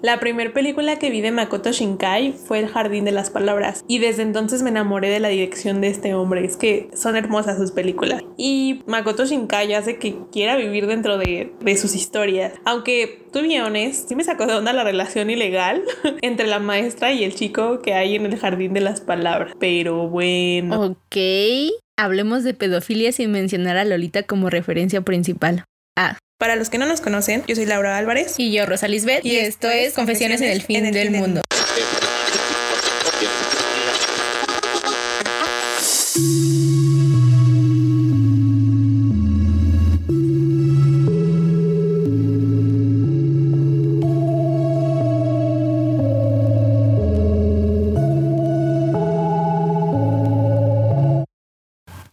La 0.00 0.20
primera 0.20 0.52
película 0.52 0.96
que 1.00 1.10
vi 1.10 1.20
de 1.20 1.32
Makoto 1.32 1.72
Shinkai 1.72 2.32
fue 2.32 2.60
El 2.60 2.68
Jardín 2.68 3.04
de 3.04 3.10
las 3.10 3.30
Palabras 3.30 3.84
y 3.88 3.98
desde 3.98 4.22
entonces 4.22 4.62
me 4.62 4.70
enamoré 4.70 5.10
de 5.10 5.18
la 5.18 5.28
dirección 5.28 5.80
de 5.80 5.88
este 5.88 6.14
hombre. 6.14 6.44
Es 6.44 6.56
que 6.56 6.88
son 6.94 7.16
hermosas 7.16 7.58
sus 7.58 7.72
películas. 7.72 8.22
Y 8.36 8.82
Makoto 8.86 9.26
Shinkai 9.26 9.74
hace 9.74 9.98
que 9.98 10.16
quiera 10.30 10.56
vivir 10.56 10.86
dentro 10.86 11.18
de, 11.18 11.52
de 11.60 11.76
sus 11.76 11.96
historias. 11.96 12.52
Aunque, 12.64 13.26
tú 13.32 13.40
honest, 13.40 14.08
sí 14.08 14.14
me 14.14 14.22
sacó 14.22 14.46
de 14.46 14.54
onda 14.54 14.72
la 14.72 14.84
relación 14.84 15.30
ilegal 15.30 15.82
entre 16.22 16.46
la 16.46 16.60
maestra 16.60 17.12
y 17.12 17.24
el 17.24 17.34
chico 17.34 17.80
que 17.80 17.94
hay 17.94 18.14
en 18.14 18.26
El 18.26 18.38
Jardín 18.38 18.74
de 18.74 18.80
las 18.80 19.00
Palabras. 19.00 19.52
Pero 19.58 20.08
bueno. 20.08 20.80
Ok. 20.80 21.16
Hablemos 21.96 22.44
de 22.44 22.54
pedofilia 22.54 23.10
sin 23.10 23.32
mencionar 23.32 23.76
a 23.76 23.84
Lolita 23.84 24.22
como 24.22 24.48
referencia 24.48 25.00
principal. 25.00 25.64
Ah, 25.96 26.16
para 26.38 26.54
los 26.54 26.70
que 26.70 26.78
no 26.78 26.86
nos 26.86 27.00
conocen, 27.00 27.42
yo 27.48 27.56
soy 27.56 27.66
Laura 27.66 27.98
Álvarez. 27.98 28.36
Y 28.38 28.52
yo, 28.52 28.64
Rosa 28.64 28.86
Lisbeth. 28.86 29.24
Y, 29.24 29.36
esto 29.36 29.68
es 29.68 29.92
Confesiones, 29.94 30.40
en 30.40 30.50
el 30.50 30.62
fin, 30.62 30.90
del, 30.90 31.10
mundo. 31.10 31.42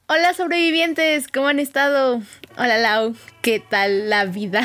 Hola 0.07 0.33
sobrevivientes, 0.33 1.27
¿cómo 1.27 1.47
han 1.47 1.59
estado? 1.59 2.21
Hola 2.57 2.77
Lau, 2.77 3.13
¿qué 3.41 3.59
tal 3.59 4.09
la 4.09 4.23
vida? 4.23 4.63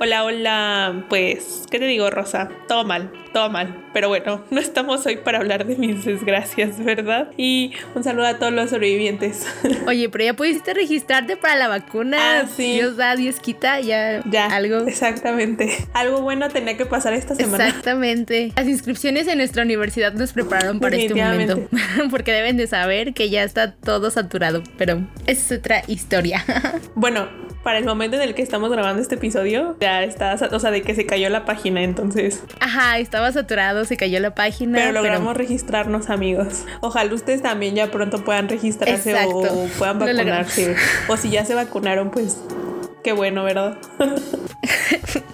Hola, 0.00 0.24
hola. 0.24 1.04
Pues, 1.08 1.64
¿qué 1.70 1.78
te 1.78 1.84
digo, 1.86 2.10
Rosa? 2.10 2.48
Todo 2.68 2.84
mal, 2.84 3.10
todo 3.32 3.50
mal. 3.50 3.84
Pero 3.92 4.08
bueno, 4.08 4.42
no 4.50 4.60
estamos 4.60 5.04
hoy 5.06 5.16
para 5.16 5.38
hablar 5.38 5.66
de 5.66 5.76
mis 5.76 6.04
desgracias, 6.04 6.82
¿verdad? 6.82 7.30
Y 7.36 7.72
un 7.94 8.02
saludo 8.02 8.26
a 8.26 8.38
todos 8.38 8.52
los 8.52 8.70
sobrevivientes. 8.70 9.46
Oye, 9.86 10.08
pero 10.08 10.24
ya 10.24 10.34
pudiste 10.34 10.74
registrarte 10.74 11.36
para 11.36 11.56
la 11.56 11.68
vacuna. 11.68 12.40
Ah, 12.40 12.46
sí. 12.46 12.74
Dios 12.74 12.96
da, 12.96 13.16
Dios 13.16 13.40
quita, 13.40 13.80
ya, 13.80 14.22
Ya, 14.30 14.46
algo. 14.46 14.86
Exactamente. 14.86 15.76
Algo 15.92 16.22
bueno 16.22 16.48
tenía 16.48 16.76
que 16.76 16.86
pasar 16.86 17.12
esta 17.12 17.34
semana. 17.34 17.68
Exactamente. 17.68 18.52
Las 18.56 18.66
inscripciones 18.66 19.28
en 19.28 19.38
nuestra 19.38 19.62
universidad 19.62 20.12
nos 20.14 20.32
prepararon 20.32 20.80
para 20.80 20.96
este 20.96 21.14
momento. 21.14 21.68
Porque 22.10 22.32
deben 22.32 22.56
de 22.56 22.66
saber 22.66 23.12
que 23.14 23.30
ya 23.30 23.42
está 23.42 23.72
todo 23.72 24.10
saturado. 24.10 24.62
Pero 24.78 25.06
esa 25.26 25.54
es 25.54 25.58
otra 25.58 25.82
historia. 25.86 26.44
Bueno, 26.94 27.28
para 27.62 27.78
el 27.78 27.84
momento 27.84 28.16
en 28.16 28.22
el 28.22 28.34
que 28.34 28.42
estamos 28.42 28.70
grabando 28.70 29.00
este 29.00 29.14
episodio, 29.14 29.76
ya 29.80 30.02
está, 30.02 30.34
o 30.34 30.58
sea, 30.58 30.70
de 30.70 30.82
que 30.82 30.94
se 30.94 31.06
cayó 31.06 31.28
la 31.28 31.44
página, 31.44 31.82
entonces. 31.82 32.42
Ajá, 32.60 32.98
estaba 32.98 33.30
saturado, 33.32 33.84
se 33.84 33.96
cayó 33.96 34.20
la 34.20 34.34
página. 34.34 34.78
Pero 34.78 34.92
logramos 34.92 35.36
registrarnos, 35.36 36.10
amigos. 36.10 36.64
Ojalá 36.80 37.14
ustedes 37.14 37.42
también 37.42 37.74
ya 37.74 37.90
pronto 37.90 38.24
puedan 38.24 38.48
registrarse 38.48 39.14
o 39.26 39.68
puedan 39.78 39.98
vacunarse. 39.98 40.76
O 41.08 41.16
si 41.16 41.30
ya 41.30 41.44
se 41.44 41.54
vacunaron, 41.54 42.10
pues 42.10 42.38
qué 43.02 43.12
bueno, 43.12 43.44
¿verdad? 43.44 43.78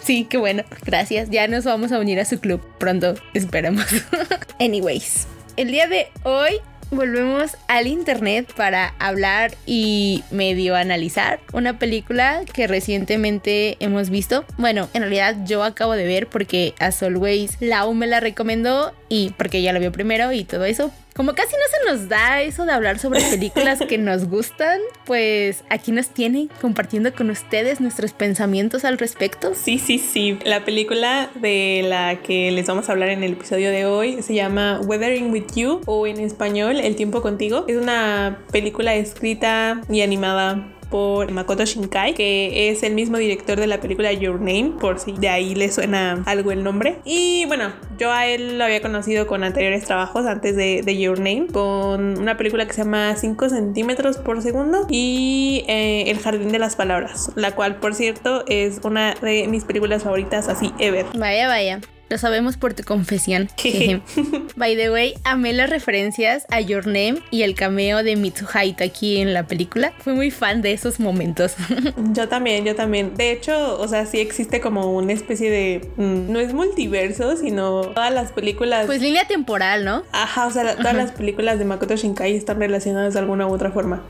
Sí, 0.01 0.25
qué 0.25 0.39
bueno. 0.39 0.63
Gracias. 0.87 1.29
Ya 1.29 1.47
nos 1.49 1.65
vamos 1.65 1.93
a 1.93 1.99
unir 1.99 2.19
a 2.19 2.25
su 2.25 2.41
club 2.41 2.63
pronto. 2.79 3.13
Esperemos. 3.35 3.85
Anyways, 4.59 5.27
el 5.57 5.71
día 5.71 5.87
de 5.87 6.09
hoy 6.23 6.63
volvemos 6.91 7.57
al 7.69 7.87
internet 7.87 8.53
para 8.55 8.95
hablar 8.99 9.55
y 9.67 10.25
medio 10.31 10.77
analizar 10.77 11.41
una 11.53 11.79
película 11.79 12.43
que 12.53 12.67
recientemente 12.67 13.77
hemos 13.81 14.11
visto. 14.11 14.45
Bueno, 14.57 14.89
en 14.95 15.03
realidad 15.03 15.37
yo 15.45 15.63
acabo 15.63 15.93
de 15.93 16.05
ver 16.05 16.29
porque 16.29 16.75
as 16.79 17.03
always 17.03 17.57
Lau 17.61 17.93
me 17.95 18.07
la 18.07 18.21
recomendó 18.21 18.93
y 19.09 19.31
porque 19.37 19.59
ella 19.59 19.73
la 19.73 19.79
vio 19.79 19.93
primero 19.93 20.33
y 20.33 20.45
todo 20.45 20.65
eso. 20.65 20.91
Como 21.15 21.35
casi 21.35 21.53
no 21.53 21.63
se 21.71 21.91
nos 21.91 22.09
da 22.09 22.43
eso 22.43 22.65
de 22.65 22.73
hablar 22.73 22.99
sobre 22.99 23.21
películas 23.31 23.81
que 23.89 23.99
nos 23.99 24.29
gustan, 24.29 24.79
pues 25.05 25.65
aquí 25.69 25.91
nos 25.91 26.11
tiene 26.11 26.49
compartiendo 26.61 27.13
con 27.13 27.31
ustedes 27.31 27.81
nuestros 27.81 28.13
pensamientos 28.13 28.85
al 28.85 28.99
respecto. 28.99 29.53
Sí, 29.55 29.79
sí, 29.79 29.99
sí. 29.99 30.39
La 30.45 30.65
película 30.65 31.31
de 31.35 31.85
la 31.89 32.23
que 32.23 32.53
les 32.53 32.67
vamos 32.67 32.89
a 32.89 32.93
hablar 32.93 33.09
en 33.09 33.25
el 33.25 33.33
episodio 33.33 33.71
de 33.71 33.87
hoy 33.87 34.23
se 34.23 34.35
llama 34.35 34.81
Weathering 34.85 35.33
with 35.33 35.47
You 35.57 35.81
o 35.87 36.07
en 36.07 36.21
español 36.21 36.79
El 36.79 36.95
tiempo 36.97 37.21
contigo. 37.21 37.65
Es 37.67 37.77
una 37.77 38.45
película 38.53 38.95
escrita 38.95 39.81
y 39.91 40.03
animada 40.03 40.78
por 40.91 41.31
Makoto 41.31 41.65
Shinkai, 41.65 42.15
que 42.15 42.71
es 42.71 42.83
el 42.83 42.95
mismo 42.95 43.19
director 43.19 43.59
de 43.59 43.67
la 43.67 43.81
película 43.81 44.13
Your 44.13 44.41
Name, 44.41 44.75
por 44.81 44.99
si 44.99 45.13
de 45.13 45.29
ahí 45.29 45.55
le 45.55 45.71
suena 45.71 46.23
algo 46.27 46.53
el 46.53 46.65
nombre. 46.65 46.99
Y 47.05 47.45
bueno, 47.47 47.73
yo 47.99 48.13
a 48.13 48.27
él 48.27 48.59
lo 48.59 48.65
había 48.65 48.81
conocido 48.81 49.27
con 49.27 49.45
anteriores 49.45 49.85
trabajos 49.85 50.27
antes 50.27 50.57
de, 50.57 50.99
Your 50.99 51.19
Name, 51.19 51.47
con 51.53 52.19
una 52.19 52.37
película 52.37 52.67
que 52.67 52.73
se 52.73 52.83
llama 52.83 53.15
5 53.15 53.49
centímetros 53.51 54.17
por 54.17 54.43
segundo 54.43 54.87
y 54.91 55.65
eh, 55.69 56.05
El 56.09 56.19
Jardín 56.19 56.51
de 56.51 56.59
las 56.59 56.77
Palabras, 56.77 57.31
la 57.37 57.55
cual 57.55 57.77
por 57.77 57.95
cierto 57.95 58.45
es 58.49 58.81
una 58.83 59.15
de 59.15 59.47
mis 59.49 59.65
películas 59.65 60.03
favoritas 60.03 60.49
así 60.49 60.73
ever. 60.79 61.07
Vaya, 61.15 61.47
vaya. 61.49 61.81
Lo 62.09 62.17
sabemos 62.19 62.57
por 62.57 62.75
tu 62.75 62.85
confesión. 62.85 63.49
By 64.57 64.77
the 64.77 64.91
way, 64.91 65.15
amé 65.25 65.53
las 65.53 65.69
referencias 65.69 66.47
a 66.51 66.61
Your 66.61 66.87
Name 66.87 67.17
y 67.31 67.43
el 67.43 67.55
cameo 67.55 68.03
de 68.03 68.17
Mitsuhaita 68.17 68.85
aquí 68.85 69.19
en 69.19 69.35
la 69.35 69.47
película. 69.47 69.93
Fui 69.99 70.15
muy 70.15 70.31
fan 70.31 70.63
de 70.63 70.73
esos 70.73 71.01
momentos. 71.01 71.55
Yo 72.13 72.29
también, 72.29 72.65
yo 72.65 72.75
también. 72.75 73.15
De 73.15 73.33
hecho, 73.33 73.79
o 73.79 73.87
sea, 73.89 74.07
sí 74.07 74.21
existe 74.21 74.61
como 74.61 74.95
una 74.97 75.13
especie 75.13 75.51
de... 75.51 75.89
mm, 75.97 76.33
no 76.33 76.41
es 76.41 76.53
multiverso, 76.55 77.37
sino 77.37 77.83
todas 77.89 78.13
las 78.13 78.33
películas... 78.33 78.87
Pues 78.87 79.03
línea 79.03 79.27
temporal, 79.27 79.85
¿no? 79.85 80.03
Ajá, 80.13 80.47
o 80.47 80.51
sea, 80.51 80.65
la- 80.65 80.77
todas 80.77 80.95
las 80.95 81.13
películas 81.13 81.59
de 81.59 81.65
Makoto 81.65 81.95
Shinkai 81.97 82.35
están 82.35 82.59
relacionadas 82.59 83.15
de 83.15 83.21
alguna 83.21 83.47
u 83.47 83.53
otra 83.53 83.71
forma. 83.71 84.03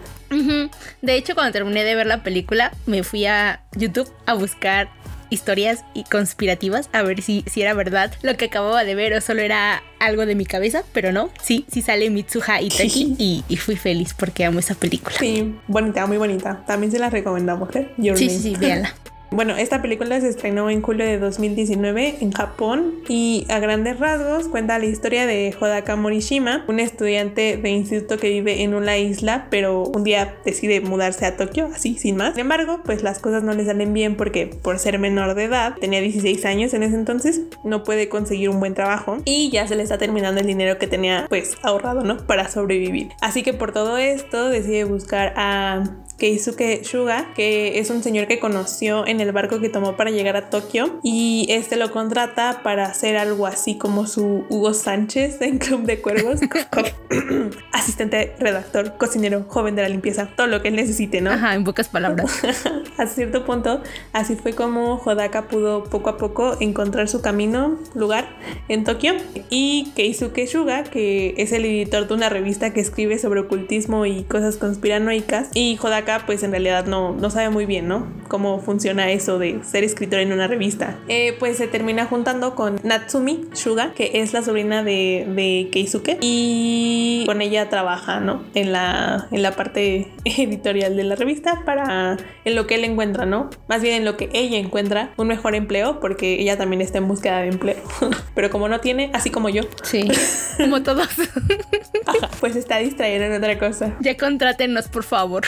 De 1.02 1.14
hecho, 1.14 1.34
cuando 1.34 1.52
terminé 1.52 1.84
de 1.84 1.94
ver 1.94 2.06
la 2.06 2.22
película, 2.22 2.72
me 2.86 3.02
fui 3.02 3.26
a 3.26 3.62
YouTube 3.76 4.10
a 4.26 4.34
buscar 4.34 4.88
historias 5.30 5.84
y 5.94 6.04
conspirativas 6.04 6.88
a 6.92 7.02
ver 7.02 7.22
si, 7.22 7.44
si 7.46 7.62
era 7.62 7.74
verdad 7.74 8.12
lo 8.22 8.36
que 8.36 8.46
acababa 8.46 8.84
de 8.84 8.94
ver 8.94 9.12
o 9.14 9.20
solo 9.20 9.42
era 9.42 9.82
algo 10.00 10.26
de 10.26 10.34
mi 10.34 10.46
cabeza, 10.46 10.84
pero 10.92 11.12
no, 11.12 11.30
sí, 11.42 11.64
sí 11.70 11.82
sale 11.82 12.10
Mitsuha 12.10 12.60
Itaki 12.60 13.14
y, 13.18 13.44
y 13.48 13.56
fui 13.56 13.76
feliz 13.76 14.14
porque 14.14 14.44
amo 14.44 14.58
esa 14.60 14.74
película. 14.74 15.16
Sí, 15.18 15.54
bonita, 15.66 16.06
muy 16.06 16.16
bonita. 16.18 16.62
También 16.66 16.92
se 16.92 16.98
las 16.98 17.12
recomendamos, 17.12 17.74
¿eh? 17.76 17.88
Your 17.96 18.16
Sí, 18.16 18.26
Name. 18.26 18.38
sí, 18.38 18.42
sí, 18.50 18.56
véanla. 18.56 18.94
Bueno, 19.30 19.56
esta 19.56 19.82
película 19.82 20.20
se 20.20 20.28
estrenó 20.28 20.70
en 20.70 20.80
julio 20.80 21.04
de 21.04 21.18
2019 21.18 22.16
en 22.20 22.32
Japón 22.32 22.94
y 23.08 23.46
a 23.50 23.58
grandes 23.58 23.98
rasgos 23.98 24.48
cuenta 24.48 24.78
la 24.78 24.86
historia 24.86 25.26
de 25.26 25.54
Hodaka 25.60 25.96
Morishima, 25.96 26.64
un 26.66 26.80
estudiante 26.80 27.58
de 27.58 27.68
instituto 27.68 28.16
que 28.16 28.30
vive 28.30 28.62
en 28.62 28.74
una 28.74 28.96
isla, 28.96 29.46
pero 29.50 29.82
un 29.82 30.02
día 30.02 30.36
decide 30.46 30.80
mudarse 30.80 31.26
a 31.26 31.36
Tokio, 31.36 31.68
así, 31.74 31.98
sin 31.98 32.16
más. 32.16 32.34
Sin 32.34 32.40
embargo, 32.40 32.80
pues 32.84 33.02
las 33.02 33.18
cosas 33.18 33.42
no 33.42 33.52
le 33.52 33.66
salen 33.66 33.92
bien 33.92 34.16
porque 34.16 34.46
por 34.46 34.78
ser 34.78 34.98
menor 34.98 35.34
de 35.34 35.44
edad, 35.44 35.74
tenía 35.78 36.00
16 36.00 36.44
años 36.46 36.72
en 36.72 36.82
ese 36.82 36.94
entonces, 36.94 37.42
no 37.64 37.84
puede 37.84 38.08
conseguir 38.08 38.48
un 38.48 38.60
buen 38.60 38.72
trabajo 38.72 39.18
y 39.26 39.50
ya 39.50 39.68
se 39.68 39.76
le 39.76 39.82
está 39.82 39.98
terminando 39.98 40.40
el 40.40 40.46
dinero 40.46 40.78
que 40.78 40.86
tenía 40.86 41.26
pues 41.28 41.58
ahorrado, 41.62 42.02
¿no? 42.02 42.16
Para 42.16 42.48
sobrevivir. 42.48 43.10
Así 43.20 43.42
que 43.42 43.52
por 43.52 43.72
todo 43.72 43.98
esto 43.98 44.48
decide 44.48 44.84
buscar 44.84 45.34
a 45.36 45.84
Keisuke 46.18 46.82
Shuga, 46.82 47.32
que 47.34 47.78
es 47.78 47.90
un 47.90 48.02
señor 48.02 48.26
que 48.26 48.40
conoció 48.40 49.06
en 49.06 49.20
el 49.20 49.32
barco 49.32 49.60
que 49.60 49.68
tomó 49.68 49.96
para 49.96 50.10
llegar 50.10 50.36
a 50.36 50.50
Tokio 50.50 50.98
y 51.02 51.46
este 51.48 51.76
lo 51.76 51.92
contrata 51.92 52.60
para 52.64 52.86
hacer 52.86 53.16
algo 53.16 53.46
así 53.46 53.78
como 53.78 54.06
su 54.06 54.44
Hugo 54.48 54.74
Sánchez 54.74 55.40
en 55.40 55.58
Club 55.58 55.82
de 55.82 56.00
Cuervos, 56.00 56.40
asistente, 57.72 58.34
redactor, 58.40 58.96
cocinero, 58.96 59.44
joven 59.48 59.76
de 59.76 59.82
la 59.82 59.88
limpieza, 59.88 60.28
todo 60.36 60.48
lo 60.48 60.60
que 60.60 60.68
él 60.68 60.76
necesite, 60.76 61.20
¿no? 61.20 61.30
Ajá, 61.30 61.54
en 61.54 61.64
pocas 61.64 61.88
palabras. 61.88 62.42
a 62.98 63.06
cierto 63.06 63.44
punto, 63.44 63.82
así 64.12 64.34
fue 64.34 64.54
como 64.54 65.00
Hodaka 65.04 65.48
pudo 65.48 65.84
poco 65.84 66.10
a 66.10 66.16
poco 66.16 66.56
encontrar 66.60 67.08
su 67.08 67.22
camino, 67.22 67.78
lugar 67.94 68.28
en 68.68 68.84
Tokio. 68.84 69.14
Y 69.50 69.92
Keisuke 69.94 70.46
Shuga, 70.46 70.84
que 70.84 71.34
es 71.36 71.52
el 71.52 71.64
editor 71.64 72.08
de 72.08 72.14
una 72.14 72.28
revista 72.28 72.72
que 72.72 72.80
escribe 72.80 73.18
sobre 73.18 73.40
ocultismo 73.40 74.04
y 74.04 74.24
cosas 74.24 74.56
conspiranoicas. 74.56 75.50
Y 75.54 75.78
Hodaka, 75.80 76.07
pues 76.26 76.42
en 76.42 76.50
realidad 76.50 76.86
no, 76.86 77.12
no 77.12 77.30
sabe 77.30 77.50
muy 77.50 77.66
bien, 77.66 77.88
¿no? 77.88 78.06
Cómo 78.28 78.60
funciona 78.60 79.10
eso 79.10 79.38
de 79.38 79.62
ser 79.62 79.84
escritor 79.84 80.20
en 80.20 80.32
una 80.32 80.46
revista. 80.46 80.98
Eh, 81.08 81.36
pues 81.38 81.56
se 81.58 81.68
termina 81.68 82.06
juntando 82.06 82.54
con 82.54 82.80
Natsumi 82.82 83.48
Shuga, 83.54 83.92
que 83.94 84.10
es 84.14 84.32
la 84.32 84.42
sobrina 84.42 84.82
de, 84.82 85.26
de 85.28 85.68
Keisuke. 85.70 86.18
Y 86.20 87.24
con 87.26 87.42
ella 87.42 87.68
trabaja, 87.68 88.20
¿no? 88.20 88.42
En 88.54 88.72
la, 88.72 89.28
en 89.30 89.42
la 89.42 89.52
parte 89.52 90.10
editorial 90.24 90.96
de 90.96 91.04
la 91.04 91.16
revista 91.16 91.62
para 91.64 92.16
en 92.44 92.54
lo 92.54 92.66
que 92.66 92.76
él 92.76 92.84
encuentra, 92.84 93.26
¿no? 93.26 93.50
Más 93.68 93.82
bien 93.82 93.94
en 93.94 94.04
lo 94.04 94.16
que 94.16 94.30
ella 94.32 94.58
encuentra 94.58 95.12
un 95.16 95.28
mejor 95.28 95.54
empleo, 95.54 96.00
porque 96.00 96.40
ella 96.40 96.56
también 96.56 96.80
está 96.80 96.98
en 96.98 97.08
búsqueda 97.08 97.40
de 97.40 97.48
empleo. 97.48 97.82
Pero 98.34 98.50
como 98.50 98.68
no 98.68 98.80
tiene, 98.80 99.10
así 99.12 99.30
como 99.30 99.48
yo, 99.48 99.62
Sí, 99.82 100.08
como 100.58 100.82
todos. 100.88 101.08
pues 102.40 102.56
está 102.56 102.78
distraída 102.78 103.26
en 103.26 103.32
otra 103.34 103.58
cosa. 103.58 103.96
ya 104.00 104.16
contrátenos, 104.16 104.88
por 104.88 105.04
favor. 105.04 105.44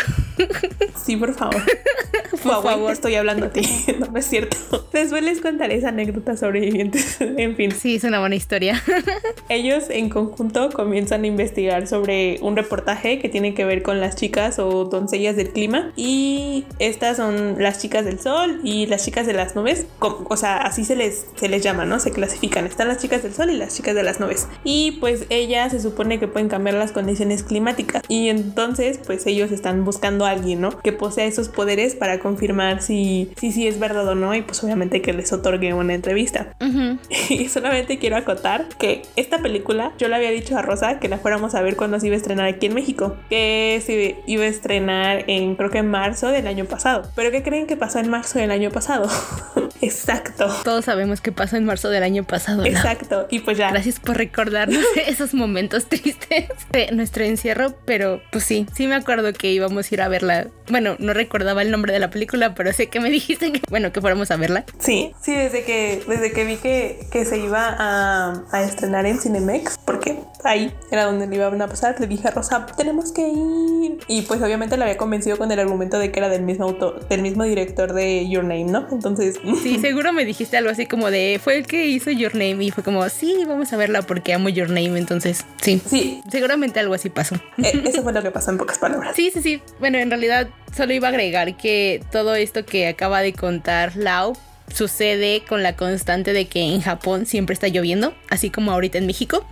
Sí, 1.04 1.16
por 1.16 1.34
favor. 1.34 1.62
Por 2.42 2.62
favor, 2.62 2.92
estoy 2.92 3.14
hablando 3.14 3.46
a 3.46 3.50
ti. 3.50 3.62
no, 3.98 4.06
no 4.06 4.18
es 4.18 4.26
cierto. 4.26 4.56
Después 4.92 5.22
les 5.22 5.40
contaré 5.40 5.76
esa 5.76 5.88
anécdota 5.88 6.36
sobrevivientes. 6.36 7.20
en 7.20 7.56
fin. 7.56 7.72
Sí, 7.72 7.96
es 7.96 8.04
una 8.04 8.20
buena 8.20 8.34
historia. 8.34 8.82
Ellos 9.48 9.84
en 9.90 10.08
conjunto 10.08 10.70
comienzan 10.70 11.24
a 11.24 11.26
investigar 11.26 11.86
sobre 11.86 12.38
un 12.42 12.56
reportaje 12.56 13.18
que 13.18 13.28
tiene 13.28 13.54
que 13.54 13.64
ver 13.64 13.82
con 13.82 14.00
las 14.00 14.16
chicas 14.16 14.58
o 14.58 14.84
doncellas 14.84 15.36
del 15.36 15.50
clima. 15.50 15.92
Y 15.96 16.64
estas 16.78 17.16
son 17.16 17.56
las 17.62 17.80
chicas 17.80 18.04
del 18.04 18.20
sol 18.20 18.60
y 18.64 18.86
las 18.86 19.04
chicas 19.04 19.26
de 19.26 19.32
las 19.32 19.54
nubes. 19.54 19.86
O 20.00 20.36
sea, 20.36 20.58
así 20.58 20.84
se 20.84 20.96
les, 20.96 21.26
se 21.36 21.48
les 21.48 21.62
llama, 21.62 21.84
¿no? 21.84 22.00
Se 22.00 22.10
clasifican. 22.10 22.66
Están 22.66 22.88
las 22.88 22.98
chicas 22.98 23.22
del 23.22 23.34
sol 23.34 23.50
y 23.50 23.56
las 23.56 23.76
chicas 23.76 23.94
de 23.94 24.02
las 24.02 24.20
nubes. 24.20 24.48
Y 24.64 24.92
pues 24.92 25.26
ellas 25.28 25.72
se 25.72 25.80
supone 25.80 26.18
que 26.18 26.28
pueden 26.28 26.48
cambiar 26.48 26.76
las 26.76 26.92
condiciones 26.92 27.42
climáticas. 27.42 28.02
Y 28.08 28.28
entonces, 28.28 28.98
pues 29.04 29.26
ellos 29.26 29.52
están 29.52 29.84
buscando 29.84 30.24
a 30.24 30.30
alguien, 30.30 30.60
¿no? 30.60 30.78
Que 30.80 30.92
posea 30.92 31.26
esos 31.26 31.48
poderes 31.48 31.94
para 31.94 32.18
confirmar 32.30 32.80
si, 32.82 33.32
si, 33.36 33.52
si 33.52 33.66
es 33.66 33.78
verdad 33.78 34.06
o 34.08 34.14
no. 34.14 34.34
Y 34.34 34.42
pues 34.42 34.62
obviamente 34.62 35.02
que 35.02 35.12
les 35.12 35.32
otorgue 35.32 35.74
una 35.74 35.94
entrevista. 35.94 36.54
Y 37.28 37.48
solamente 37.48 37.98
quiero 37.98 38.16
acotar 38.16 38.66
que 38.78 39.02
esta 39.16 39.38
película 39.40 39.92
yo 39.98 40.08
le 40.08 40.16
había 40.16 40.30
dicho 40.30 40.56
a 40.56 40.62
Rosa 40.62 40.98
que 40.98 41.08
la 41.08 41.18
fuéramos 41.18 41.54
a 41.54 41.62
ver 41.62 41.76
cuando 41.76 41.98
se 42.00 42.06
iba 42.06 42.14
a 42.14 42.16
estrenar 42.16 42.46
aquí 42.46 42.66
en 42.66 42.74
México. 42.74 43.16
Que 43.28 43.80
se 43.84 44.16
iba 44.26 44.44
a 44.44 44.48
estrenar 44.48 45.24
en 45.26 45.54
creo 45.56 45.70
que 45.70 45.78
en 45.78 45.88
marzo 45.88 46.28
del 46.28 46.46
año 46.46 46.64
pasado. 46.64 47.10
Pero 47.14 47.30
¿qué 47.30 47.42
creen 47.42 47.66
que 47.66 47.76
pasó 47.76 47.98
en 47.98 48.08
marzo 48.10 48.38
del 48.38 48.50
año 48.50 48.70
pasado? 48.70 49.08
Exacto. 49.82 50.48
Todos 50.64 50.84
sabemos 50.84 51.20
que 51.20 51.32
pasó 51.32 51.56
en 51.56 51.64
marzo 51.64 51.88
del 51.88 52.02
año 52.02 52.24
pasado. 52.24 52.64
Exacto. 52.64 53.26
Y 53.30 53.40
pues 53.40 53.58
ya. 53.58 53.70
Gracias 53.70 54.00
por 54.00 54.16
recordarnos 54.16 54.84
esos 55.06 55.34
momentos 55.34 55.86
tristes 55.86 56.48
de 56.72 56.90
nuestro 56.92 57.24
encierro. 57.24 57.74
Pero 57.84 58.20
pues 58.30 58.44
sí, 58.44 58.66
sí 58.74 58.86
me 58.86 58.94
acuerdo 58.94 59.32
que 59.32 59.50
íbamos 59.52 59.90
a 59.90 59.94
ir 59.94 60.02
a 60.02 60.08
verla. 60.08 60.48
Bueno, 60.68 60.96
no 60.98 61.14
recordaba 61.14 61.62
el 61.62 61.70
nombre 61.70 61.92
de 61.92 61.98
la 61.98 62.10
película, 62.10 62.54
pero 62.54 62.72
sé 62.72 62.88
que 62.88 63.00
me 63.00 63.10
dijiste 63.10 63.52
que, 63.52 63.60
bueno, 63.68 63.92
que 63.92 64.00
fuéramos 64.00 64.30
a 64.30 64.36
verla. 64.36 64.64
Sí, 64.78 65.12
sí, 65.22 65.34
desde 65.34 65.64
que, 65.64 66.02
desde 66.06 66.32
que 66.32 66.44
vi 66.44 66.56
que, 66.56 67.06
que 67.10 67.24
se 67.24 67.38
iba 67.38 67.74
a, 67.78 68.44
a 68.52 68.62
estrenar 68.62 69.06
en 69.06 69.18
Cinemex, 69.18 69.78
porque 69.84 70.18
ahí 70.44 70.72
era 70.90 71.04
donde 71.04 71.26
le 71.26 71.36
iban 71.36 71.60
a 71.60 71.68
pasar, 71.68 71.98
le 72.00 72.06
dije 72.06 72.28
a 72.28 72.30
Rosa, 72.30 72.66
tenemos 72.76 73.12
que 73.12 73.28
ir. 73.28 73.98
Y 74.08 74.22
pues 74.22 74.40
obviamente 74.42 74.76
la 74.76 74.84
había 74.84 74.96
convencido 74.96 75.36
con 75.36 75.50
el 75.50 75.58
argumento 75.58 75.98
de 75.98 76.10
que 76.10 76.18
era 76.18 76.28
del 76.28 76.42
mismo 76.42 76.64
autor, 76.64 77.06
del 77.08 77.22
mismo 77.22 77.44
director 77.44 77.92
de 77.92 78.28
Your 78.28 78.44
Name, 78.44 78.64
¿no? 78.64 78.86
Entonces... 78.90 79.38
Sí, 79.60 79.69
seguro 79.78 80.12
me 80.12 80.24
dijiste 80.24 80.56
algo 80.56 80.70
así 80.70 80.86
como 80.86 81.10
de, 81.10 81.40
fue 81.42 81.58
el 81.58 81.66
que 81.66 81.86
hizo 81.86 82.10
Your 82.10 82.34
Name 82.34 82.64
y 82.64 82.70
fue 82.70 82.82
como, 82.82 83.08
sí, 83.08 83.44
vamos 83.46 83.72
a 83.72 83.76
verla 83.76 84.02
porque 84.02 84.32
amo 84.32 84.48
Your 84.48 84.68
Name, 84.68 84.98
entonces 84.98 85.44
sí. 85.60 85.80
Sí. 85.86 86.22
Seguramente 86.30 86.80
algo 86.80 86.94
así 86.94 87.10
pasó. 87.10 87.36
Eh, 87.58 87.82
eso 87.84 88.02
fue 88.02 88.12
lo 88.12 88.22
que 88.22 88.30
pasó 88.30 88.50
en 88.50 88.58
pocas 88.58 88.78
palabras. 88.78 89.14
Sí, 89.14 89.30
sí, 89.32 89.42
sí. 89.42 89.62
Bueno, 89.78 89.98
en 89.98 90.10
realidad 90.10 90.48
solo 90.74 90.92
iba 90.92 91.08
a 91.08 91.10
agregar 91.10 91.56
que 91.56 92.02
todo 92.10 92.34
esto 92.34 92.64
que 92.64 92.88
acaba 92.88 93.20
de 93.20 93.32
contar 93.32 93.96
Lau 93.96 94.36
sucede 94.72 95.42
con 95.48 95.62
la 95.62 95.76
constante 95.76 96.32
de 96.32 96.46
que 96.46 96.62
en 96.62 96.80
Japón 96.80 97.26
siempre 97.26 97.54
está 97.54 97.68
lloviendo, 97.68 98.14
así 98.28 98.50
como 98.50 98.72
ahorita 98.72 98.98
en 98.98 99.06
México. 99.06 99.46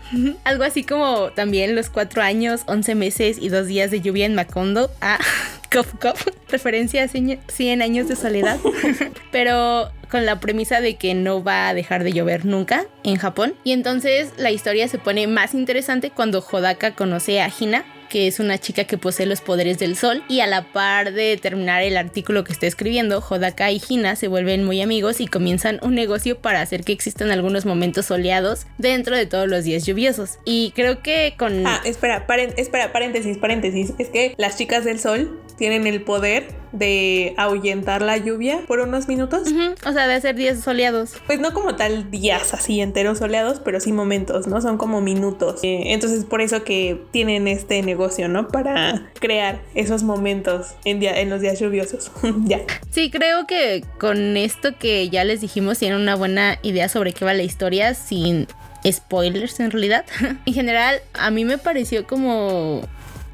Algo 0.45 0.65
así 0.65 0.85
como 0.85 1.31
también 1.31 1.75
los 1.75 1.91
cuatro 1.91 2.23
años, 2.23 2.63
11 2.67 2.95
meses 2.95 3.39
y 3.41 3.49
dos 3.49 3.67
días 3.67 3.91
de 3.91 4.01
lluvia 4.01 4.27
en 4.27 4.35
Macondo. 4.35 4.91
Ah, 5.01 5.19
cof, 5.73 5.95
cof. 6.01 6.27
Referencia 6.49 7.05
a 7.05 7.09
100 7.09 7.83
años 7.83 8.09
de 8.09 8.17
soledad. 8.17 8.59
Pero 9.33 9.91
con 10.11 10.25
la 10.25 10.41
premisa 10.41 10.81
de 10.81 10.97
que 10.97 11.15
no 11.15 11.43
va 11.43 11.69
a 11.69 11.75
dejar 11.75 12.05
de 12.05 12.13
llover 12.13 12.45
nunca 12.45 12.87
en 13.05 13.17
Japón. 13.17 13.55
Y 13.65 13.73
entonces 13.73 14.33
la 14.39 14.51
historia 14.51 14.89
se 14.89 14.99
pone 14.99 15.27
más 15.27 15.55
interesante 15.55 16.11
cuando 16.11 16.41
Hodaka 16.41 16.95
conoce 16.95 17.41
a 17.41 17.51
Hina, 17.59 17.85
que 18.09 18.27
es 18.27 18.41
una 18.41 18.59
chica 18.59 18.85
que 18.85 18.99
posee 18.99 19.27
los 19.27 19.41
poderes 19.41 19.79
del 19.79 19.97
sol 19.97 20.23
y 20.29 20.41
a 20.41 20.47
la 20.47 20.73
par 20.73 21.13
de 21.13 21.37
terminar 21.37 21.83
el 21.83 21.97
artículo 21.97 22.45
que 22.45 22.53
está 22.53 22.67
escribiendo, 22.67 23.21
Hodaka 23.21 23.71
y 23.71 23.81
Hina 23.89 24.17
se 24.17 24.29
vuelven 24.29 24.65
muy 24.65 24.81
amigos 24.81 25.21
y 25.21 25.27
comienzan 25.27 25.79
un 25.83 25.95
negocio 25.95 26.41
para 26.41 26.61
hacer 26.61 26.85
que 26.85 26.93
existan 26.93 27.31
algunos 27.31 27.67
momentos 27.67 28.07
soleados 28.07 28.67
dentro 28.79 29.17
de 29.17 29.27
todos 29.27 29.49
los 29.49 29.65
días 29.65 29.85
lluviosos. 29.85 30.39
Y 30.45 30.73
creo 30.75 31.03
que 31.03 31.35
con... 31.39 31.67
Ah, 31.67 31.81
espera, 31.85 32.27
espera, 32.57 32.93
paréntesis, 32.93 33.39
paréntesis. 33.39 33.93
Es 33.99 34.09
que 34.09 34.35
las 34.39 34.57
chicas 34.57 34.85
del 34.85 35.01
sol 35.01 35.39
tienen 35.59 35.87
el 35.87 36.03
poder 36.03 36.55
de 36.73 37.35
ahuyentar 37.37 38.03
la 38.03 38.17
lluvia 38.17 38.61
por 38.67 38.81
unos 38.81 39.09
minutos. 39.09 39.49
O 39.87 39.93
sea, 39.93 40.07
de 40.07 40.15
hacer 40.15 40.37
días 40.37 40.61
soleados. 40.61 41.15
Pues 41.27 41.41
no 41.41 41.53
como 41.53 41.77
tal 41.77 42.11
días 42.11 42.55
así 42.55 42.81
enteros 42.81 43.19
soleados, 43.19 43.61
pero 43.65 43.81
sí 43.81 43.93
momentos, 43.93 44.47
¿no? 44.47 44.61
Son 44.61 44.79
como 44.79 45.01
minutos. 45.01 45.61
Eh, 45.63 45.93
entonces 45.93 46.25
por 46.25 46.41
eso 46.41 46.63
que 46.65 47.03
tienen 47.11 47.49
este 47.49 47.83
negocio, 47.83 48.29
¿no? 48.29 48.49
Para 48.49 49.11
crear 49.19 49.61
esos 49.75 50.03
momentos 50.03 50.75
en, 50.85 51.01
día, 51.01 51.21
en 51.21 51.31
los 51.31 51.41
días 51.41 51.59
lluviosos. 51.59 52.13
ya. 52.45 52.61
Sí, 52.91 53.11
creo 53.11 53.47
que 53.47 53.85
con 53.99 54.37
esto 54.37 54.79
que 54.79 55.09
ya 55.09 55.25
les 55.25 55.41
dijimos 55.41 55.79
tienen 55.79 56.01
una 56.01 56.15
buena 56.15 56.59
idea 56.63 56.89
sobre 56.89 57.13
qué 57.13 57.25
va 57.25 57.35
la 57.35 57.43
historia 57.43 57.95
sin 57.95 58.47
spoilers 58.87 59.59
en 59.61 59.71
realidad. 59.71 60.05
en 60.47 60.55
general, 60.55 61.01
a 61.15 61.31
mí 61.31 61.45
me 61.45 61.59
pareció 61.59 62.07
como 62.07 62.83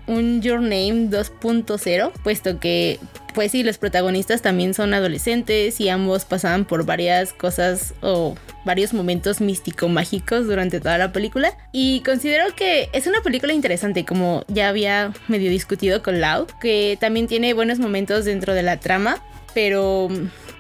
un 0.07 0.43
Your 0.43 0.61
Name 0.61 1.09
2.0, 1.11 2.13
puesto 2.23 2.61
que 2.61 2.99
pues 3.35 3.51
sí, 3.51 3.65
los 3.65 3.79
protagonistas 3.79 4.43
también 4.43 4.75
son 4.75 4.95
adolescentes 4.95 5.81
y 5.81 5.89
ambos 5.89 6.25
pasaban 6.25 6.65
por 6.65 6.87
varias 6.87 7.33
cosas 7.33 7.93
o 8.01 8.37
varios 8.65 8.95
momentos 8.95 9.41
místico-mágicos 9.41 10.47
durante 10.47 10.81
toda 10.81 10.99
la 10.99 11.13
película. 11.13 11.57
Y 11.73 12.01
considero 12.01 12.55
que 12.55 12.89
es 12.93 13.07
una 13.07 13.21
película 13.23 13.53
interesante, 13.53 14.05
como 14.05 14.45
ya 14.49 14.69
había 14.69 15.13
medio 15.27 15.51
discutido 15.51 16.03
con 16.03 16.21
Lau, 16.21 16.47
que 16.61 16.97
también 17.01 17.27
tiene 17.27 17.53
buenos 17.55 17.81
momentos 17.81 18.25
dentro 18.25 18.55
de 18.55 18.63
la 18.63 18.79
trama, 18.79 19.21
pero 19.53 20.09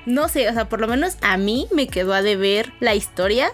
no 0.06 0.28
sé, 0.28 0.48
o 0.48 0.52
sea, 0.52 0.68
por 0.68 0.80
lo 0.80 0.88
menos 0.88 1.16
a 1.20 1.36
mí 1.36 1.66
me 1.72 1.86
quedó 1.86 2.14
a 2.14 2.22
deber 2.22 2.72
la 2.80 2.94
historia. 2.94 3.50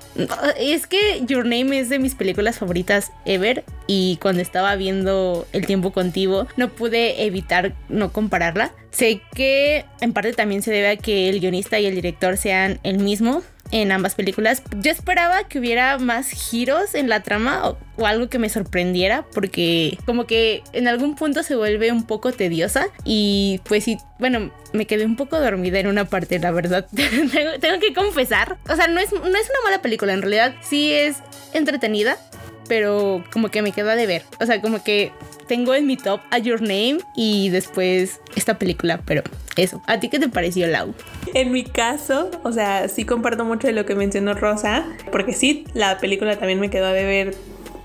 Es 0.58 0.86
que 0.86 1.22
Your 1.26 1.44
Name 1.44 1.78
es 1.78 1.88
de 1.88 1.98
mis 1.98 2.14
películas 2.14 2.58
favoritas 2.58 3.12
ever 3.24 3.64
y 3.86 4.18
cuando 4.20 4.42
estaba 4.42 4.76
viendo 4.76 5.46
El 5.52 5.66
tiempo 5.66 5.92
contigo 5.92 6.46
no 6.56 6.68
pude 6.68 7.24
evitar 7.24 7.74
no 7.88 8.12
compararla. 8.12 8.72
Sé 8.90 9.22
que 9.34 9.84
en 10.00 10.12
parte 10.12 10.32
también 10.32 10.62
se 10.62 10.72
debe 10.72 10.88
a 10.88 10.96
que 10.96 11.28
el 11.28 11.40
guionista 11.40 11.78
y 11.78 11.86
el 11.86 11.94
director 11.94 12.36
sean 12.36 12.80
el 12.82 12.98
mismo, 12.98 13.42
en 13.70 13.92
ambas 13.92 14.14
películas. 14.14 14.62
Yo 14.76 14.90
esperaba 14.90 15.44
que 15.44 15.58
hubiera 15.58 15.98
más 15.98 16.30
giros 16.30 16.94
en 16.94 17.08
la 17.08 17.22
trama 17.22 17.70
o, 17.70 18.06
algo 18.06 18.28
que 18.28 18.38
me 18.38 18.48
sorprendiera 18.48 19.26
porque 19.34 19.98
como 20.06 20.26
que 20.26 20.62
en 20.72 20.88
algún 20.88 21.16
punto 21.16 21.42
se 21.42 21.54
vuelve 21.54 21.92
un 21.92 22.06
poco 22.06 22.32
tediosa 22.32 22.86
y 23.04 23.60
pues 23.64 23.84
sí, 23.84 23.98
bueno, 24.18 24.50
me 24.72 24.86
quedé 24.86 25.04
un 25.04 25.16
poco 25.16 25.38
dormida 25.38 25.80
en 25.80 25.86
una 25.86 26.06
parte, 26.06 26.38
la 26.38 26.50
verdad. 26.50 26.86
tengo, 27.60 27.80
que 27.80 27.92
confesar. 27.94 28.56
O 28.68 28.76
sea, 28.76 28.88
no 28.88 29.00
es, 29.00 29.12
no 29.12 29.18
es 29.18 29.26
una 29.50 29.60
mala 29.64 29.82
película, 29.82 30.14
en 30.14 30.22
realidad 30.22 30.54
sí 30.62 30.92
es 30.92 31.18
entretenida, 31.52 32.16
pero 32.68 33.22
como 33.32 33.50
que 33.50 33.62
me 33.62 33.72
queda 33.72 33.96
de 33.96 34.06
ver. 34.06 34.22
O 34.40 34.46
sea, 34.46 34.60
como 34.62 34.82
que 34.82 35.12
tengo 35.50 35.74
en 35.74 35.84
mi 35.84 35.96
top 35.96 36.20
a 36.30 36.38
Your 36.38 36.62
Name 36.62 36.98
y 37.16 37.48
después 37.48 38.20
esta 38.36 38.56
película, 38.56 39.00
pero 39.04 39.24
eso. 39.56 39.82
¿A 39.88 39.98
ti 39.98 40.08
qué 40.08 40.20
te 40.20 40.28
pareció, 40.28 40.68
Lau? 40.68 40.94
En 41.34 41.50
mi 41.50 41.64
caso, 41.64 42.30
o 42.44 42.52
sea, 42.52 42.86
sí 42.86 43.04
comparto 43.04 43.44
mucho 43.44 43.66
de 43.66 43.72
lo 43.72 43.84
que 43.84 43.96
mencionó 43.96 44.34
Rosa, 44.34 44.86
porque 45.10 45.32
sí, 45.32 45.64
la 45.74 45.98
película 45.98 46.38
también 46.38 46.60
me 46.60 46.70
quedó 46.70 46.86
a 46.86 46.92
ver 46.92 47.34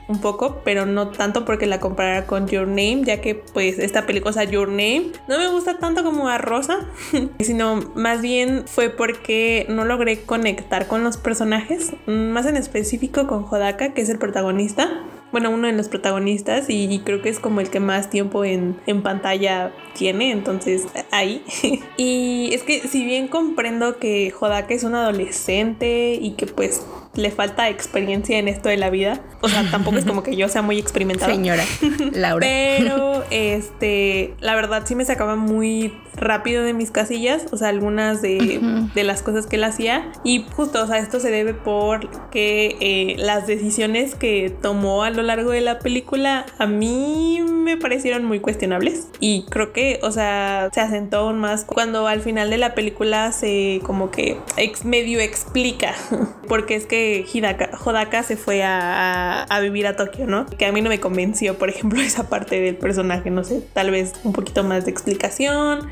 un 0.08 0.22
poco, 0.22 0.62
pero 0.64 0.86
no 0.86 1.08
tanto 1.08 1.44
porque 1.44 1.66
la 1.66 1.80
comparara 1.80 2.28
con 2.28 2.48
Your 2.48 2.68
Name, 2.68 3.02
ya 3.04 3.20
que 3.20 3.34
pues 3.34 3.80
esta 3.80 4.06
película, 4.06 4.30
o 4.30 4.34
sea, 4.34 4.44
Your 4.44 4.68
Name, 4.68 5.08
no 5.28 5.40
me 5.40 5.48
gusta 5.48 5.80
tanto 5.80 6.04
como 6.04 6.30
a 6.30 6.38
Rosa, 6.38 6.88
sino 7.40 7.78
más 7.96 8.22
bien 8.22 8.66
fue 8.68 8.92
porque 8.92 9.66
no 9.70 9.86
logré 9.86 10.22
conectar 10.22 10.86
con 10.86 11.04
los 11.04 11.18
personajes, 11.18 11.94
más 12.06 12.46
en 12.46 12.58
específico 12.58 13.26
con 13.26 13.44
Hodaka, 13.44 13.96
que 13.96 14.02
es 14.02 14.10
el 14.10 14.20
protagonista 14.20 15.02
bueno, 15.36 15.50
uno 15.50 15.68
de 15.68 15.74
los 15.74 15.90
protagonistas 15.90 16.70
y, 16.70 16.98
creo 17.00 17.22
que 17.22 17.28
es 17.28 17.42
como 17.42 17.60
el 17.60 17.70
que 17.70 17.82
más 17.82 18.10
tiempo 18.10 18.46
en, 18.46 18.80
en 18.86 19.04
pantalla 19.04 19.74
tiene, 19.96 20.32
entonces 20.32 20.84
ahí. 21.12 21.44
y 21.98 22.50
es 22.54 22.64
que 22.64 22.82
si 22.82 23.04
bien 23.04 23.28
comprendo 23.28 23.98
que 23.98 24.34
Hodaka 24.40 24.74
es 24.74 24.84
un 24.84 24.94
adolescente 24.94 26.20
y 26.22 26.32
que 26.32 26.46
pues 26.46 26.82
le 27.16 27.32
falta 27.32 27.70
experiencia 27.70 28.38
en 28.38 28.48
esto 28.48 28.70
de 28.70 28.78
la 28.78 28.90
vida. 28.90 29.22
O 29.42 29.50
sea, 29.50 29.70
tampoco 29.72 29.98
es 29.98 30.06
como 30.06 30.24
que 30.24 30.36
yo 30.36 30.50
sea 30.50 30.62
muy 30.62 30.78
experimentada. 30.78 31.32
Señora 31.32 31.64
Laura. 32.14 32.46
Pero, 32.46 33.24
este, 33.32 34.34
la 34.40 34.56
verdad 34.56 34.84
sí 34.86 34.96
me 34.96 35.06
sacaba 35.06 35.36
muy 35.36 35.94
rápido 36.16 36.64
de 36.64 36.74
mis 36.74 36.92
casillas. 36.92 37.46
O 37.52 37.58
sea, 37.58 37.70
algunas 37.70 38.22
de, 38.22 38.60
de 38.94 39.04
las 39.04 39.24
cosas 39.24 39.48
que 39.48 39.56
él 39.56 39.64
hacía. 39.64 40.12
Y 40.24 40.46
justo, 40.56 40.84
o 40.84 40.88
sea, 40.88 40.98
esto 40.98 41.20
se 41.20 41.32
debe 41.32 41.54
por 41.54 42.30
que 42.30 42.76
eh, 42.80 43.16
las 43.18 43.48
decisiones 43.48 44.16
que 44.16 44.54
tomó 44.62 45.04
a 45.04 45.10
lo 45.10 45.24
largo 45.24 45.52
de 45.52 45.62
la 45.62 45.80
película 45.80 46.46
a 46.58 46.66
mí 46.66 47.42
me 47.48 47.78
parecieron 47.78 48.26
muy 48.26 48.40
cuestionables. 48.40 49.08
Y 49.20 49.46
creo 49.50 49.72
que, 49.72 49.85
o 50.02 50.12
sea, 50.12 50.70
se 50.74 50.82
asentó 50.82 51.18
aún 51.18 51.40
más 51.40 51.66
cuando 51.66 52.08
al 52.08 52.22
final 52.22 52.50
de 52.50 52.58
la 52.58 52.76
película 52.76 53.32
se 53.32 53.82
como 53.84 54.12
que 54.12 54.38
ex 54.58 54.86
medio 54.86 55.20
explica. 55.20 55.96
Porque 56.48 56.76
es 56.76 56.86
que 56.86 57.26
Hidaka, 57.32 57.72
Hodaka 57.84 58.24
se 58.24 58.38
fue 58.38 58.64
a, 58.64 59.44
a, 59.44 59.60
vivir 59.60 59.88
a 59.88 59.96
Tokio, 59.96 60.28
¿no? 60.28 60.46
Que 60.46 60.66
a 60.66 60.72
mí 60.72 60.82
no 60.82 60.90
me 60.90 61.00
convenció, 61.00 61.58
por 61.58 61.70
ejemplo, 61.70 62.00
esa 62.02 62.30
parte 62.30 62.60
del 62.62 62.76
personaje, 62.76 63.30
no 63.30 63.44
sé, 63.44 63.62
tal 63.74 63.92
vez 63.92 64.14
un 64.24 64.34
poquito 64.34 64.64
más 64.64 64.86
de 64.86 64.92
explicación. 64.92 65.90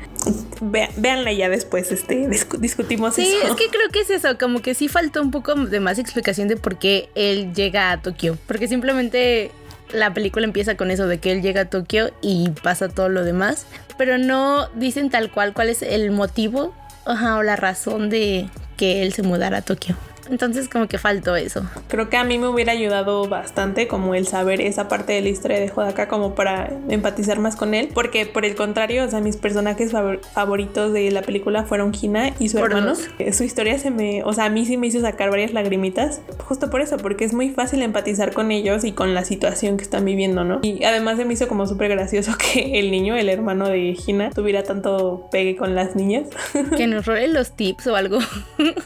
Ve, 0.60 0.88
véanla 0.96 1.32
ya 1.32 1.48
después, 1.48 1.90
este, 1.90 2.28
discutimos 2.58 3.14
sí, 3.14 3.22
eso. 3.22 3.30
Sí, 3.30 3.46
es 3.46 3.56
que 3.56 3.68
creo 3.68 3.88
que 3.92 4.00
es 4.00 4.10
eso, 4.10 4.38
como 4.38 4.62
que 4.62 4.74
sí 4.74 4.88
faltó 4.88 5.20
un 5.20 5.30
poco 5.30 5.54
de 5.54 5.80
más 5.80 5.98
explicación 5.98 6.48
de 6.48 6.56
por 6.56 6.78
qué 6.78 7.08
él 7.14 7.52
llega 7.52 7.90
a 7.90 8.00
Tokio, 8.00 8.38
porque 8.46 8.68
simplemente 8.68 9.50
la 9.92 10.12
película 10.12 10.44
empieza 10.44 10.76
con 10.76 10.90
eso 10.90 11.06
de 11.06 11.18
que 11.18 11.32
él 11.32 11.42
llega 11.42 11.62
a 11.62 11.64
Tokio 11.66 12.10
y 12.20 12.50
pasa 12.62 12.88
todo 12.88 13.08
lo 13.08 13.24
demás, 13.24 13.66
pero 13.96 14.18
no 14.18 14.68
dicen 14.74 15.10
tal 15.10 15.30
cual 15.30 15.52
cuál 15.52 15.68
es 15.68 15.82
el 15.82 16.10
motivo 16.10 16.74
o 17.04 17.42
la 17.42 17.56
razón 17.56 18.10
de 18.10 18.48
que 18.76 19.02
él 19.02 19.12
se 19.12 19.22
mudara 19.22 19.58
a 19.58 19.62
Tokio. 19.62 19.96
Entonces 20.30 20.68
como 20.68 20.88
que 20.88 20.98
faltó 20.98 21.36
eso. 21.36 21.62
Creo 21.88 22.08
que 22.08 22.16
a 22.16 22.24
mí 22.24 22.38
me 22.38 22.48
hubiera 22.48 22.72
ayudado 22.72 23.28
bastante 23.28 23.88
como 23.88 24.14
el 24.14 24.26
saber 24.26 24.60
esa 24.60 24.88
parte 24.88 25.12
de 25.12 25.20
la 25.20 25.28
historia 25.28 25.58
de 25.58 25.70
Hodaka 25.74 26.08
como 26.08 26.34
para 26.34 26.70
empatizar 26.88 27.38
más 27.38 27.56
con 27.56 27.74
él. 27.74 27.88
Porque 27.92 28.26
por 28.26 28.44
el 28.44 28.54
contrario, 28.54 29.04
o 29.04 29.08
sea, 29.08 29.20
mis 29.20 29.36
personajes 29.36 29.92
favoritos 30.32 30.92
de 30.92 31.10
la 31.10 31.22
película 31.22 31.64
fueron 31.64 31.92
Hina 32.00 32.34
y 32.38 32.48
su 32.48 32.58
hermano. 32.58 32.94
Eh, 33.18 33.32
su 33.32 33.44
historia 33.44 33.78
se 33.78 33.90
me, 33.90 34.22
o 34.24 34.32
sea, 34.32 34.46
a 34.46 34.50
mí 34.50 34.64
sí 34.66 34.76
me 34.76 34.86
hizo 34.86 35.00
sacar 35.00 35.30
varias 35.30 35.52
lagrimitas. 35.52 36.20
Justo 36.38 36.70
por 36.70 36.80
eso, 36.80 36.96
porque 36.98 37.24
es 37.24 37.32
muy 37.32 37.50
fácil 37.50 37.82
empatizar 37.82 38.32
con 38.32 38.50
ellos 38.50 38.84
y 38.84 38.92
con 38.92 39.14
la 39.14 39.24
situación 39.24 39.76
que 39.76 39.84
están 39.84 40.04
viviendo, 40.04 40.44
¿no? 40.44 40.60
Y 40.62 40.84
además 40.84 41.18
se 41.18 41.24
me 41.24 41.34
hizo 41.34 41.48
como 41.48 41.66
súper 41.66 41.90
gracioso 41.90 42.32
que 42.38 42.78
el 42.78 42.90
niño, 42.90 43.16
el 43.16 43.28
hermano 43.28 43.68
de 43.68 43.96
Hina, 44.06 44.30
tuviera 44.30 44.62
tanto 44.62 45.28
pegue 45.30 45.56
con 45.56 45.74
las 45.74 45.96
niñas. 45.96 46.28
Que 46.76 46.86
nos 46.88 47.06
roben 47.06 47.34
los 47.34 47.52
tips 47.52 47.86
o 47.86 47.96
algo. 47.96 48.18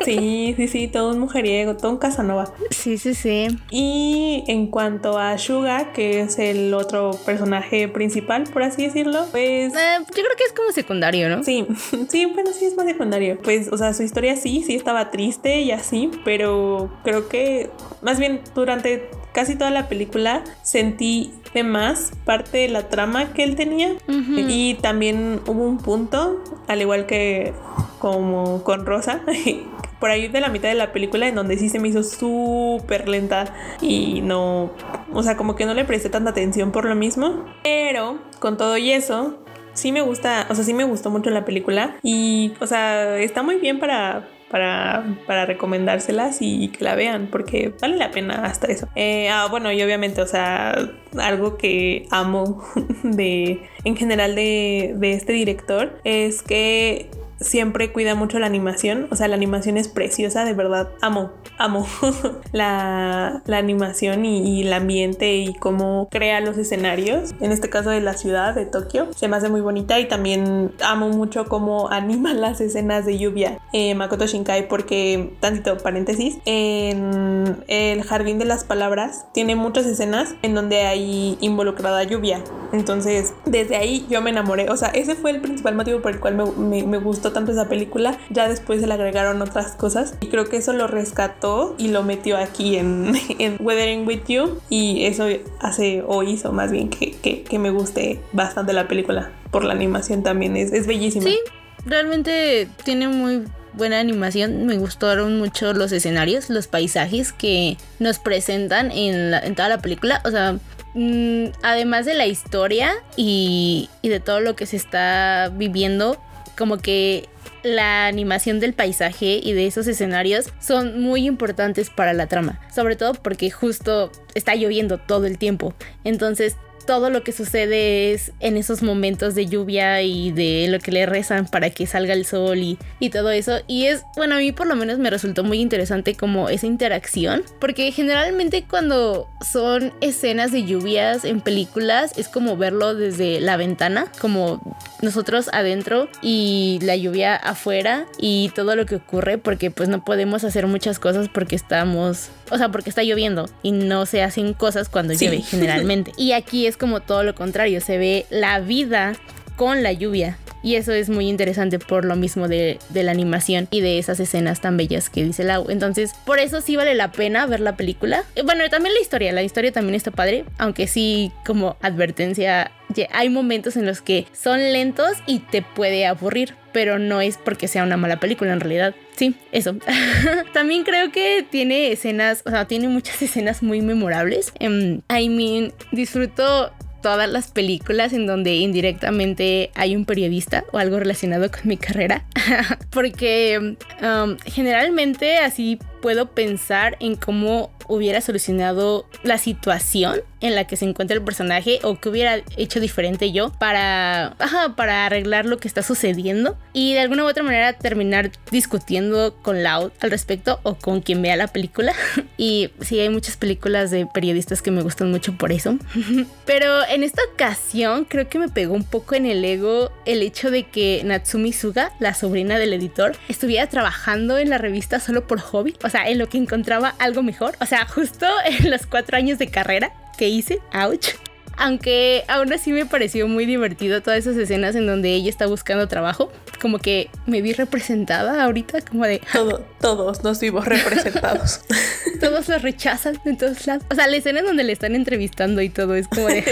Sí, 0.04 0.54
sí, 0.56 0.68
sí, 0.68 0.88
todo 0.88 1.10
un 1.10 1.27
mujeriego, 1.28 1.76
todo 1.76 1.92
un 1.92 1.98
Casanova. 1.98 2.52
Sí, 2.70 2.96
sí, 2.96 3.14
sí. 3.14 3.48
Y 3.70 4.44
en 4.48 4.68
cuanto 4.68 5.18
a 5.18 5.36
Shuga, 5.36 5.92
que 5.92 6.20
es 6.20 6.38
el 6.38 6.72
otro 6.72 7.10
personaje 7.26 7.86
principal, 7.88 8.44
por 8.44 8.62
así 8.62 8.84
decirlo, 8.84 9.26
pues... 9.30 9.74
Eh, 9.74 9.98
yo 9.98 10.22
creo 10.22 10.36
que 10.36 10.44
es 10.44 10.52
como 10.52 10.72
secundario, 10.72 11.28
¿no? 11.28 11.44
Sí, 11.44 11.66
sí, 12.08 12.26
bueno, 12.26 12.50
sí 12.52 12.64
es 12.64 12.76
más 12.76 12.86
secundario. 12.86 13.38
Pues, 13.42 13.70
o 13.70 13.76
sea, 13.76 13.92
su 13.92 14.02
historia 14.02 14.36
sí, 14.36 14.62
sí 14.66 14.74
estaba 14.74 15.10
triste 15.10 15.60
y 15.60 15.70
así, 15.70 16.10
pero 16.24 16.90
creo 17.04 17.28
que 17.28 17.70
más 18.00 18.18
bien 18.18 18.40
durante 18.54 19.10
casi 19.32 19.54
toda 19.56 19.70
la 19.70 19.88
película 19.88 20.42
sentí 20.62 21.32
de 21.52 21.62
más 21.62 22.12
parte 22.24 22.58
de 22.58 22.68
la 22.68 22.88
trama 22.88 23.32
que 23.32 23.44
él 23.44 23.54
tenía. 23.54 23.96
Y 24.08 24.74
también 24.80 25.40
hubo 25.46 25.64
un 25.64 25.78
punto, 25.78 26.42
al 26.66 26.80
igual 26.80 27.06
que 27.06 27.52
como 27.98 28.62
con 28.64 28.86
Rosa, 28.86 29.20
por 29.98 30.10
ahí 30.10 30.28
de 30.28 30.40
la 30.40 30.48
mitad 30.48 30.68
de 30.68 30.74
la 30.74 30.92
película 30.92 31.28
en 31.28 31.34
donde 31.34 31.58
sí 31.58 31.68
se 31.68 31.78
me 31.78 31.88
hizo 31.88 32.02
súper 32.02 33.08
lenta 33.08 33.54
y 33.80 34.20
no, 34.20 34.72
o 35.12 35.22
sea, 35.22 35.36
como 35.36 35.56
que 35.56 35.66
no 35.66 35.74
le 35.74 35.84
presté 35.84 36.08
tanta 36.10 36.30
atención 36.30 36.72
por 36.72 36.84
lo 36.84 36.94
mismo. 36.94 37.44
Pero 37.62 38.18
con 38.38 38.56
todo 38.56 38.76
y 38.76 38.92
eso, 38.92 39.38
sí 39.78 39.92
me 39.92 40.00
gusta, 40.00 40.46
o 40.50 40.54
sea, 40.54 40.64
sí 40.64 40.74
me 40.74 40.84
gustó 40.84 41.10
mucho 41.10 41.30
la 41.30 41.44
película 41.44 41.96
y, 42.02 42.52
o 42.60 42.66
sea, 42.66 43.18
está 43.18 43.42
muy 43.42 43.56
bien 43.56 43.78
para, 43.78 44.28
para, 44.50 45.04
para, 45.26 45.46
recomendárselas 45.46 46.38
y 46.40 46.68
que 46.68 46.84
la 46.84 46.94
vean, 46.94 47.28
porque 47.30 47.74
vale 47.80 47.96
la 47.96 48.10
pena 48.10 48.44
hasta 48.44 48.66
eso. 48.68 48.88
Eh, 48.94 49.28
ah, 49.30 49.46
bueno, 49.50 49.72
y 49.72 49.82
obviamente, 49.82 50.20
o 50.20 50.26
sea, 50.26 50.76
algo 51.16 51.56
que 51.56 52.06
amo 52.10 52.62
de, 53.02 53.62
en 53.84 53.96
general 53.96 54.34
de, 54.34 54.94
de 54.96 55.12
este 55.12 55.32
director 55.32 55.98
es 56.04 56.42
que 56.42 57.10
siempre 57.40 57.92
cuida 57.92 58.14
mucho 58.14 58.38
la 58.38 58.46
animación. 58.46 59.08
O 59.10 59.16
sea, 59.16 59.28
la 59.28 59.36
animación 59.36 59.76
es 59.76 59.88
preciosa, 59.88 60.44
de 60.44 60.54
verdad. 60.54 60.88
Amo, 61.00 61.30
amo 61.58 61.86
la, 62.52 63.42
animación 63.46 64.24
y, 64.24 64.62
el 64.62 64.72
ambiente 64.72 65.36
y 65.36 65.54
cómo 65.54 66.08
crea 66.10 66.40
los 66.40 66.58
escenarios. 66.58 67.34
En 67.40 67.52
este 67.52 67.68
caso 67.68 67.90
de 67.90 68.00
la 68.00 68.14
ciudad 68.14 68.54
de 68.54 68.66
Tokio. 68.66 69.12
Se 69.14 69.28
me 69.28 69.36
hace 69.36 69.48
muy 69.48 69.60
bonita 69.60 69.98
y 70.00 70.08
también 70.08 70.72
amo 70.84 71.08
mucho 71.08 71.46
cómo 71.46 71.88
anima 71.90 72.34
las 72.34 72.60
escenas 72.60 73.06
de 73.06 73.18
lluvia. 73.18 73.58
Eh, 73.72 73.94
Makoto 73.94 74.26
Shinkai 74.26 74.68
porque, 74.68 75.34
tantito 75.40 75.76
paréntesis, 75.78 76.38
en 76.44 77.64
el 77.68 78.02
Jardín 78.02 78.38
de 78.38 78.44
las 78.44 78.64
Palabras 78.64 79.26
tiene 79.32 79.56
muchas 79.56 79.86
escenas 79.86 80.34
en 80.42 80.54
donde 80.54 80.82
hay 80.82 81.38
involucrada 81.40 82.02
lluvia. 82.04 82.42
Entonces, 82.72 83.34
desde 83.44 83.76
ahí 83.76 84.06
yo 84.10 84.20
me 84.20 84.30
enamoré. 84.30 84.70
O 84.70 84.76
sea, 84.76 84.88
ese 84.88 85.14
fue 85.14 85.30
el 85.30 85.40
principal 85.40 85.74
motivo 85.74 86.00
por 86.00 86.12
el 86.12 86.20
cual 86.20 86.36
me, 86.36 86.82
me 86.82 86.98
gustó 86.98 87.27
tanto 87.32 87.52
esa 87.52 87.68
película, 87.68 88.18
ya 88.30 88.48
después 88.48 88.80
se 88.80 88.86
le 88.86 88.94
agregaron 88.94 89.40
otras 89.42 89.72
cosas 89.72 90.14
y 90.20 90.26
creo 90.26 90.46
que 90.48 90.56
eso 90.56 90.72
lo 90.72 90.86
rescató 90.86 91.74
y 91.78 91.88
lo 91.88 92.02
metió 92.02 92.36
aquí 92.36 92.76
en, 92.76 93.12
en 93.38 93.56
Weathering 93.60 94.06
With 94.06 94.22
You 94.28 94.60
y 94.68 95.04
eso 95.04 95.26
hace 95.60 96.02
o 96.06 96.22
hizo 96.22 96.52
más 96.52 96.70
bien 96.70 96.90
que, 96.90 97.12
que, 97.12 97.58
me 97.58 97.70
guste 97.70 98.20
bastante 98.32 98.72
la 98.72 98.86
película 98.86 99.32
por 99.50 99.64
la 99.64 99.72
animación 99.72 100.22
también, 100.22 100.56
es, 100.56 100.72
es 100.72 100.86
bellísima. 100.86 101.24
Sí, 101.24 101.38
realmente 101.84 102.68
tiene 102.84 103.08
muy 103.08 103.44
buena 103.78 104.00
animación. 104.00 104.66
Me 104.66 104.76
gustaron 104.76 105.38
mucho 105.38 105.72
los 105.72 105.92
escenarios, 105.92 106.50
los 106.50 106.66
paisajes 106.66 107.32
que 107.32 107.78
nos 107.98 108.18
presentan 108.18 108.90
en, 108.90 109.32
en 109.32 109.54
toda 109.54 109.70
la 109.70 109.78
película. 109.78 110.20
O 110.24 110.30
sea, 110.30 110.58
mm, 110.94 111.52
además 111.62 112.04
de 112.04 112.14
la 112.14 112.26
historia 112.26 112.92
y, 113.16 113.88
y, 114.02 114.08
de 114.10 114.20
todo 114.20 114.40
lo 114.40 114.54
que 114.56 114.66
se 114.66 114.76
está 114.76 115.50
viviendo, 115.54 116.20
como 116.58 116.78
que 116.78 117.28
la 117.62 118.06
animación 118.06 118.60
del 118.60 118.74
paisaje 118.74 119.40
y 119.42 119.52
de 119.52 119.66
esos 119.66 119.86
escenarios 119.86 120.52
son 120.60 121.00
muy 121.00 121.26
importantes 121.26 121.88
para 121.88 122.12
la 122.12 122.26
trama, 122.26 122.60
sobre 122.74 122.96
todo 122.96 123.14
porque 123.14 123.50
justo 123.50 124.10
está 124.34 124.56
lloviendo 124.56 124.98
todo 124.98 125.26
el 125.26 125.38
tiempo. 125.38 125.74
Entonces 126.04 126.56
todo 126.88 127.10
lo 127.10 127.22
que 127.22 127.32
sucede 127.32 128.14
es 128.14 128.32
en 128.40 128.56
esos 128.56 128.82
momentos 128.82 129.34
de 129.34 129.44
lluvia 129.44 130.00
y 130.00 130.32
de 130.32 130.68
lo 130.70 130.78
que 130.78 130.90
le 130.90 131.04
rezan 131.04 131.46
para 131.46 131.68
que 131.68 131.86
salga 131.86 132.14
el 132.14 132.24
sol 132.24 132.56
y, 132.56 132.78
y, 132.98 133.10
todo 133.10 133.30
eso. 133.30 133.58
Y 133.66 133.84
es, 133.84 134.04
bueno, 134.16 134.36
a 134.36 134.38
mí 134.38 134.52
por 134.52 134.66
lo 134.66 134.74
menos 134.74 134.98
me 134.98 135.10
resultó 135.10 135.44
muy 135.44 135.60
interesante 135.60 136.14
como 136.14 136.48
esa 136.48 136.66
interacción, 136.66 137.42
porque 137.60 137.92
generalmente 137.92 138.64
cuando 138.66 139.28
son 139.52 139.92
escenas 140.00 140.50
de 140.50 140.64
lluvias 140.64 141.26
en 141.26 141.42
películas 141.42 142.16
es 142.16 142.28
como 142.28 142.56
verlo 142.56 142.94
desde 142.94 143.38
la 143.42 143.58
ventana, 143.58 144.10
como 144.18 144.58
nosotros 145.02 145.50
adentro 145.52 146.08
y 146.22 146.78
la 146.80 146.96
lluvia 146.96 147.36
afuera 147.36 148.06
y 148.18 148.50
todo 148.54 148.76
lo 148.76 148.86
que 148.86 148.96
ocurre, 148.96 149.36
porque 149.36 149.70
pues 149.70 149.90
no 149.90 150.06
podemos 150.06 150.42
hacer 150.42 150.66
muchas 150.66 150.98
cosas 150.98 151.28
porque 151.28 151.54
estamos, 151.54 152.30
o 152.50 152.58
sea, 152.58 152.70
porque 152.70 152.90
está 152.90 153.02
lloviendo 153.02 153.48
y 153.62 153.72
no 153.72 154.06
se 154.06 154.22
hacen 154.22 154.54
cosas 154.54 154.88
cuando 154.88 155.14
llueve 155.14 155.42
generalmente. 155.42 156.12
Y 156.18 156.32
aquí 156.32 156.66
es 156.66 156.76
como 156.76 157.00
todo 157.00 157.22
lo 157.22 157.34
contrario, 157.34 157.80
se 157.80 157.96
ve 157.96 158.26
la 158.30 158.60
vida 158.60 159.14
con 159.56 159.82
la 159.82 159.92
lluvia. 159.92 160.38
Y 160.62 160.74
eso 160.74 160.92
es 160.92 161.08
muy 161.08 161.28
interesante 161.28 161.78
por 161.78 162.04
lo 162.04 162.16
mismo 162.16 162.48
de, 162.48 162.78
la 162.92 163.10
animación 163.10 163.68
y 163.70 163.80
de 163.80 163.98
esas 163.98 164.18
escenas 164.18 164.60
tan 164.60 164.76
bellas 164.76 165.08
que 165.08 165.22
dice 165.22 165.44
Lau. 165.44 165.70
Entonces, 165.70 166.12
por 166.26 166.40
eso 166.40 166.60
sí 166.60 166.76
vale 166.76 166.94
la 166.94 167.12
pena 167.12 167.46
ver 167.46 167.60
la 167.60 167.76
película. 167.76 168.24
Bueno, 168.44 168.68
también 168.68 168.94
la 168.94 169.00
historia, 169.00 169.32
la 169.32 169.42
historia 169.42 169.70
también 169.70 169.94
está 169.94 170.10
padre, 170.10 170.44
aunque 170.58 170.86
sí 170.88 171.32
como 171.46 171.76
advertencia, 171.80 172.72
hay 173.12 173.28
momentos 173.28 173.76
en 173.76 173.86
los 173.86 174.00
que 174.00 174.26
son 174.32 174.58
lentos 174.72 175.12
y 175.26 175.40
te 175.40 175.62
puede 175.62 176.06
aburrir, 176.06 176.54
pero 176.78 177.00
no 177.00 177.20
es 177.20 177.38
porque 177.38 177.66
sea 177.66 177.82
una 177.82 177.96
mala 177.96 178.20
película 178.20 178.52
en 178.52 178.60
realidad. 178.60 178.94
Sí, 179.16 179.34
eso. 179.50 179.74
también 180.52 180.84
creo 180.84 181.10
que 181.10 181.44
tiene 181.50 181.90
escenas, 181.90 182.44
o 182.46 182.50
sea, 182.50 182.66
tiene 182.66 182.86
muchas 182.86 183.20
escenas 183.22 183.64
muy 183.64 183.82
memorables. 183.82 184.52
Um, 184.60 185.00
I 185.12 185.28
mean, 185.28 185.72
disfruto 185.90 186.70
todas 187.02 187.28
las 187.28 187.50
películas 187.50 188.12
en 188.12 188.28
donde 188.28 188.54
indirectamente 188.54 189.72
hay 189.74 189.96
un 189.96 190.04
periodista 190.04 190.64
o 190.70 190.78
algo 190.78 191.00
relacionado 191.00 191.50
con 191.50 191.62
mi 191.64 191.78
carrera. 191.78 192.24
Porque 192.90 193.76
um, 194.00 194.36
generalmente 194.46 195.38
así 195.38 195.80
puedo 196.00 196.26
pensar 196.26 196.96
en 197.00 197.16
cómo 197.16 197.72
hubiera 197.88 198.20
solucionado 198.20 199.04
la 199.24 199.38
situación 199.38 200.20
en 200.40 200.54
la 200.54 200.66
que 200.66 200.76
se 200.76 200.84
encuentra 200.84 201.16
el 201.16 201.22
personaje 201.22 201.80
o 201.82 201.98
que 201.98 202.08
hubiera 202.08 202.40
hecho 202.56 202.80
diferente 202.80 203.32
yo 203.32 203.50
para, 203.52 204.36
para 204.76 205.06
arreglar 205.06 205.46
lo 205.46 205.58
que 205.58 205.68
está 205.68 205.82
sucediendo 205.82 206.56
y 206.72 206.94
de 206.94 207.00
alguna 207.00 207.24
u 207.24 207.28
otra 207.28 207.42
manera 207.42 207.72
terminar 207.72 208.30
discutiendo 208.50 209.36
con 209.42 209.62
Loud 209.62 209.92
al 210.00 210.10
respecto 210.10 210.60
o 210.62 210.74
con 210.74 211.00
quien 211.00 211.22
vea 211.22 211.36
la 211.36 211.48
película. 211.48 211.92
y 212.36 212.70
sí, 212.80 212.98
hay 213.00 213.08
muchas 213.08 213.36
películas 213.36 213.90
de 213.90 214.06
periodistas 214.06 214.62
que 214.62 214.70
me 214.70 214.82
gustan 214.82 215.10
mucho 215.10 215.36
por 215.36 215.52
eso. 215.52 215.78
Pero 216.46 216.86
en 216.88 217.02
esta 217.02 217.22
ocasión 217.32 218.04
creo 218.04 218.28
que 218.28 218.38
me 218.38 218.48
pegó 218.48 218.74
un 218.74 218.84
poco 218.84 219.14
en 219.14 219.26
el 219.26 219.44
ego 219.44 219.90
el 220.06 220.22
hecho 220.22 220.50
de 220.50 220.64
que 220.64 221.02
Natsumi 221.04 221.52
Suga, 221.52 221.92
la 222.00 222.14
sobrina 222.14 222.58
del 222.58 222.72
editor, 222.72 223.16
estuviera 223.28 223.66
trabajando 223.66 224.38
en 224.38 224.50
la 224.50 224.58
revista 224.58 225.00
solo 225.00 225.26
por 225.26 225.40
hobby 225.40 225.68
o 225.82 225.88
sea, 225.90 226.08
en 226.08 226.18
lo 226.18 226.28
que 226.28 226.38
encontraba 226.38 226.94
algo 226.98 227.22
mejor. 227.22 227.56
O 227.60 227.66
sea, 227.66 227.86
justo 227.86 228.26
en 228.44 228.70
los 228.70 228.86
cuatro 228.86 229.16
años 229.16 229.38
de 229.38 229.48
carrera 229.48 229.92
que 230.18 230.28
hice, 230.28 230.60
ouch. 230.74 231.27
Aunque 231.58 232.24
aún 232.28 232.52
así 232.52 232.72
me 232.72 232.86
pareció 232.86 233.28
muy 233.28 233.46
divertido 233.46 234.02
todas 234.02 234.20
esas 234.20 234.36
escenas 234.36 234.74
en 234.74 234.86
donde 234.86 235.12
ella 235.12 235.28
está 235.28 235.46
buscando 235.46 235.88
trabajo. 235.88 236.30
Como 236.60 236.78
que 236.78 237.10
me 237.26 237.42
vi 237.42 237.52
representada 237.52 238.44
ahorita, 238.44 238.80
como 238.82 239.04
de. 239.04 239.20
Todo, 239.32 239.64
todos 239.80 240.24
nos 240.24 240.40
vimos 240.40 240.64
representados. 240.64 241.60
todos 242.20 242.48
la 242.48 242.58
rechazan 242.58 243.18
en 243.24 243.36
todos 243.36 243.66
lados. 243.66 243.84
O 243.90 243.94
sea, 243.94 244.06
la 244.06 244.16
escena 244.16 244.40
en 244.40 244.46
donde 244.46 244.64
le 244.64 244.72
están 244.72 244.94
entrevistando 244.94 245.62
y 245.62 245.68
todo 245.68 245.94
es 245.94 246.08
como 246.08 246.28
de, 246.28 246.44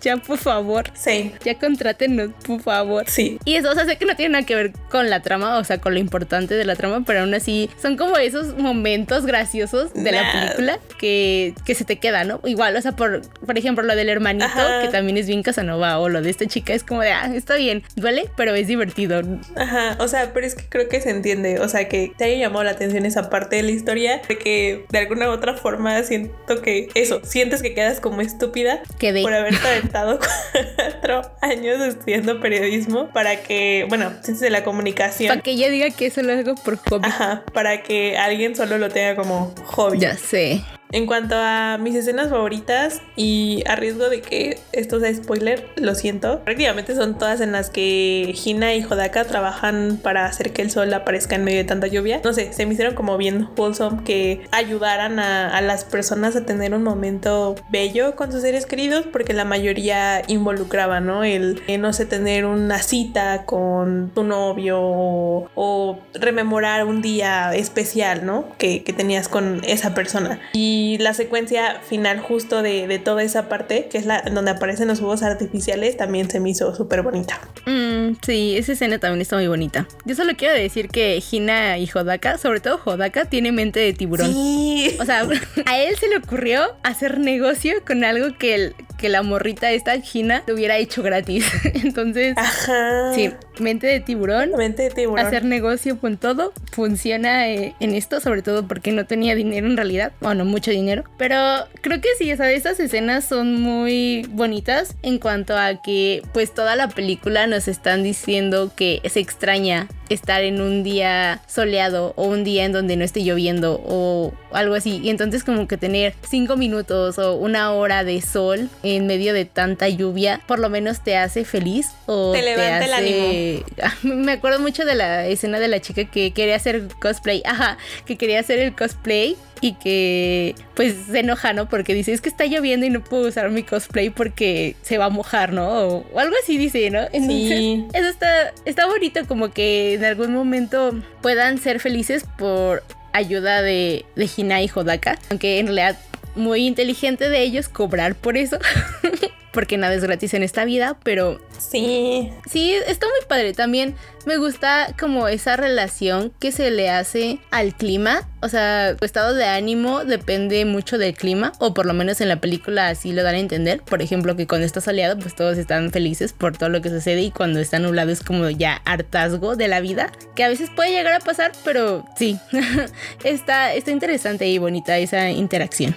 ya 0.00 0.16
por 0.16 0.38
favor. 0.38 0.84
Sí. 0.94 1.32
Ya 1.44 1.58
contrátenos, 1.58 2.30
por 2.46 2.60
favor. 2.60 3.04
Sí. 3.08 3.38
Y 3.44 3.56
eso, 3.56 3.70
o 3.70 3.74
sea, 3.74 3.84
sé 3.84 3.96
que 3.96 4.06
no 4.06 4.16
tiene 4.16 4.32
nada 4.32 4.46
que 4.46 4.54
ver 4.54 4.72
con 4.90 5.10
la 5.10 5.20
trama, 5.20 5.58
o 5.58 5.64
sea, 5.64 5.78
con 5.78 5.94
lo 5.94 6.00
importante 6.00 6.54
de 6.54 6.64
la 6.64 6.76
trama, 6.76 7.02
pero 7.06 7.20
aún 7.20 7.34
así 7.34 7.70
son 7.80 7.96
como 7.96 8.16
esos 8.16 8.56
momentos 8.56 9.26
graciosos 9.26 9.92
de 9.94 10.12
la 10.12 10.32
película 10.32 10.78
que, 10.98 11.54
que 11.64 11.74
se 11.74 11.84
te 11.84 11.96
queda, 11.96 12.24
¿no? 12.24 12.40
Igual, 12.44 12.76
o 12.76 12.82
sea, 12.82 12.92
por, 12.92 13.22
por 13.44 13.58
ejemplo, 13.58 13.84
lo 13.84 13.94
del 13.94 14.08
hermanito, 14.08 14.41
que 14.82 14.88
también 14.88 15.16
es 15.16 15.26
bien 15.26 15.42
Casanova, 15.42 15.98
o 15.98 16.08
lo 16.08 16.22
de 16.22 16.30
esta 16.30 16.46
chica, 16.46 16.74
es 16.74 16.84
como 16.84 17.02
de, 17.02 17.12
ah, 17.12 17.30
está 17.34 17.56
bien, 17.56 17.82
duele, 17.96 18.28
pero 18.36 18.54
es 18.54 18.66
divertido. 18.66 19.22
Ajá, 19.56 19.96
o 19.98 20.08
sea, 20.08 20.32
pero 20.32 20.46
es 20.46 20.54
que 20.54 20.64
creo 20.68 20.88
que 20.88 21.00
se 21.00 21.10
entiende, 21.10 21.60
o 21.60 21.68
sea, 21.68 21.88
que 21.88 22.12
te 22.16 22.24
haya 22.24 22.36
llamado 22.36 22.64
la 22.64 22.72
atención 22.72 23.06
esa 23.06 23.30
parte 23.30 23.56
de 23.56 23.62
la 23.62 23.70
historia, 23.70 24.22
de 24.28 24.38
que 24.38 24.84
de 24.90 24.98
alguna 24.98 25.28
u 25.28 25.32
otra 25.32 25.54
forma 25.54 26.02
siento 26.02 26.62
que 26.62 26.88
eso, 26.94 27.20
sientes 27.24 27.62
que 27.62 27.74
quedas 27.74 28.00
como 28.00 28.20
estúpida 28.20 28.82
por 29.22 29.32
haberte 29.32 29.66
aventado 29.66 30.18
cuatro 30.76 31.22
años 31.40 31.80
estudiando 31.80 32.40
periodismo 32.40 33.08
para 33.10 33.42
que, 33.42 33.86
bueno, 33.88 34.10
ciencias 34.22 34.40
de 34.40 34.50
la 34.50 34.64
comunicación. 34.64 35.28
Para 35.28 35.42
que 35.42 35.52
ella 35.52 35.70
diga 35.70 35.90
que 35.90 36.06
eso 36.06 36.22
lo 36.22 36.32
hago 36.32 36.54
por 36.56 36.76
hobby. 36.76 37.06
Ajá, 37.06 37.44
para 37.52 37.82
que 37.82 38.16
alguien 38.16 38.54
solo 38.56 38.78
lo 38.78 38.88
tenga 38.88 39.16
como 39.16 39.54
hobby. 39.64 39.98
Ya 39.98 40.16
sé. 40.16 40.62
En 40.92 41.06
cuanto 41.06 41.36
a 41.38 41.78
mis 41.80 41.94
escenas 41.94 42.28
favoritas 42.28 43.00
y 43.16 43.64
a 43.66 43.76
riesgo 43.76 44.10
de 44.10 44.20
que 44.20 44.58
esto 44.72 45.00
sea 45.00 45.14
spoiler, 45.14 45.66
lo 45.76 45.94
siento, 45.94 46.40
prácticamente 46.40 46.94
son 46.94 47.16
todas 47.16 47.40
en 47.40 47.52
las 47.52 47.70
que 47.70 48.34
Hina 48.44 48.74
y 48.74 48.84
Hodaka 48.84 49.24
trabajan 49.24 49.98
para 50.02 50.26
hacer 50.26 50.52
que 50.52 50.60
el 50.60 50.70
sol 50.70 50.92
aparezca 50.92 51.34
en 51.34 51.44
medio 51.44 51.58
de 51.58 51.64
tanta 51.64 51.86
lluvia. 51.86 52.20
No 52.22 52.34
sé, 52.34 52.52
se 52.52 52.66
me 52.66 52.74
hicieron 52.74 52.94
como 52.94 53.16
bien 53.16 53.48
wholesome 53.56 54.04
que 54.04 54.42
ayudaran 54.50 55.18
a, 55.18 55.62
las 55.62 55.84
personas 55.84 56.36
a 56.36 56.44
tener 56.44 56.74
un 56.74 56.82
momento 56.82 57.54
bello 57.70 58.14
con 58.14 58.30
sus 58.30 58.42
seres 58.42 58.66
queridos 58.66 59.06
porque 59.10 59.32
la 59.32 59.44
mayoría 59.44 60.22
involucraba, 60.26 61.00
¿no? 61.00 61.24
El, 61.24 61.62
no 61.78 61.92
sé, 61.94 62.04
tener 62.04 62.44
una 62.44 62.82
cita 62.82 63.44
con 63.46 64.10
tu 64.14 64.24
novio 64.24 64.78
o, 64.82 65.98
rememorar 66.12 66.84
un 66.84 67.00
día 67.00 67.54
especial, 67.54 68.26
¿no? 68.26 68.44
Que, 68.58 68.82
que 68.82 68.92
tenías 68.92 69.28
con 69.28 69.62
esa 69.64 69.94
persona. 69.94 70.40
Y 70.52 70.81
y 70.82 70.98
la 70.98 71.14
secuencia 71.14 71.80
final 71.88 72.18
justo 72.18 72.60
de, 72.60 73.00
toda 73.04 73.22
esa 73.22 73.48
parte, 73.48 73.86
que 73.88 73.98
es 73.98 74.06
la 74.06 74.22
donde 74.22 74.50
aparecen 74.50 74.88
los 74.88 74.98
juegos 74.98 75.22
artificiales, 75.22 75.96
también 75.96 76.28
se 76.28 76.40
me 76.40 76.50
hizo 76.50 76.74
súper 76.74 77.02
bonita. 77.02 77.40
Mm, 77.66 78.16
sí, 78.20 78.56
esa 78.56 78.72
escena 78.72 78.98
también 78.98 79.20
está 79.20 79.36
muy 79.36 79.46
bonita. 79.46 79.86
Yo 80.04 80.16
solo 80.16 80.32
quiero 80.36 80.54
decir 80.54 80.88
que 80.88 81.22
Hina 81.30 81.78
y 81.78 81.88
Hodaka, 81.92 82.36
sobre 82.36 82.58
todo 82.58 82.80
Hodaka, 82.84 83.26
tiene 83.26 83.52
mente 83.52 83.78
de 83.78 83.92
tiburón. 83.92 84.32
Sí. 84.32 84.96
O 84.98 85.04
sea, 85.04 85.22
a 85.66 85.78
él 85.78 85.94
se 85.96 86.08
le 86.08 86.16
ocurrió 86.16 86.62
hacer 86.82 87.20
negocio 87.20 87.74
con 87.86 88.02
algo 88.02 88.36
que, 88.36 88.54
el, 88.54 88.74
que 88.98 89.08
la 89.08 89.22
morrita 89.22 89.70
esta 89.70 89.94
Hina 89.96 90.42
te 90.44 90.52
hubiera 90.52 90.78
hecho 90.78 91.02
gratis. 91.04 91.46
Entonces, 91.64 92.34
Ajá. 92.36 93.12
sí, 93.14 93.30
mente 93.62 93.86
de 93.86 94.00
tiburón. 94.00 94.50
Mente 94.56 94.84
de 94.84 94.90
tiburón. 94.90 95.24
Hacer 95.24 95.44
negocio 95.44 95.98
con 95.98 96.16
todo 96.16 96.52
funciona 96.72 97.48
eh, 97.48 97.74
en 97.80 97.94
esto, 97.94 98.20
sobre 98.20 98.42
todo 98.42 98.66
porque 98.66 98.92
no 98.92 99.06
tenía 99.06 99.34
dinero 99.34 99.66
en 99.66 99.76
realidad. 99.76 100.12
Bueno, 100.20 100.44
mucho 100.44 100.70
dinero. 100.70 101.04
Pero 101.16 101.36
creo 101.80 102.00
que 102.00 102.08
sí, 102.18 102.34
sea, 102.36 102.50
estas 102.50 102.80
escenas 102.80 103.24
son 103.24 103.60
muy 103.60 104.26
bonitas 104.30 104.96
en 105.02 105.18
cuanto 105.18 105.56
a 105.56 105.80
que 105.82 106.22
pues 106.32 106.52
toda 106.52 106.76
la 106.76 106.88
película 106.88 107.46
nos 107.46 107.68
están 107.68 108.02
diciendo 108.02 108.72
que 108.74 109.00
se 109.08 109.20
extraña 109.20 109.88
estar 110.08 110.42
en 110.42 110.60
un 110.60 110.82
día 110.82 111.40
soleado 111.48 112.12
o 112.16 112.24
un 112.24 112.44
día 112.44 112.64
en 112.64 112.72
donde 112.72 112.96
no 112.96 113.04
esté 113.04 113.22
lloviendo 113.22 113.80
o 113.84 114.32
algo 114.52 114.74
así. 114.74 115.00
Y 115.02 115.10
entonces 115.10 115.44
como 115.44 115.66
que 115.66 115.76
tener 115.76 116.14
cinco 116.28 116.56
minutos 116.56 117.18
o 117.18 117.36
una 117.36 117.72
hora 117.72 118.04
de 118.04 118.20
sol 118.20 118.68
en 118.82 119.06
medio 119.06 119.32
de 119.32 119.44
tanta 119.44 119.88
lluvia, 119.88 120.40
por 120.46 120.58
lo 120.58 120.68
menos 120.68 121.02
te 121.02 121.16
hace 121.16 121.44
feliz 121.44 121.88
o 122.06 122.32
te 122.32 122.42
levanta 122.42 122.84
el 122.84 122.92
ánimo. 122.92 123.51
Me 124.02 124.32
acuerdo 124.32 124.60
mucho 124.60 124.84
de 124.84 124.94
la 124.94 125.26
escena 125.26 125.58
de 125.60 125.68
la 125.68 125.80
chica 125.80 126.04
que 126.04 126.32
quería 126.32 126.56
hacer 126.56 126.88
cosplay. 127.00 127.42
Ajá, 127.44 127.78
que 128.06 128.16
quería 128.16 128.40
hacer 128.40 128.58
el 128.58 128.74
cosplay 128.74 129.36
y 129.60 129.74
que 129.74 130.54
pues 130.74 130.94
se 131.10 131.20
enoja, 131.20 131.52
¿no? 131.52 131.68
Porque 131.68 131.94
dice, 131.94 132.12
es 132.12 132.20
que 132.20 132.28
está 132.28 132.46
lloviendo 132.46 132.84
y 132.84 132.90
no 132.90 133.02
puedo 133.02 133.28
usar 133.28 133.50
mi 133.50 133.62
cosplay 133.62 134.10
porque 134.10 134.76
se 134.82 134.98
va 134.98 135.06
a 135.06 135.10
mojar, 135.10 135.52
¿no? 135.52 135.68
O, 135.68 136.18
algo 136.18 136.34
así 136.42 136.58
dice, 136.58 136.90
¿no? 136.90 137.06
sí. 137.12 137.86
Eso 137.94 138.08
está, 138.08 138.52
está 138.64 138.86
bonito 138.86 139.26
como 139.26 139.52
que 139.52 139.94
en 139.94 140.04
algún 140.04 140.34
momento 140.34 141.00
puedan 141.20 141.58
ser 141.58 141.80
felices 141.80 142.24
por 142.38 142.82
ayuda 143.12 143.62
de, 143.62 144.04
de 144.16 144.30
Hina 144.36 144.62
y 144.62 144.70
Hodaka, 144.74 145.18
aunque 145.30 145.58
en 145.58 145.66
realidad 145.66 145.98
muy 146.34 146.66
inteligente 146.66 147.28
de 147.28 147.42
ellos 147.42 147.68
cobrar 147.68 148.14
por 148.14 148.36
eso. 148.36 148.58
porque 149.52 149.76
nada 149.76 149.94
es 149.94 150.02
gratis 150.02 150.34
en 150.34 150.42
esta 150.42 150.64
vida, 150.64 150.96
pero 151.04 151.40
sí. 151.58 152.32
Sí, 152.50 152.74
está 152.86 153.06
muy 153.06 153.26
padre. 153.28 153.52
También 153.52 153.94
me 154.24 154.36
gusta 154.36 154.94
como 154.98 155.28
esa 155.28 155.56
relación 155.56 156.32
que 156.38 156.52
se 156.52 156.70
le 156.70 156.90
hace 156.90 157.38
al 157.50 157.74
clima. 157.74 158.28
O 158.40 158.48
sea, 158.48 158.96
tu 158.96 159.04
estado 159.04 159.34
de 159.34 159.44
ánimo 159.44 160.04
depende 160.04 160.64
mucho 160.64 160.98
del 160.98 161.14
clima, 161.14 161.52
o 161.58 161.74
por 161.74 161.86
lo 161.86 161.94
menos 161.94 162.20
en 162.20 162.28
la 162.28 162.40
película 162.40 162.88
así 162.88 163.12
lo 163.12 163.22
dan 163.22 163.34
a 163.34 163.38
entender. 163.38 163.82
Por 163.82 164.02
ejemplo, 164.02 164.36
que 164.36 164.46
cuando 164.46 164.66
está 164.66 164.80
soleado, 164.80 165.18
pues 165.18 165.36
todos 165.36 165.58
están 165.58 165.90
felices 165.90 166.32
por 166.32 166.56
todo 166.56 166.68
lo 166.68 166.80
que 166.80 166.88
sucede, 166.88 167.22
y 167.22 167.30
cuando 167.30 167.60
está 167.60 167.78
nublado 167.78 168.10
es 168.10 168.22
como 168.22 168.48
ya 168.50 168.80
hartazgo 168.84 169.54
de 169.54 169.68
la 169.68 169.80
vida, 169.80 170.10
que 170.34 170.44
a 170.44 170.48
veces 170.48 170.70
puede 170.74 170.90
llegar 170.90 171.14
a 171.14 171.20
pasar, 171.20 171.52
pero 171.64 172.04
sí, 172.16 172.38
está, 173.24 173.74
está 173.74 173.90
interesante 173.90 174.48
y 174.48 174.58
bonita 174.58 174.98
esa 174.98 175.30
interacción. 175.30 175.94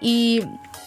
Y 0.00 0.42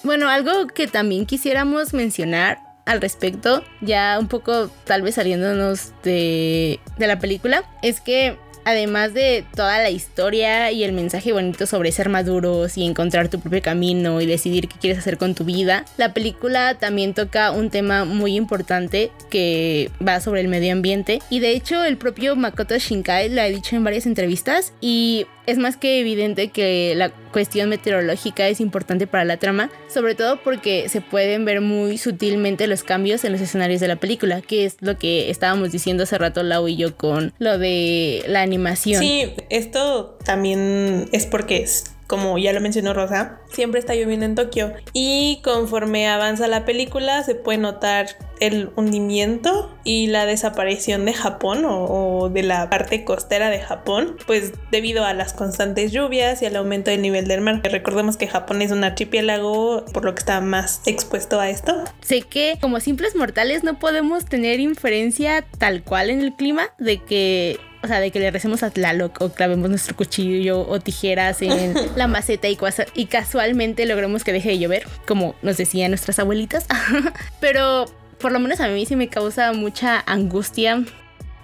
bueno, 0.05 0.29
algo 0.29 0.67
que 0.67 0.87
también 0.87 1.25
quisiéramos 1.25 1.93
mencionar 1.93 2.59
al 2.85 3.01
respecto, 3.01 3.63
ya 3.81 4.17
un 4.19 4.27
poco 4.27 4.69
tal 4.85 5.01
vez 5.01 5.15
saliéndonos 5.15 5.91
de, 6.03 6.79
de 6.97 7.07
la 7.07 7.17
película, 7.17 7.63
es 7.81 7.99
que 7.99 8.37
además 8.65 9.13
de 9.13 9.45
toda 9.55 9.77
la 9.77 9.89
historia 9.89 10.71
y 10.71 10.83
el 10.83 10.91
mensaje 10.91 11.31
bonito 11.31 11.65
sobre 11.65 11.91
ser 11.91 12.09
maduros 12.09 12.77
y 12.77 12.85
encontrar 12.85 13.29
tu 13.29 13.39
propio 13.39 13.61
camino 13.61 14.19
y 14.19 14.25
decidir 14.25 14.67
qué 14.67 14.77
quieres 14.79 14.99
hacer 14.99 15.17
con 15.17 15.35
tu 15.35 15.45
vida, 15.45 15.85
la 15.97 16.13
película 16.13 16.75
también 16.75 17.13
toca 17.13 17.51
un 17.51 17.69
tema 17.69 18.05
muy 18.05 18.35
importante 18.35 19.11
que 19.29 19.91
va 20.05 20.19
sobre 20.19 20.41
el 20.41 20.47
medio 20.47 20.73
ambiente. 20.73 21.19
Y 21.29 21.39
de 21.39 21.51
hecho 21.51 21.83
el 21.83 21.97
propio 21.97 22.35
Makoto 22.35 22.77
Shinkai 22.77 23.29
lo 23.29 23.41
ha 23.41 23.45
dicho 23.45 23.75
en 23.75 23.83
varias 23.83 24.07
entrevistas 24.07 24.73
y 24.81 25.27
es 25.45 25.57
más 25.57 25.77
que 25.77 25.99
evidente 25.99 26.49
que 26.49 26.93
la 26.95 27.09
cuestión 27.09 27.69
meteorológica 27.69 28.47
es 28.47 28.61
importante 28.61 29.07
para 29.07 29.25
la 29.25 29.37
trama, 29.37 29.69
sobre 29.87 30.15
todo 30.15 30.41
porque 30.41 30.89
se 30.89 31.01
pueden 31.01 31.45
ver 31.45 31.61
muy 31.61 31.97
sutilmente 31.97 32.67
los 32.67 32.83
cambios 32.83 33.23
en 33.25 33.31
los 33.31 33.41
escenarios 33.41 33.81
de 33.81 33.87
la 33.87 33.97
película, 33.97 34.41
que 34.41 34.65
es 34.65 34.77
lo 34.79 34.97
que 34.97 35.29
estábamos 35.29 35.71
diciendo 35.71 36.03
hace 36.03 36.17
rato 36.17 36.43
Lau 36.43 36.67
y 36.67 36.77
yo 36.77 36.95
con 36.95 37.33
lo 37.39 37.57
de 37.57 38.23
la 38.27 38.41
animación. 38.41 39.01
Sí, 39.01 39.33
esto 39.49 40.17
también 40.23 41.09
es 41.11 41.25
porque 41.25 41.65
como 42.07 42.37
ya 42.37 42.53
lo 42.53 42.61
mencionó 42.61 42.93
Rosa, 42.93 43.39
siempre 43.51 43.79
está 43.79 43.95
lloviendo 43.95 44.25
en 44.25 44.35
Tokio 44.35 44.73
y 44.93 45.39
conforme 45.43 46.07
avanza 46.07 46.47
la 46.47 46.65
película 46.65 47.23
se 47.23 47.35
puede 47.35 47.57
notar 47.57 48.07
el 48.39 48.69
hundimiento 48.75 49.73
y 49.83 50.07
la 50.07 50.25
desaparición 50.25 51.05
de 51.05 51.13
Japón 51.13 51.63
o, 51.65 52.29
de 52.29 52.43
la 52.43 52.69
parte 52.69 53.05
costera 53.05 53.49
de 53.49 53.59
Japón, 53.59 54.17
pues 54.27 54.53
debido 54.71 55.05
a 55.05 55.13
las 55.13 55.33
constantes 55.33 55.91
lluvias 55.91 56.41
y 56.41 56.45
al 56.45 56.55
aumento 56.55 56.91
del 56.91 57.01
nivel 57.01 57.27
del 57.27 57.41
mar. 57.41 57.61
Recordemos 57.63 58.17
que 58.17 58.27
Japón 58.27 58.61
es 58.61 58.71
un 58.71 58.83
archipiélago, 58.83 59.85
por 59.93 60.05
lo 60.05 60.13
que 60.13 60.19
está 60.19 60.41
más 60.41 60.81
expuesto 60.85 61.39
a 61.39 61.49
esto. 61.49 61.83
Sé 62.01 62.21
que 62.21 62.57
como 62.61 62.79
simples 62.79 63.15
mortales 63.15 63.63
no 63.63 63.79
podemos 63.79 64.25
tener 64.25 64.59
inferencia 64.59 65.45
tal 65.57 65.83
cual 65.83 66.09
en 66.09 66.21
el 66.21 66.35
clima 66.35 66.69
de 66.77 66.97
que 66.97 67.59
o 67.85 67.87
sea, 67.87 67.99
de 67.99 68.11
que 68.11 68.19
le 68.19 68.31
recemos 68.31 68.63
a 68.63 68.71
Tlaloc 68.71 69.21
o 69.21 69.29
clavemos 69.29 69.69
nuestro 69.69 69.95
cuchillo 69.95 70.67
o 70.67 70.79
tijeras 70.79 71.41
en 71.41 71.73
la 71.95 72.07
maceta 72.07 72.47
y, 72.49 72.57
y 72.95 73.05
casualmente 73.05 73.85
logremos 73.85 74.23
que 74.23 74.33
deje 74.33 74.49
de 74.49 74.59
llover, 74.59 74.87
como 75.07 75.35
nos 75.41 75.57
decían 75.57 75.91
nuestras 75.91 76.19
abuelitas. 76.19 76.65
Pero 77.39 77.85
por 78.19 78.31
lo 78.31 78.39
menos 78.39 78.59
a 78.59 78.67
mí 78.67 78.85
sí 78.85 78.95
me 78.95 79.07
causa 79.07 79.53
mucha 79.53 80.03
angustia, 80.07 80.83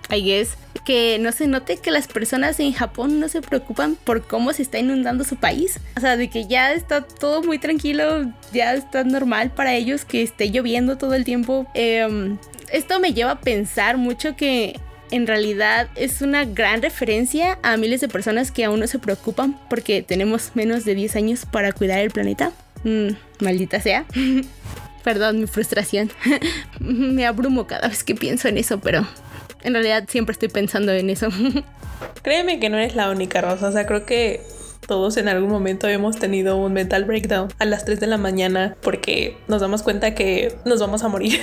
I 0.10 0.24
guess, 0.24 0.58
que 0.84 1.20
no 1.20 1.32
se 1.32 1.48
note 1.48 1.78
que 1.78 1.92
las 1.92 2.08
personas 2.08 2.60
en 2.60 2.74
Japón 2.74 3.20
no 3.20 3.30
se 3.30 3.42
preocupan 3.42 3.96
por 3.96 4.26
cómo 4.26 4.52
se 4.52 4.64
está 4.64 4.80
inundando 4.80 5.24
su 5.24 5.36
país. 5.36 5.80
O 5.96 6.00
sea, 6.00 6.18
de 6.18 6.30
que 6.30 6.48
ya 6.48 6.74
está 6.74 7.02
todo 7.02 7.44
muy 7.44 7.60
tranquilo, 7.60 8.32
ya 8.52 8.74
está 8.74 9.04
normal 9.04 9.52
para 9.52 9.76
ellos 9.76 10.06
que 10.06 10.24
esté 10.24 10.50
lloviendo 10.50 10.98
todo 10.98 11.14
el 11.14 11.24
tiempo. 11.24 11.68
Em, 11.76 12.40
esto 12.72 13.00
me 13.00 13.14
lleva 13.14 13.32
a 13.32 13.42
pensar 13.42 13.98
mucho 13.98 14.36
que 14.36 14.80
en 15.12 15.28
realidad 15.28 15.90
es 15.96 16.22
una 16.22 16.46
gran 16.46 16.82
referencia 16.82 17.60
a 17.64 17.78
miles 17.78 18.02
de 18.02 18.08
personas 18.08 18.52
que 18.52 18.64
aún 18.64 18.80
no 18.80 18.88
se 18.88 18.98
preocupan 18.98 19.60
porque 19.70 20.02
tenemos 20.02 20.52
menos 20.56 20.86
de 20.86 20.96
10 20.96 21.16
años 21.18 21.46
para 21.46 21.72
cuidar 21.74 22.00
el 22.00 22.12
planeta. 22.12 22.52
Mm, 22.84 23.10
maldita 23.40 23.80
sea. 23.82 24.06
Perdón 25.04 25.40
mi 25.40 25.48
frustración. 25.48 26.12
Me 26.80 27.26
abrumo 27.26 27.68
cada 27.68 27.90
vez 27.90 28.04
que 28.04 28.16
pienso 28.16 28.48
en 28.48 28.58
eso, 28.58 28.80
pero 28.80 29.06
en 29.64 29.74
realidad 29.74 30.06
siempre 30.08 30.34
estoy 30.34 30.50
pensando 30.50 30.92
en 30.92 31.10
eso. 31.10 31.28
Créeme 32.24 32.60
que 32.60 32.70
no 32.70 32.78
eres 32.78 32.96
la 32.96 33.10
única, 33.10 33.42
Rosa. 33.42 33.68
O 33.68 33.72
sea, 33.72 33.86
creo 33.86 34.06
que 34.06 34.42
todos 34.88 35.18
en 35.18 35.28
algún 35.28 35.50
momento 35.50 35.88
hemos 35.88 36.18
tenido 36.18 36.58
un 36.58 36.74
mental 36.74 37.06
breakdown 37.06 37.50
a 37.60 37.66
las 37.66 37.86
3 37.86 38.00
de 38.00 38.08
la 38.08 38.18
mañana 38.18 38.76
porque 38.82 39.38
nos 39.48 39.62
damos 39.62 39.84
cuenta 39.84 40.16
que 40.16 40.56
nos 40.66 40.80
vamos 40.80 41.04
a 41.04 41.08
morir. 41.08 41.40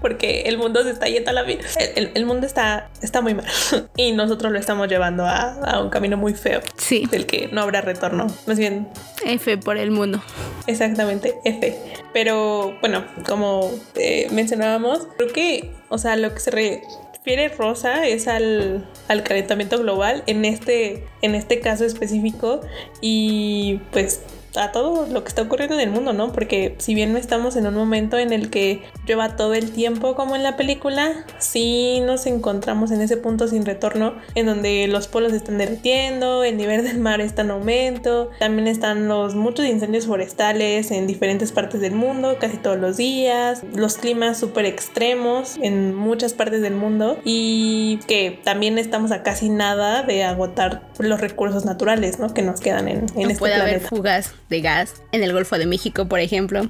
Porque 0.00 0.42
el 0.42 0.58
mundo 0.58 0.82
se 0.82 0.90
está 0.90 1.06
yendo 1.06 1.30
a 1.30 1.32
la 1.32 1.42
vida. 1.42 1.60
El, 1.94 2.26
mundo 2.26 2.46
está, 2.46 2.90
está 3.02 3.20
muy 3.20 3.34
mal 3.34 3.46
y 3.96 4.12
nosotros 4.12 4.52
lo 4.52 4.58
estamos 4.58 4.88
llevando 4.88 5.26
a, 5.26 5.80
un 5.82 5.90
camino 5.90 6.16
muy 6.16 6.34
feo. 6.34 6.60
Sí. 6.76 7.06
Del 7.10 7.26
que 7.26 7.48
no 7.52 7.62
habrá 7.62 7.80
retorno. 7.80 8.26
Más 8.46 8.58
bien. 8.58 8.88
F 9.24 9.58
por 9.58 9.76
el 9.76 9.90
mundo. 9.90 10.22
Exactamente, 10.66 11.34
F. 11.44 11.76
Pero 12.12 12.76
bueno, 12.80 13.04
como 13.26 13.70
eh, 13.96 14.28
mencionábamos, 14.32 15.06
creo 15.16 15.32
que, 15.32 15.70
o 15.88 15.98
sea, 15.98 16.16
lo 16.16 16.32
que 16.34 16.40
se 16.40 16.50
re 16.50 16.82
refiere 17.20 17.50
Rosa 17.50 18.06
es 18.06 18.28
al, 18.28 18.88
al, 19.08 19.22
calentamiento 19.22 19.78
global 19.78 20.22
en 20.26 20.46
este, 20.46 21.06
en 21.20 21.34
este 21.34 21.60
caso 21.60 21.84
específico 21.84 22.62
y 23.02 23.78
pues 23.92 24.22
a 24.56 24.72
todo 24.72 25.06
lo 25.06 25.22
que 25.22 25.28
está 25.28 25.42
ocurriendo 25.42 25.74
en 25.74 25.80
el 25.80 25.90
mundo, 25.90 26.12
¿no? 26.12 26.32
Porque 26.32 26.74
si 26.78 26.94
bien 26.94 27.12
no 27.12 27.18
estamos 27.18 27.56
en 27.56 27.66
un 27.66 27.74
momento 27.74 28.18
en 28.18 28.32
el 28.32 28.50
que 28.50 28.82
lleva 29.06 29.36
todo 29.36 29.54
el 29.54 29.70
tiempo 29.72 30.14
como 30.14 30.36
en 30.36 30.42
la 30.42 30.56
película, 30.56 31.24
sí 31.38 32.00
nos 32.04 32.26
encontramos 32.26 32.90
en 32.90 33.00
ese 33.00 33.16
punto 33.16 33.48
sin 33.48 33.64
retorno, 33.64 34.14
en 34.34 34.46
donde 34.46 34.86
los 34.88 35.08
polos 35.08 35.32
están 35.32 35.58
derritiendo, 35.58 36.44
el 36.44 36.56
nivel 36.56 36.84
del 36.84 36.98
mar 36.98 37.20
está 37.20 37.42
en 37.42 37.50
aumento, 37.50 38.30
también 38.38 38.68
están 38.68 39.08
los 39.08 39.34
muchos 39.34 39.66
incendios 39.66 40.06
forestales 40.06 40.90
en 40.90 41.06
diferentes 41.06 41.52
partes 41.52 41.80
del 41.80 41.92
mundo, 41.92 42.36
casi 42.40 42.56
todos 42.56 42.78
los 42.78 42.96
días, 42.96 43.62
los 43.74 43.96
climas 43.96 44.38
súper 44.38 44.66
extremos 44.66 45.56
en 45.62 45.94
muchas 45.94 46.34
partes 46.34 46.62
del 46.62 46.74
mundo 46.74 47.18
y 47.24 47.98
que 48.06 48.40
también 48.44 48.78
estamos 48.78 49.12
a 49.12 49.22
casi 49.22 49.48
nada 49.48 50.02
de 50.02 50.24
agotar 50.24 50.82
los 50.98 51.20
recursos 51.20 51.64
naturales, 51.64 52.18
¿no? 52.18 52.32
Que 52.34 52.42
nos 52.42 52.60
quedan 52.60 52.88
en, 52.88 52.98
en 52.98 53.06
no 53.14 53.28
este 53.28 53.38
puede 53.38 53.54
planeta. 53.54 53.76
haber 53.76 53.88
fugas 53.88 54.34
de 54.50 54.60
gas 54.60 55.02
en 55.12 55.22
el 55.22 55.32
Golfo 55.32 55.56
de 55.56 55.66
México, 55.66 56.06
por 56.06 56.20
ejemplo. 56.20 56.68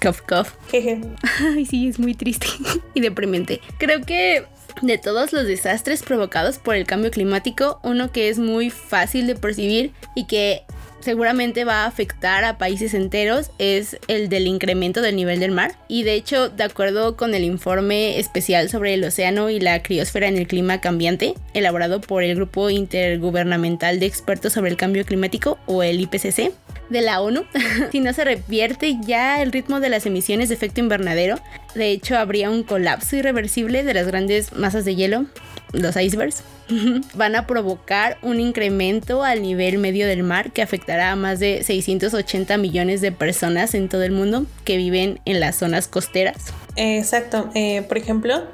Cough. 0.00 0.48
Jeje. 0.70 1.00
Ay, 1.40 1.64
sí, 1.64 1.88
es 1.88 1.98
muy 1.98 2.14
triste 2.14 2.46
y 2.94 3.00
deprimente. 3.00 3.60
Creo 3.78 4.02
que 4.02 4.44
de 4.82 4.98
todos 4.98 5.32
los 5.32 5.46
desastres 5.46 6.02
provocados 6.02 6.58
por 6.58 6.74
el 6.74 6.84
cambio 6.84 7.10
climático, 7.10 7.80
uno 7.82 8.12
que 8.12 8.28
es 8.28 8.38
muy 8.38 8.70
fácil 8.70 9.26
de 9.26 9.34
percibir 9.34 9.92
y 10.14 10.26
que 10.26 10.64
seguramente 11.00 11.64
va 11.64 11.84
a 11.84 11.86
afectar 11.86 12.44
a 12.44 12.56
países 12.56 12.94
enteros 12.94 13.50
es 13.58 13.98
el 14.08 14.30
del 14.30 14.46
incremento 14.46 15.02
del 15.02 15.16
nivel 15.16 15.38
del 15.38 15.50
mar. 15.52 15.76
Y 15.86 16.02
de 16.02 16.14
hecho, 16.14 16.48
de 16.48 16.64
acuerdo 16.64 17.16
con 17.16 17.34
el 17.34 17.44
informe 17.44 18.18
especial 18.18 18.70
sobre 18.70 18.94
el 18.94 19.04
océano 19.04 19.50
y 19.50 19.60
la 19.60 19.82
criosfera 19.82 20.28
en 20.28 20.38
el 20.38 20.46
clima 20.46 20.80
cambiante, 20.80 21.34
elaborado 21.52 22.00
por 22.00 22.22
el 22.22 22.34
Grupo 22.34 22.70
Intergubernamental 22.70 24.00
de 24.00 24.06
Expertos 24.06 24.54
sobre 24.54 24.70
el 24.70 24.78
Cambio 24.78 25.04
Climático 25.04 25.58
o 25.66 25.82
el 25.82 26.00
IPCC, 26.00 26.52
de 26.90 27.00
la 27.00 27.20
ONU, 27.20 27.44
si 27.92 28.00
no 28.00 28.12
se 28.12 28.24
revierte 28.24 28.98
ya 29.00 29.42
el 29.42 29.52
ritmo 29.52 29.80
de 29.80 29.88
las 29.88 30.06
emisiones 30.06 30.48
de 30.48 30.54
efecto 30.54 30.80
invernadero, 30.80 31.38
de 31.74 31.90
hecho 31.90 32.16
habría 32.16 32.50
un 32.50 32.62
colapso 32.62 33.16
irreversible 33.16 33.82
de 33.84 33.94
las 33.94 34.06
grandes 34.06 34.52
masas 34.52 34.84
de 34.84 34.94
hielo, 34.94 35.26
los 35.72 35.96
icebergs, 35.96 36.44
van 37.14 37.36
a 37.36 37.46
provocar 37.46 38.18
un 38.22 38.40
incremento 38.40 39.24
al 39.24 39.42
nivel 39.42 39.78
medio 39.78 40.06
del 40.06 40.22
mar 40.22 40.52
que 40.52 40.62
afectará 40.62 41.12
a 41.12 41.16
más 41.16 41.40
de 41.40 41.62
680 41.62 42.56
millones 42.58 43.00
de 43.00 43.12
personas 43.12 43.74
en 43.74 43.88
todo 43.88 44.02
el 44.02 44.12
mundo 44.12 44.46
que 44.64 44.76
viven 44.76 45.20
en 45.24 45.40
las 45.40 45.56
zonas 45.56 45.88
costeras. 45.88 46.52
Exacto, 46.76 47.50
eh, 47.54 47.82
por 47.82 47.98
ejemplo, 47.98 48.44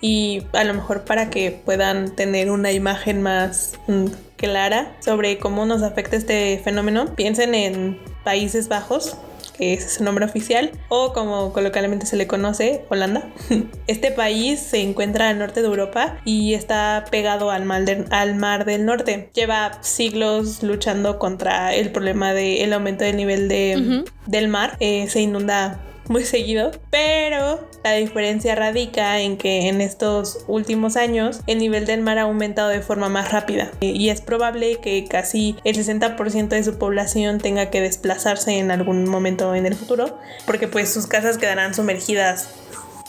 y 0.00 0.42
a 0.52 0.64
lo 0.64 0.74
mejor 0.74 1.04
para 1.04 1.30
que 1.30 1.50
puedan 1.50 2.14
tener 2.14 2.50
una 2.50 2.72
imagen 2.72 3.22
más 3.22 3.78
mm, 3.86 4.06
clara 4.38 4.96
sobre 5.00 5.38
cómo 5.38 5.66
nos 5.66 5.82
afecta 5.82 6.16
este 6.16 6.58
fenómeno, 6.64 7.14
piensen 7.14 7.54
en 7.54 7.98
Países 8.24 8.68
Bajos, 8.68 9.18
que 9.58 9.74
es 9.74 9.92
su 9.94 10.04
nombre 10.04 10.24
oficial, 10.24 10.70
o 10.88 11.12
como 11.12 11.52
coloquialmente 11.52 12.06
se 12.06 12.16
le 12.16 12.26
conoce, 12.26 12.84
Holanda. 12.88 13.28
Este 13.88 14.12
país 14.12 14.60
se 14.60 14.80
encuentra 14.80 15.28
al 15.28 15.38
norte 15.38 15.60
de 15.60 15.66
Europa 15.66 16.18
y 16.24 16.54
está 16.54 17.04
pegado 17.10 17.50
al 17.50 17.64
mar, 17.64 17.84
del, 17.84 18.06
al 18.10 18.36
mar 18.36 18.64
del 18.64 18.86
norte. 18.86 19.30
Lleva 19.34 19.82
siglos 19.82 20.62
luchando 20.62 21.18
contra 21.18 21.74
el 21.74 21.90
problema 21.90 22.32
del 22.32 22.72
aumento 22.72 23.04
del 23.04 23.16
nivel 23.16 23.48
de, 23.48 24.04
del 24.26 24.48
mar. 24.48 24.76
Eh, 24.78 25.08
se 25.08 25.20
inunda 25.20 25.80
muy 26.08 26.24
seguido, 26.24 26.72
pero 26.90 27.68
la 27.84 27.92
diferencia 27.92 28.54
radica 28.54 29.20
en 29.20 29.36
que 29.36 29.68
en 29.68 29.80
estos 29.80 30.44
últimos 30.46 30.96
años 30.96 31.40
el 31.46 31.58
nivel 31.58 31.86
del 31.86 32.00
mar 32.02 32.18
ha 32.18 32.22
aumentado 32.22 32.68
de 32.68 32.80
forma 32.80 33.08
más 33.08 33.32
rápida 33.32 33.70
y 33.80 34.08
es 34.08 34.20
probable 34.20 34.78
que 34.80 35.04
casi 35.06 35.56
el 35.64 35.76
60% 35.76 36.48
de 36.48 36.64
su 36.64 36.78
población 36.78 37.38
tenga 37.38 37.70
que 37.70 37.80
desplazarse 37.80 38.58
en 38.58 38.70
algún 38.70 39.08
momento 39.08 39.54
en 39.54 39.66
el 39.66 39.74
futuro, 39.74 40.18
porque 40.46 40.68
pues 40.68 40.92
sus 40.92 41.06
casas 41.06 41.38
quedarán 41.38 41.74
sumergidas 41.74 42.48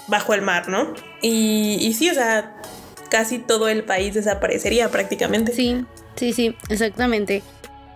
bajo 0.07 0.33
el 0.33 0.41
mar, 0.41 0.69
¿no? 0.69 0.93
Y, 1.21 1.77
y 1.81 1.93
sí, 1.93 2.09
o 2.09 2.13
sea, 2.13 2.55
casi 3.09 3.39
todo 3.39 3.69
el 3.69 3.83
país 3.83 4.13
desaparecería 4.13 4.89
prácticamente. 4.89 5.53
Sí, 5.53 5.85
sí, 6.15 6.33
sí, 6.33 6.55
exactamente. 6.69 7.43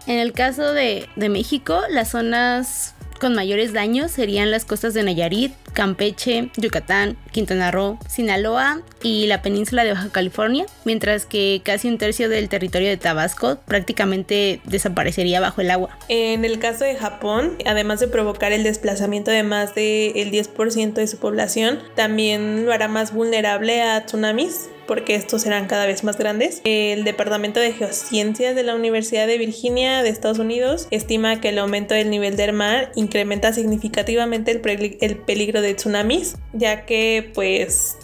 En 0.05 0.19
el 0.19 0.33
caso 0.33 0.73
de, 0.73 1.07
de 1.15 1.29
México, 1.29 1.81
las 1.89 2.09
zonas 2.09 2.93
con 3.19 3.35
mayores 3.35 3.73
daños 3.73 4.11
serían 4.11 4.51
las 4.51 4.65
costas 4.65 4.93
de 4.93 5.03
Nayarit, 5.03 5.53
Campeche, 5.73 6.49
Yucatán, 6.57 7.17
Quintana 7.31 7.71
Roo, 7.71 7.97
Sinaloa 8.07 8.81
y 9.01 9.27
la 9.27 9.41
península 9.41 9.83
de 9.83 9.93
Baja 9.93 10.09
California, 10.09 10.65
mientras 10.85 11.25
que 11.25 11.61
casi 11.63 11.87
un 11.87 11.97
tercio 11.97 12.29
del 12.29 12.49
territorio 12.49 12.89
de 12.89 12.97
Tabasco 12.97 13.57
prácticamente 13.65 14.61
desaparecería 14.65 15.39
bajo 15.39 15.61
el 15.61 15.71
agua. 15.71 15.97
En 16.09 16.45
el 16.45 16.59
caso 16.59 16.85
de 16.85 16.95
Japón, 16.95 17.57
además 17.65 17.99
de 17.99 18.07
provocar 18.07 18.51
el 18.51 18.63
desplazamiento 18.63 19.31
de 19.31 19.43
más 19.43 19.75
del 19.75 20.31
10% 20.31 20.93
de 20.93 21.07
su 21.07 21.17
población, 21.17 21.79
también 21.95 22.65
lo 22.65 22.73
hará 22.73 22.87
más 22.87 23.13
vulnerable 23.13 23.81
a 23.81 24.05
tsunamis 24.05 24.69
porque 24.87 25.15
estos 25.15 25.43
serán 25.43 25.67
cada 25.67 25.85
vez 25.85 26.03
más 26.03 26.17
grandes. 26.17 26.61
El 26.63 27.03
Departamento 27.03 27.59
de 27.59 27.73
Geociencias 27.73 28.55
de 28.55 28.63
la 28.63 28.75
Universidad 28.75 29.27
de 29.27 29.37
Virginia 29.37 30.03
de 30.03 30.09
Estados 30.09 30.39
Unidos 30.39 30.87
estima 30.91 31.41
que 31.41 31.49
el 31.49 31.59
aumento 31.59 31.93
del 31.93 32.09
nivel 32.09 32.35
del 32.35 32.53
mar 32.53 32.91
incrementa 32.95 33.53
significativamente 33.53 34.51
el, 34.51 34.97
el 35.01 35.17
peligro 35.17 35.61
de 35.61 35.73
tsunamis, 35.73 36.35
ya 36.53 36.85
que 36.85 37.31
pues 37.33 37.97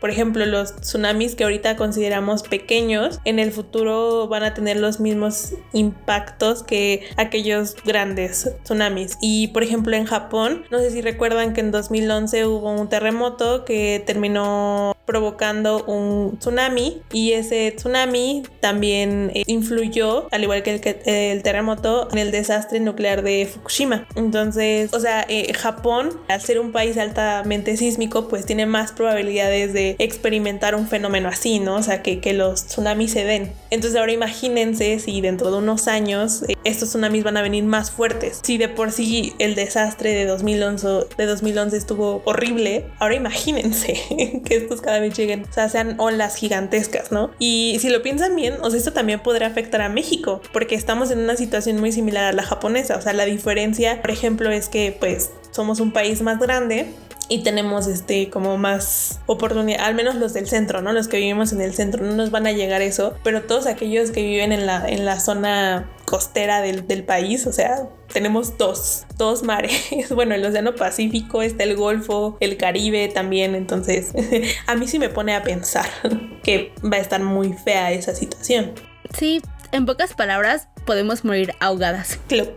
por 0.00 0.10
ejemplo, 0.10 0.44
los 0.46 0.76
tsunamis 0.76 1.34
que 1.34 1.44
ahorita 1.44 1.76
consideramos 1.76 2.42
pequeños, 2.42 3.20
en 3.24 3.38
el 3.38 3.50
futuro 3.50 4.28
van 4.28 4.42
a 4.44 4.54
tener 4.54 4.76
los 4.76 5.00
mismos 5.00 5.54
impactos 5.72 6.62
que 6.62 7.02
aquellos 7.16 7.76
grandes 7.84 8.52
tsunamis. 8.62 9.16
Y 9.20 9.48
por 9.48 9.62
ejemplo, 9.62 9.96
en 9.96 10.04
Japón, 10.04 10.64
no 10.70 10.78
sé 10.78 10.90
si 10.90 11.00
recuerdan 11.00 11.54
que 11.54 11.60
en 11.60 11.70
2011 11.70 12.46
hubo 12.46 12.70
un 12.70 12.88
terremoto 12.88 13.64
que 13.64 14.02
terminó 14.06 14.95
provocando 15.06 15.84
un 15.84 16.38
tsunami 16.38 17.00
y 17.12 17.32
ese 17.32 17.70
tsunami 17.70 18.42
también 18.60 19.30
eh, 19.34 19.44
influyó, 19.46 20.28
al 20.32 20.42
igual 20.42 20.62
que 20.62 21.00
el, 21.06 21.42
terremoto, 21.42 22.08
en 22.12 22.18
el 22.18 22.30
desastre 22.30 22.80
nuclear 22.80 23.22
de 23.22 23.46
Fukushima. 23.46 24.06
Entonces, 24.16 24.92
o 24.92 25.00
sea, 25.00 25.24
eh, 25.28 25.52
Japón, 25.54 26.10
al 26.28 26.40
ser 26.40 26.58
un 26.58 26.72
país 26.72 26.98
altamente 26.98 27.76
sísmico, 27.76 28.28
pues 28.28 28.44
tiene 28.44 28.66
más 28.66 28.92
probabilidades 28.92 29.72
de 29.72 29.96
experimentar 29.98 30.74
un 30.74 30.88
fenómeno 30.88 31.28
así, 31.28 31.60
¿no? 31.60 31.76
O 31.76 31.82
sea, 31.82 32.02
que, 32.02 32.20
que 32.20 32.32
los 32.32 32.66
tsunamis 32.66 33.12
se 33.12 33.24
den. 33.24 33.52
Entonces 33.70 33.98
ahora 33.98 34.12
imagínense 34.12 34.98
si 34.98 35.20
dentro 35.20 35.50
de 35.50 35.58
unos 35.58 35.88
años 35.88 36.42
eh, 36.48 36.56
estos 36.64 36.90
tsunamis 36.90 37.22
van 37.24 37.36
a 37.36 37.42
venir 37.42 37.64
más 37.64 37.90
fuertes. 37.90 38.40
Si 38.42 38.58
de 38.58 38.68
por 38.68 38.90
sí 38.90 39.34
el 39.38 39.54
desastre 39.54 40.14
de 40.14 40.26
2011, 40.26 41.06
de 41.16 41.26
2011 41.26 41.76
estuvo 41.76 42.22
horrible, 42.24 42.86
ahora 42.98 43.14
imagínense 43.14 43.94
que 44.44 44.56
estos 44.56 44.80
cada 44.80 44.95
o 45.00 45.52
sea, 45.52 45.68
sean 45.68 45.94
olas 45.98 46.36
gigantescas, 46.36 47.12
¿no? 47.12 47.30
Y 47.38 47.78
si 47.80 47.88
lo 47.88 48.02
piensan 48.02 48.36
bien, 48.36 48.54
o 48.62 48.70
sea, 48.70 48.78
esto 48.78 48.92
también 48.92 49.20
podría 49.20 49.48
afectar 49.48 49.80
a 49.80 49.88
México, 49.88 50.40
porque 50.52 50.74
estamos 50.74 51.10
en 51.10 51.20
una 51.20 51.36
situación 51.36 51.78
muy 51.78 51.92
similar 51.92 52.24
a 52.24 52.32
la 52.32 52.42
japonesa, 52.42 52.96
o 52.96 53.00
sea, 53.00 53.12
la 53.12 53.24
diferencia, 53.24 54.00
por 54.00 54.10
ejemplo, 54.10 54.50
es 54.50 54.68
que 54.68 54.96
pues 54.98 55.30
somos 55.50 55.80
un 55.80 55.92
país 55.92 56.22
más 56.22 56.38
grande, 56.38 56.86
y 57.28 57.42
tenemos 57.42 57.86
este 57.86 58.30
como 58.30 58.56
más 58.56 59.20
oportunidad, 59.26 59.84
al 59.84 59.94
menos 59.94 60.14
los 60.14 60.32
del 60.32 60.46
centro, 60.46 60.82
¿no? 60.82 60.92
Los 60.92 61.08
que 61.08 61.16
vivimos 61.18 61.52
en 61.52 61.60
el 61.60 61.74
centro, 61.74 62.04
no 62.04 62.12
nos 62.14 62.30
van 62.30 62.46
a 62.46 62.52
llegar 62.52 62.82
eso, 62.82 63.14
pero 63.22 63.42
todos 63.42 63.66
aquellos 63.66 64.10
que 64.10 64.22
viven 64.22 64.52
en 64.52 64.66
la, 64.66 64.86
en 64.86 65.04
la 65.04 65.18
zona 65.20 65.88
costera 66.06 66.62
del, 66.62 66.86
del 66.86 67.04
país, 67.04 67.46
o 67.46 67.52
sea, 67.52 67.88
tenemos 68.10 68.56
dos, 68.56 69.04
dos 69.18 69.42
mares, 69.42 70.08
bueno, 70.14 70.34
el 70.34 70.44
Océano 70.44 70.74
Pacífico, 70.74 71.42
está 71.42 71.64
el 71.64 71.76
Golfo, 71.76 72.38
el 72.40 72.56
Caribe 72.56 73.08
también, 73.08 73.54
entonces 73.54 74.12
a 74.66 74.74
mí 74.76 74.88
sí 74.88 74.98
me 74.98 75.10
pone 75.10 75.34
a 75.34 75.42
pensar 75.42 75.86
que 76.42 76.72
va 76.82 76.96
a 76.96 77.00
estar 77.00 77.22
muy 77.22 77.52
fea 77.52 77.92
esa 77.92 78.14
situación. 78.14 78.72
Sí, 79.16 79.42
en 79.72 79.84
pocas 79.84 80.14
palabras, 80.14 80.68
podemos 80.86 81.24
morir 81.24 81.52
ahogadas. 81.60 82.18
Club. 82.28 82.54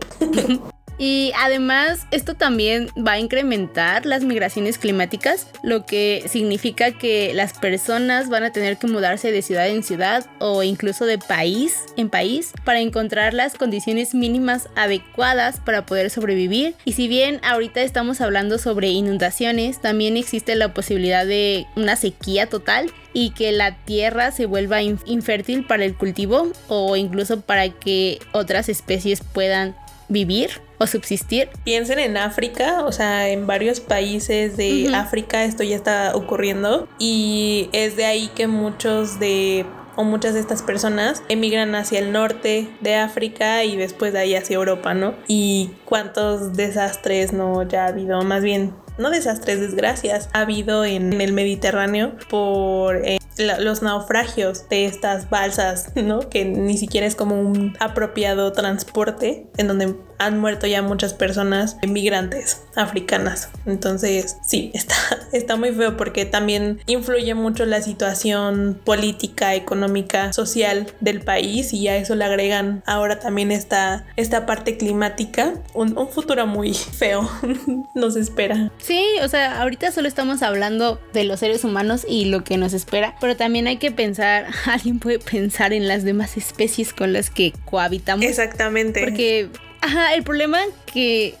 Y 1.00 1.32
además 1.38 2.06
esto 2.10 2.34
también 2.34 2.90
va 2.96 3.12
a 3.12 3.18
incrementar 3.18 4.04
las 4.04 4.22
migraciones 4.22 4.76
climáticas, 4.76 5.46
lo 5.62 5.86
que 5.86 6.24
significa 6.28 6.92
que 6.92 7.32
las 7.32 7.54
personas 7.54 8.28
van 8.28 8.44
a 8.44 8.52
tener 8.52 8.76
que 8.76 8.86
mudarse 8.86 9.32
de 9.32 9.40
ciudad 9.40 9.66
en 9.68 9.82
ciudad 9.82 10.26
o 10.40 10.62
incluso 10.62 11.06
de 11.06 11.16
país 11.16 11.86
en 11.96 12.10
país 12.10 12.52
para 12.64 12.80
encontrar 12.80 13.32
las 13.32 13.54
condiciones 13.54 14.14
mínimas 14.14 14.68
adecuadas 14.76 15.58
para 15.60 15.86
poder 15.86 16.10
sobrevivir. 16.10 16.74
Y 16.84 16.92
si 16.92 17.08
bien 17.08 17.40
ahorita 17.44 17.80
estamos 17.80 18.20
hablando 18.20 18.58
sobre 18.58 18.88
inundaciones, 18.88 19.80
también 19.80 20.18
existe 20.18 20.54
la 20.54 20.74
posibilidad 20.74 21.24
de 21.24 21.66
una 21.76 21.96
sequía 21.96 22.46
total 22.46 22.92
y 23.14 23.30
que 23.30 23.52
la 23.52 23.74
tierra 23.86 24.32
se 24.32 24.44
vuelva 24.44 24.82
infértil 24.82 25.64
para 25.64 25.86
el 25.86 25.96
cultivo 25.96 26.52
o 26.68 26.94
incluso 26.96 27.40
para 27.40 27.70
que 27.70 28.18
otras 28.32 28.68
especies 28.68 29.22
puedan 29.22 29.74
vivir 30.10 30.50
o 30.80 30.86
subsistir. 30.86 31.50
Piensen 31.62 31.98
en 31.98 32.16
África, 32.16 32.84
o 32.84 32.90
sea, 32.90 33.28
en 33.28 33.46
varios 33.46 33.80
países 33.80 34.56
de 34.56 34.90
África 34.94 35.44
esto 35.44 35.62
ya 35.62 35.76
está 35.76 36.16
ocurriendo 36.16 36.88
y 36.98 37.68
es 37.72 37.96
de 37.96 38.06
ahí 38.06 38.30
que 38.34 38.46
muchos 38.46 39.20
de 39.20 39.66
o 39.96 40.04
muchas 40.04 40.32
de 40.34 40.40
estas 40.40 40.62
personas 40.62 41.22
emigran 41.28 41.74
hacia 41.74 41.98
el 41.98 42.12
norte 42.12 42.70
de 42.80 42.94
África 42.94 43.64
y 43.64 43.76
después 43.76 44.14
de 44.14 44.20
ahí 44.20 44.34
hacia 44.34 44.54
Europa, 44.54 44.94
¿no? 44.94 45.14
Y 45.28 45.72
cuántos 45.84 46.54
desastres 46.56 47.34
no 47.34 47.62
ya 47.68 47.84
ha 47.84 47.88
habido, 47.88 48.22
más 48.22 48.42
bien 48.42 48.72
no 48.96 49.10
desastres, 49.10 49.60
desgracias, 49.60 50.28
ha 50.32 50.40
habido 50.40 50.84
en 50.84 51.20
el 51.20 51.32
Mediterráneo 51.32 52.12
por 52.28 52.96
eh, 52.96 53.18
los 53.40 53.82
naufragios 53.82 54.68
de 54.68 54.86
estas 54.86 55.30
balsas, 55.30 55.92
¿no? 55.96 56.28
Que 56.28 56.44
ni 56.44 56.78
siquiera 56.78 57.06
es 57.06 57.14
como 57.14 57.40
un 57.40 57.76
apropiado 57.80 58.52
transporte 58.52 59.46
en 59.56 59.68
donde 59.68 59.94
han 60.20 60.38
muerto 60.38 60.66
ya 60.66 60.82
muchas 60.82 61.14
personas 61.14 61.78
inmigrantes 61.82 62.62
africanas. 62.76 63.48
Entonces, 63.64 64.36
sí, 64.46 64.70
está, 64.74 64.94
está 65.32 65.56
muy 65.56 65.72
feo 65.72 65.96
porque 65.96 66.26
también 66.26 66.80
influye 66.86 67.34
mucho 67.34 67.64
la 67.64 67.80
situación 67.80 68.80
política, 68.84 69.54
económica, 69.54 70.32
social 70.34 70.92
del 71.00 71.22
país 71.22 71.72
y 71.72 71.88
a 71.88 71.96
eso 71.96 72.14
le 72.14 72.24
agregan 72.24 72.82
ahora 72.86 73.18
también 73.18 73.50
esta, 73.50 74.04
esta 74.16 74.44
parte 74.44 74.76
climática. 74.76 75.54
Un, 75.72 75.96
un 75.96 76.08
futuro 76.08 76.46
muy 76.46 76.74
feo 76.74 77.28
nos 77.94 78.16
espera. 78.16 78.70
Sí, 78.78 79.02
o 79.22 79.28
sea, 79.28 79.62
ahorita 79.62 79.90
solo 79.90 80.06
estamos 80.06 80.42
hablando 80.42 81.00
de 81.14 81.24
los 81.24 81.40
seres 81.40 81.64
humanos 81.64 82.04
y 82.06 82.26
lo 82.26 82.44
que 82.44 82.58
nos 82.58 82.74
espera, 82.74 83.16
pero 83.20 83.29
también 83.36 83.66
hay 83.66 83.76
que 83.76 83.90
pensar, 83.90 84.46
alguien 84.66 84.98
puede 84.98 85.18
pensar 85.18 85.72
en 85.72 85.88
las 85.88 86.04
demás 86.04 86.36
especies 86.36 86.92
con 86.92 87.12
las 87.12 87.30
que 87.30 87.52
cohabitamos. 87.66 88.24
Exactamente. 88.24 89.00
Porque 89.04 89.48
Ajá, 89.80 90.14
el 90.14 90.22
problema 90.22 90.60
que 90.92 91.34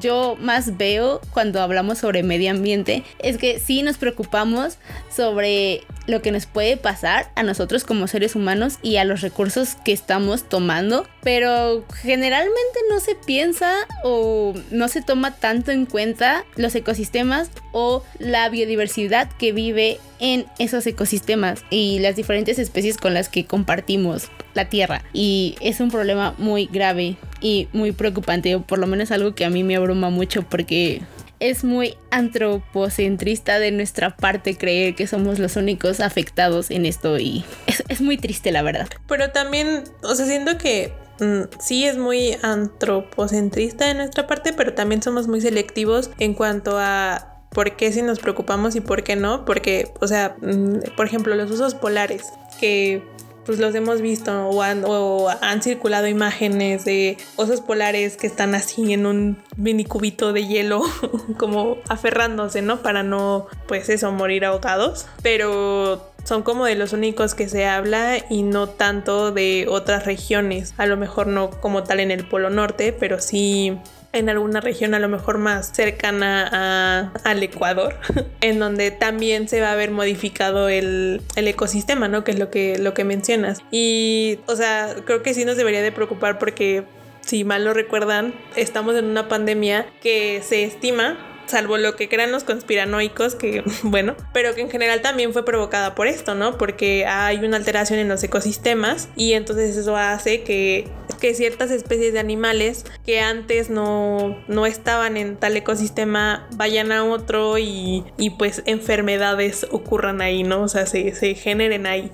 yo 0.00 0.36
más 0.40 0.76
veo 0.76 1.20
cuando 1.32 1.60
hablamos 1.60 1.98
sobre 1.98 2.22
medio 2.22 2.50
ambiente 2.50 3.02
es 3.18 3.38
que 3.38 3.58
sí 3.58 3.82
nos 3.82 3.98
preocupamos 3.98 4.78
sobre 5.14 5.82
lo 6.06 6.22
que 6.22 6.32
nos 6.32 6.46
puede 6.46 6.76
pasar 6.76 7.30
a 7.34 7.42
nosotros 7.42 7.84
como 7.84 8.06
seres 8.06 8.34
humanos 8.34 8.78
y 8.82 8.96
a 8.96 9.04
los 9.04 9.20
recursos 9.20 9.76
que 9.84 9.92
estamos 9.92 10.48
tomando, 10.48 11.06
pero 11.22 11.84
generalmente 12.02 12.78
no 12.90 13.00
se 13.00 13.14
piensa 13.14 13.72
o 14.02 14.54
no 14.70 14.88
se 14.88 15.02
toma 15.02 15.36
tanto 15.36 15.70
en 15.70 15.86
cuenta 15.86 16.44
los 16.56 16.74
ecosistemas 16.74 17.50
o 17.72 18.02
la 18.18 18.48
biodiversidad 18.48 19.30
que 19.38 19.52
vive 19.52 19.98
en 20.18 20.46
esos 20.58 20.86
ecosistemas 20.86 21.64
y 21.70 21.98
las 21.98 22.16
diferentes 22.16 22.58
especies 22.58 22.96
con 22.96 23.14
las 23.14 23.28
que 23.28 23.46
compartimos 23.46 24.30
la 24.54 24.68
Tierra. 24.68 25.02
Y 25.12 25.56
es 25.60 25.80
un 25.80 25.90
problema 25.90 26.34
muy 26.38 26.66
grave 26.66 27.16
y 27.40 27.68
muy 27.72 27.92
preocupante, 27.92 28.54
o 28.54 28.62
por 28.62 28.78
lo 28.78 28.86
menos 28.86 29.10
algo 29.10 29.34
que 29.34 29.44
a 29.44 29.50
mí 29.50 29.64
me 29.64 29.76
abruma 29.76 30.10
mucho 30.10 30.42
porque 30.42 31.02
es 31.42 31.64
muy 31.64 31.96
antropocentrista 32.12 33.58
de 33.58 33.72
nuestra 33.72 34.16
parte 34.16 34.56
creer 34.56 34.94
que 34.94 35.08
somos 35.08 35.40
los 35.40 35.56
únicos 35.56 35.98
afectados 35.98 36.70
en 36.70 36.86
esto 36.86 37.18
y 37.18 37.44
es, 37.88 38.00
muy 38.00 38.16
triste 38.16 38.52
la 38.52 38.62
verdad. 38.62 38.88
Pero 39.08 39.32
también, 39.32 39.82
o 40.04 40.14
sea, 40.14 40.24
siento 40.26 40.56
que 40.56 40.92
mm, 41.18 41.58
sí 41.58 41.84
es 41.84 41.98
muy 41.98 42.36
antropocentrista 42.42 43.86
de 43.86 43.94
nuestra 43.94 44.28
parte, 44.28 44.52
pero 44.52 44.72
también 44.74 45.02
somos 45.02 45.26
muy 45.26 45.40
selectivos 45.40 46.10
en 46.20 46.34
cuanto 46.34 46.78
a 46.78 47.42
por 47.50 47.76
qué 47.76 47.92
si 47.92 48.02
nos 48.02 48.20
preocupamos 48.20 48.76
y 48.76 48.80
por 48.80 49.02
qué 49.02 49.16
no, 49.16 49.44
porque, 49.44 49.92
o 50.00 50.06
sea, 50.06 50.36
mm, 50.40 50.94
por 50.96 51.06
ejemplo, 51.06 51.34
los 51.34 51.50
usos 51.50 51.74
polares, 51.74 52.22
que 52.60 53.02
pues 53.44 53.58
los 53.58 53.74
hemos 53.74 54.00
visto 54.00 54.48
o 54.48 54.62
han, 54.62 55.62
circulado 55.62 56.06
imágenes 56.06 56.84
de 56.84 57.16
osos 57.36 57.60
polares 57.60 58.16
que 58.16 58.26
están 58.26 58.54
así 58.54 58.92
en 58.92 59.06
un 59.06 59.42
mini 59.56 59.84
cubito 59.84 60.32
de 60.32 60.46
hielo 60.46 60.82
como 61.38 61.78
aferrándose, 61.88 62.62
¿no? 62.62 62.82
Para 62.82 63.02
no, 63.02 63.46
pues 63.66 63.88
eso, 63.88 64.12
morir 64.12 64.44
ahogados. 64.44 65.06
Pero 65.22 66.12
son 66.24 66.42
como 66.42 66.66
de 66.66 66.76
los 66.76 66.92
únicos 66.92 67.34
que 67.34 67.48
se 67.48 67.66
habla 67.66 68.18
y 68.30 68.42
no 68.42 68.68
tanto 68.68 69.32
de 69.32 69.66
otras 69.68 70.06
regiones. 70.06 70.74
A 70.78 70.86
lo 70.86 70.96
mejor 70.96 71.26
no 71.26 71.50
como 71.50 71.82
tal 71.82 72.00
en 72.00 72.10
el 72.10 72.26
Polo 72.26 72.50
Norte, 72.50 72.92
pero 72.92 73.20
sí 73.20 73.78
en 74.12 74.28
alguna 74.28 74.60
región 74.60 74.94
a 74.94 74.98
lo 74.98 75.08
mejor 75.08 75.38
más 75.38 75.72
cercana 75.72 77.12
al 77.24 77.42
Ecuador, 77.42 77.96
en 78.40 78.58
donde 78.58 78.90
también 78.90 79.48
se 79.48 79.60
va 79.60 79.72
a 79.72 79.74
ver 79.74 79.90
modificado 79.90 80.68
el, 80.68 81.22
ecosistema, 81.36 82.08
¿no? 82.08 82.24
Que 82.24 82.32
es 82.32 82.38
lo 82.38 82.50
que, 82.50 82.78
lo 82.78 82.94
que 82.94 83.04
mencionas. 83.04 83.60
Y, 83.70 84.38
o 84.46 84.56
sea, 84.56 84.94
creo 85.04 85.22
que 85.22 85.34
sí 85.34 85.44
nos 85.44 85.56
debería 85.56 85.82
de 85.82 85.92
preocupar 85.92 86.38
porque, 86.38 86.84
si 87.20 87.44
mal 87.44 87.64
lo 87.64 87.74
recuerdan, 87.74 88.34
estamos 88.56 88.96
en 88.96 89.06
una 89.06 89.28
pandemia 89.28 89.86
que 90.00 90.42
se 90.42 90.64
estima 90.64 91.18
salvo 91.52 91.76
lo 91.76 91.96
que 91.96 92.08
crean 92.08 92.32
los 92.32 92.44
conspiranoicos, 92.44 93.34
que 93.34 93.62
bueno, 93.82 94.16
pero 94.32 94.54
que 94.54 94.62
en 94.62 94.70
general 94.70 95.02
también 95.02 95.32
fue 95.32 95.44
provocada 95.44 95.94
por 95.94 96.06
esto, 96.06 96.34
¿no? 96.34 96.56
Porque 96.56 97.04
hay 97.06 97.44
una 97.44 97.58
alteración 97.58 97.98
en 97.98 98.08
los 98.08 98.22
ecosistemas 98.24 99.08
y 99.16 99.34
entonces 99.34 99.76
eso 99.76 99.96
hace 99.96 100.42
que, 100.42 100.88
que 101.22 101.36
ciertas 101.36 101.70
especies 101.70 102.12
de 102.12 102.18
animales 102.18 102.84
que 103.06 103.20
antes 103.20 103.70
no, 103.70 104.36
no 104.48 104.66
estaban 104.66 105.16
en 105.16 105.36
tal 105.36 105.56
ecosistema 105.56 106.48
vayan 106.56 106.90
a 106.90 107.04
otro 107.04 107.58
y, 107.58 108.02
y 108.18 108.30
pues 108.30 108.64
enfermedades 108.66 109.64
ocurran 109.70 110.20
ahí, 110.20 110.42
¿no? 110.42 110.62
O 110.62 110.68
sea, 110.68 110.84
se, 110.86 111.14
se 111.14 111.36
generen 111.36 111.86
ahí 111.86 112.10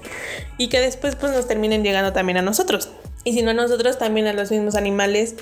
y 0.58 0.68
que 0.68 0.78
después 0.78 1.16
pues 1.16 1.32
nos 1.32 1.48
terminen 1.48 1.82
llegando 1.82 2.12
también 2.12 2.36
a 2.36 2.42
nosotros. 2.42 2.90
Y 3.24 3.32
si 3.32 3.40
no 3.40 3.52
a 3.52 3.54
nosotros, 3.54 3.98
también 3.98 4.26
a 4.26 4.34
los 4.34 4.50
mismos 4.50 4.74
animales 4.74 5.36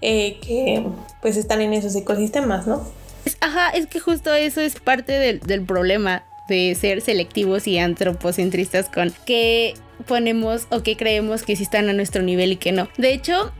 eh, 0.00 0.38
que 0.40 0.82
pues 1.20 1.36
están 1.36 1.60
en 1.60 1.74
esos 1.74 1.94
ecosistemas, 1.94 2.66
¿no? 2.66 2.82
ajá, 3.40 3.70
es 3.70 3.86
que 3.88 4.00
justo 4.00 4.32
eso 4.32 4.62
es 4.62 4.80
parte 4.80 5.12
del, 5.12 5.64
problema 5.66 6.24
de 6.48 6.74
ser 6.74 7.02
selectivos 7.02 7.66
y 7.66 7.78
antropocentristas 7.78 8.88
con 8.88 9.12
que 9.26 9.74
ponemos 10.02 10.66
o 10.70 10.82
que 10.82 10.96
creemos 10.96 11.42
que 11.42 11.56
sí 11.56 11.62
están 11.62 11.88
a 11.88 11.92
nuestro 11.92 12.22
nivel 12.22 12.52
y 12.52 12.56
que 12.56 12.72
no. 12.72 12.88
De 12.98 13.12
hecho, 13.12 13.52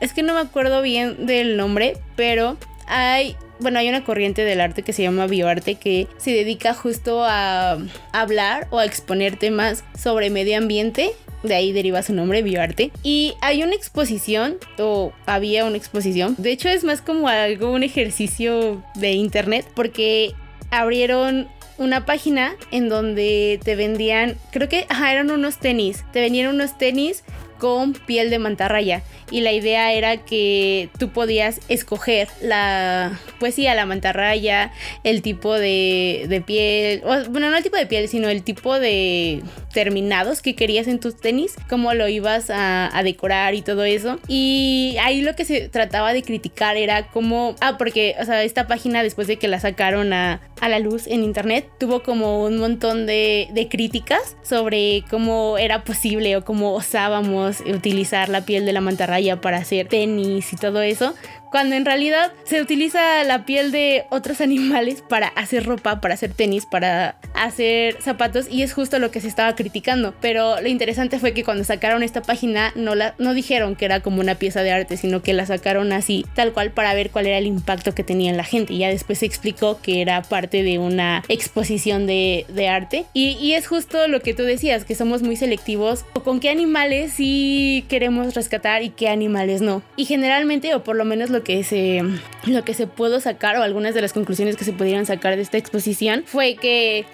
es 0.00 0.12
que 0.12 0.22
no 0.22 0.34
me 0.34 0.40
acuerdo 0.40 0.82
bien 0.82 1.26
del 1.26 1.56
nombre, 1.56 1.96
pero 2.16 2.56
hay 2.86 3.36
bueno, 3.60 3.80
hay 3.80 3.88
una 3.88 4.04
corriente 4.04 4.44
del 4.44 4.60
arte 4.60 4.84
que 4.84 4.92
se 4.92 5.02
llama 5.02 5.26
bioarte 5.26 5.74
que 5.74 6.06
se 6.16 6.30
dedica 6.30 6.74
justo 6.74 7.24
a 7.24 7.76
hablar 8.12 8.68
o 8.70 8.78
a 8.78 8.84
exponer 8.84 9.36
temas 9.36 9.82
sobre 9.96 10.30
medio 10.30 10.56
ambiente 10.56 11.12
de 11.42 11.54
ahí 11.54 11.72
deriva 11.72 12.02
su 12.02 12.12
nombre, 12.12 12.42
Bioarte. 12.42 12.90
Y 13.02 13.34
hay 13.40 13.62
una 13.62 13.74
exposición, 13.74 14.56
o 14.78 15.12
había 15.26 15.64
una 15.64 15.76
exposición, 15.76 16.34
de 16.38 16.52
hecho 16.52 16.68
es 16.68 16.84
más 16.84 17.00
como 17.00 17.28
algo, 17.28 17.70
un 17.70 17.82
ejercicio 17.82 18.82
de 18.94 19.12
internet, 19.12 19.66
porque 19.74 20.32
abrieron 20.70 21.48
una 21.78 22.04
página 22.04 22.56
en 22.70 22.88
donde 22.88 23.60
te 23.62 23.76
vendían, 23.76 24.36
creo 24.50 24.68
que 24.68 24.86
eran 24.90 25.30
unos 25.30 25.58
tenis, 25.58 26.04
te 26.12 26.20
vendían 26.20 26.54
unos 26.54 26.76
tenis 26.76 27.24
con 27.58 27.92
piel 27.92 28.30
de 28.30 28.38
mantarraya 28.38 29.02
y 29.30 29.40
la 29.40 29.52
idea 29.52 29.92
era 29.92 30.18
que 30.18 30.90
tú 30.98 31.10
podías 31.10 31.60
escoger 31.68 32.28
la, 32.40 33.18
pues 33.38 33.54
sí, 33.54 33.66
a 33.66 33.74
la 33.74 33.84
mantarraya, 33.84 34.72
el 35.04 35.22
tipo 35.22 35.54
de, 35.54 36.26
de 36.28 36.40
piel, 36.40 37.02
bueno, 37.28 37.50
no 37.50 37.56
el 37.56 37.62
tipo 37.62 37.76
de 37.76 37.86
piel, 37.86 38.08
sino 38.08 38.28
el 38.28 38.42
tipo 38.42 38.78
de 38.78 39.42
terminados 39.72 40.40
que 40.40 40.54
querías 40.54 40.86
en 40.88 40.98
tus 40.98 41.20
tenis, 41.20 41.56
cómo 41.68 41.92
lo 41.94 42.08
ibas 42.08 42.50
a, 42.50 42.96
a 42.96 43.02
decorar 43.02 43.54
y 43.54 43.62
todo 43.62 43.84
eso. 43.84 44.18
Y 44.28 44.96
ahí 45.00 45.20
lo 45.20 45.36
que 45.36 45.44
se 45.44 45.68
trataba 45.68 46.12
de 46.12 46.22
criticar 46.22 46.76
era 46.76 47.08
cómo, 47.08 47.54
ah, 47.60 47.76
porque, 47.76 48.16
o 48.20 48.24
sea, 48.24 48.42
esta 48.42 48.66
página 48.66 49.02
después 49.02 49.26
de 49.26 49.36
que 49.36 49.48
la 49.48 49.60
sacaron 49.60 50.12
a, 50.12 50.40
a 50.60 50.68
la 50.68 50.78
luz 50.78 51.06
en 51.06 51.22
internet, 51.22 51.68
tuvo 51.78 52.02
como 52.02 52.44
un 52.44 52.58
montón 52.58 53.06
de, 53.06 53.66
críticas 53.70 54.36
sobre 54.42 55.04
cómo 55.10 55.58
era 55.58 55.84
posible 55.84 56.36
o 56.36 56.44
cómo 56.44 56.74
osábamos 56.74 57.60
utilizar 57.60 58.28
la 58.28 58.44
piel 58.44 58.64
de 58.64 58.72
la 58.72 58.80
mantarraya 58.80 59.40
para 59.40 59.58
hacer 59.58 59.88
tenis 59.88 60.52
y 60.52 60.56
todo 60.56 60.80
eso 60.80 61.14
cuando 61.50 61.76
en 61.76 61.84
realidad 61.84 62.32
se 62.44 62.60
utiliza 62.60 63.24
la 63.24 63.44
piel 63.44 63.72
de 63.72 64.04
otros 64.10 64.40
animales 64.48 65.02
para 65.06 65.28
hacer 65.28 65.64
ropa, 65.64 66.00
para 66.00 66.14
hacer 66.14 66.32
tenis, 66.32 66.66
para 66.66 67.16
hacer 67.34 68.00
zapatos 68.00 68.46
y 68.50 68.62
es 68.62 68.72
justo 68.72 68.98
lo 68.98 69.10
que 69.10 69.20
se 69.20 69.28
estaba 69.28 69.54
criticando. 69.54 70.14
Pero 70.20 70.60
lo 70.60 70.68
interesante 70.68 71.18
fue 71.18 71.32
que 71.32 71.44
cuando 71.44 71.64
sacaron 71.64 72.02
esta 72.02 72.22
página 72.22 72.72
no, 72.74 72.94
la, 72.94 73.14
no 73.18 73.34
dijeron 73.34 73.76
que 73.76 73.84
era 73.84 74.00
como 74.00 74.20
una 74.20 74.36
pieza 74.36 74.62
de 74.62 74.72
arte, 74.72 74.96
sino 74.96 75.22
que 75.22 75.32
la 75.32 75.46
sacaron 75.46 75.92
así, 75.92 76.24
tal 76.34 76.52
cual, 76.52 76.70
para 76.70 76.94
ver 76.94 77.10
cuál 77.10 77.26
era 77.26 77.38
el 77.38 77.46
impacto 77.46 77.94
que 77.94 78.04
tenía 78.04 78.30
en 78.30 78.36
la 78.36 78.44
gente. 78.44 78.74
Y 78.74 78.78
ya 78.78 78.88
después 78.88 79.18
se 79.18 79.26
explicó 79.26 79.80
que 79.80 80.00
era 80.02 80.22
parte 80.22 80.62
de 80.62 80.78
una 80.78 81.22
exposición 81.28 82.06
de, 82.06 82.46
de 82.48 82.68
arte. 82.68 83.04
Y, 83.12 83.30
y 83.40 83.54
es 83.54 83.66
justo 83.66 84.08
lo 84.08 84.20
que 84.20 84.34
tú 84.34 84.42
decías, 84.42 84.84
que 84.84 84.94
somos 84.94 85.22
muy 85.22 85.36
selectivos 85.36 86.04
o 86.14 86.22
con 86.22 86.40
qué 86.40 86.50
animales 86.50 87.12
sí 87.12 87.84
queremos 87.88 88.34
rescatar 88.34 88.82
y 88.82 88.90
qué 88.90 89.08
animales 89.08 89.60
no. 89.60 89.82
Y 89.96 90.04
generalmente, 90.04 90.74
o 90.74 90.82
por 90.82 90.96
lo 90.96 91.04
menos 91.04 91.30
lo 91.30 91.37
lo 91.38 91.44
que 91.44 91.62
se 91.62 92.02
lo 92.46 92.64
que 92.64 92.74
se 92.74 92.86
pudo 92.86 93.20
sacar 93.20 93.56
o 93.56 93.62
algunas 93.62 93.94
de 93.94 94.00
las 94.00 94.12
conclusiones 94.12 94.56
que 94.56 94.64
se 94.64 94.72
pudieron 94.72 95.06
sacar 95.06 95.36
de 95.36 95.42
esta 95.42 95.56
exposición 95.56 96.24
fue 96.26 96.56
que 96.56 97.06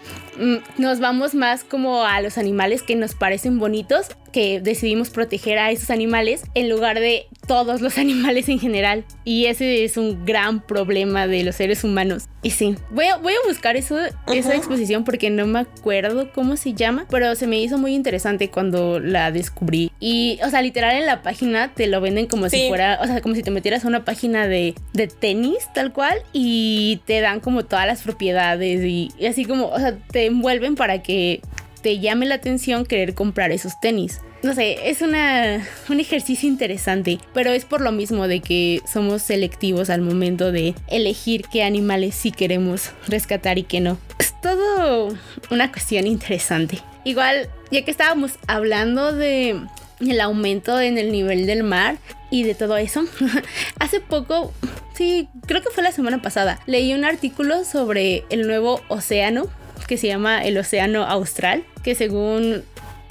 nos 0.79 1.01
vamos 1.01 1.35
más 1.35 1.65
como 1.65 2.05
a 2.05 2.21
los 2.21 2.39
animales 2.39 2.83
que 2.83 2.97
nos 2.97 3.15
parecen 3.15 3.59
bonitos 3.59 4.09
que 4.35 4.61
decidimos 4.61 5.11
proteger 5.11 5.59
a 5.59 5.71
esos 5.71 5.91
animales 5.91 6.43
en 6.55 6.69
lugar 6.69 6.99
de 6.99 7.29
todos 7.47 7.81
los 7.81 7.99
animales 7.99 8.49
en 8.49 8.59
general. 8.59 9.05
Y 9.25 9.47
ese 9.47 9.85
es 9.85 9.97
un 9.97 10.27
gran 10.27 10.61
problema 10.61 11.29
de 11.29 11.45
los 11.45 11.55
seres 11.55 11.85
humanos. 11.85 12.25
Y 12.43 12.51
sí, 12.51 12.75
voy 12.91 13.07
a, 13.07 13.17
voy 13.17 13.33
a 13.33 13.49
buscar 13.49 13.77
eso, 13.77 13.97
esa 14.27 14.55
exposición 14.57 15.05
porque 15.05 15.31
no 15.31 15.47
me 15.47 15.61
acuerdo 15.61 16.33
cómo 16.33 16.57
se 16.57 16.75
llama, 16.75 17.07
pero 17.09 17.35
se 17.37 17.47
me 17.47 17.61
hizo 17.61 17.79
muy 17.79 17.95
interesante 17.95 18.51
cuando 18.51 18.99
la 18.99 19.31
descubrí. 19.31 19.93
Y, 20.01 20.41
o 20.45 20.51
sea, 20.51 20.61
literal 20.61 20.97
en 20.97 21.07
la 21.07 21.23
página 21.23 21.73
te 21.73 21.87
lo 21.87 22.01
venden 22.01 22.27
como 22.27 22.49
si 22.49 22.69
fuera, 22.69 22.99
o 23.01 23.07
sea, 23.07 23.21
como 23.23 23.37
si 23.37 23.43
te 23.43 23.53
metieras 23.53 23.85
a 23.85 23.89
una 23.89 24.05
página 24.05 24.49
de, 24.49 24.75
de 24.93 25.07
tenis 25.07 25.59
tal 25.75 25.93
cual 25.93 26.19
y 26.33 27.01
te 27.07 27.21
dan 27.21 27.39
como 27.41 27.65
todas 27.65 27.87
las 27.87 28.03
propiedades 28.03 28.85
y, 28.85 29.11
y 29.17 29.27
así 29.27 29.45
como, 29.45 29.69
o 29.69 29.79
sea, 29.79 29.97
te 30.11 30.24
envuelven 30.27 30.75
para 30.75 31.03
que 31.03 31.41
te 31.83 31.99
llame 31.99 32.27
la 32.27 32.37
atención 32.37 32.87
querer 32.87 33.15
comprar 33.15 33.53
esos 33.53 33.79
tenis. 33.81 34.21
No 34.43 34.55
sé, 34.55 34.91
es 34.91 35.01
una, 35.01 35.67
un 35.89 36.01
ejercicio 36.01 36.49
interesante, 36.49 37.19
pero 37.33 37.51
es 37.53 37.65
por 37.65 37.81
lo 37.81 37.93
mismo 37.93 38.29
de 38.29 38.41
que 38.41 38.81
somos 38.91 39.23
selectivos 39.23 39.91
al 39.91 40.03
momento 40.03 40.53
de 40.53 40.75
elegir 40.89 41.45
qué 41.51 41.63
animales 41.63 42.15
sí 42.15 42.31
queremos 42.31 42.91
rescatar 43.09 43.59
y 43.59 43.63
qué 43.63 43.81
no. 43.81 43.99
Es 44.19 44.35
todo 44.41 45.17
una 45.51 45.71
cuestión 45.73 46.07
interesante. 46.07 46.79
Igual, 47.05 47.49
ya 47.71 47.85
que 47.85 47.91
estábamos 47.91 48.33
hablando 48.47 49.13
de 49.13 49.61
el 50.01 50.21
aumento 50.21 50.81
en 50.81 50.99
el 50.99 51.13
nivel 51.13 51.47
del 51.47 51.63
mar 51.63 51.97
y 52.31 52.43
de 52.43 52.55
todo 52.55 52.77
eso, 52.77 53.05
hace 53.79 54.01
poco 54.01 54.53
Sí, 54.95 55.29
creo 55.47 55.61
que 55.61 55.71
fue 55.71 55.83
la 55.83 55.91
semana 55.91 56.23
pasada. 56.23 56.61
Leí 56.67 56.95
un 56.95 57.05
artículo 57.05 57.65
sobre 57.65 58.25
el 58.31 58.47
nuevo 58.47 58.81
océano 58.89 59.49
que 59.87 59.97
se 59.97 60.07
llama 60.07 60.45
el 60.45 60.57
Océano 60.59 61.05
Austral, 61.05 61.65
que 61.83 61.95
según 61.95 62.63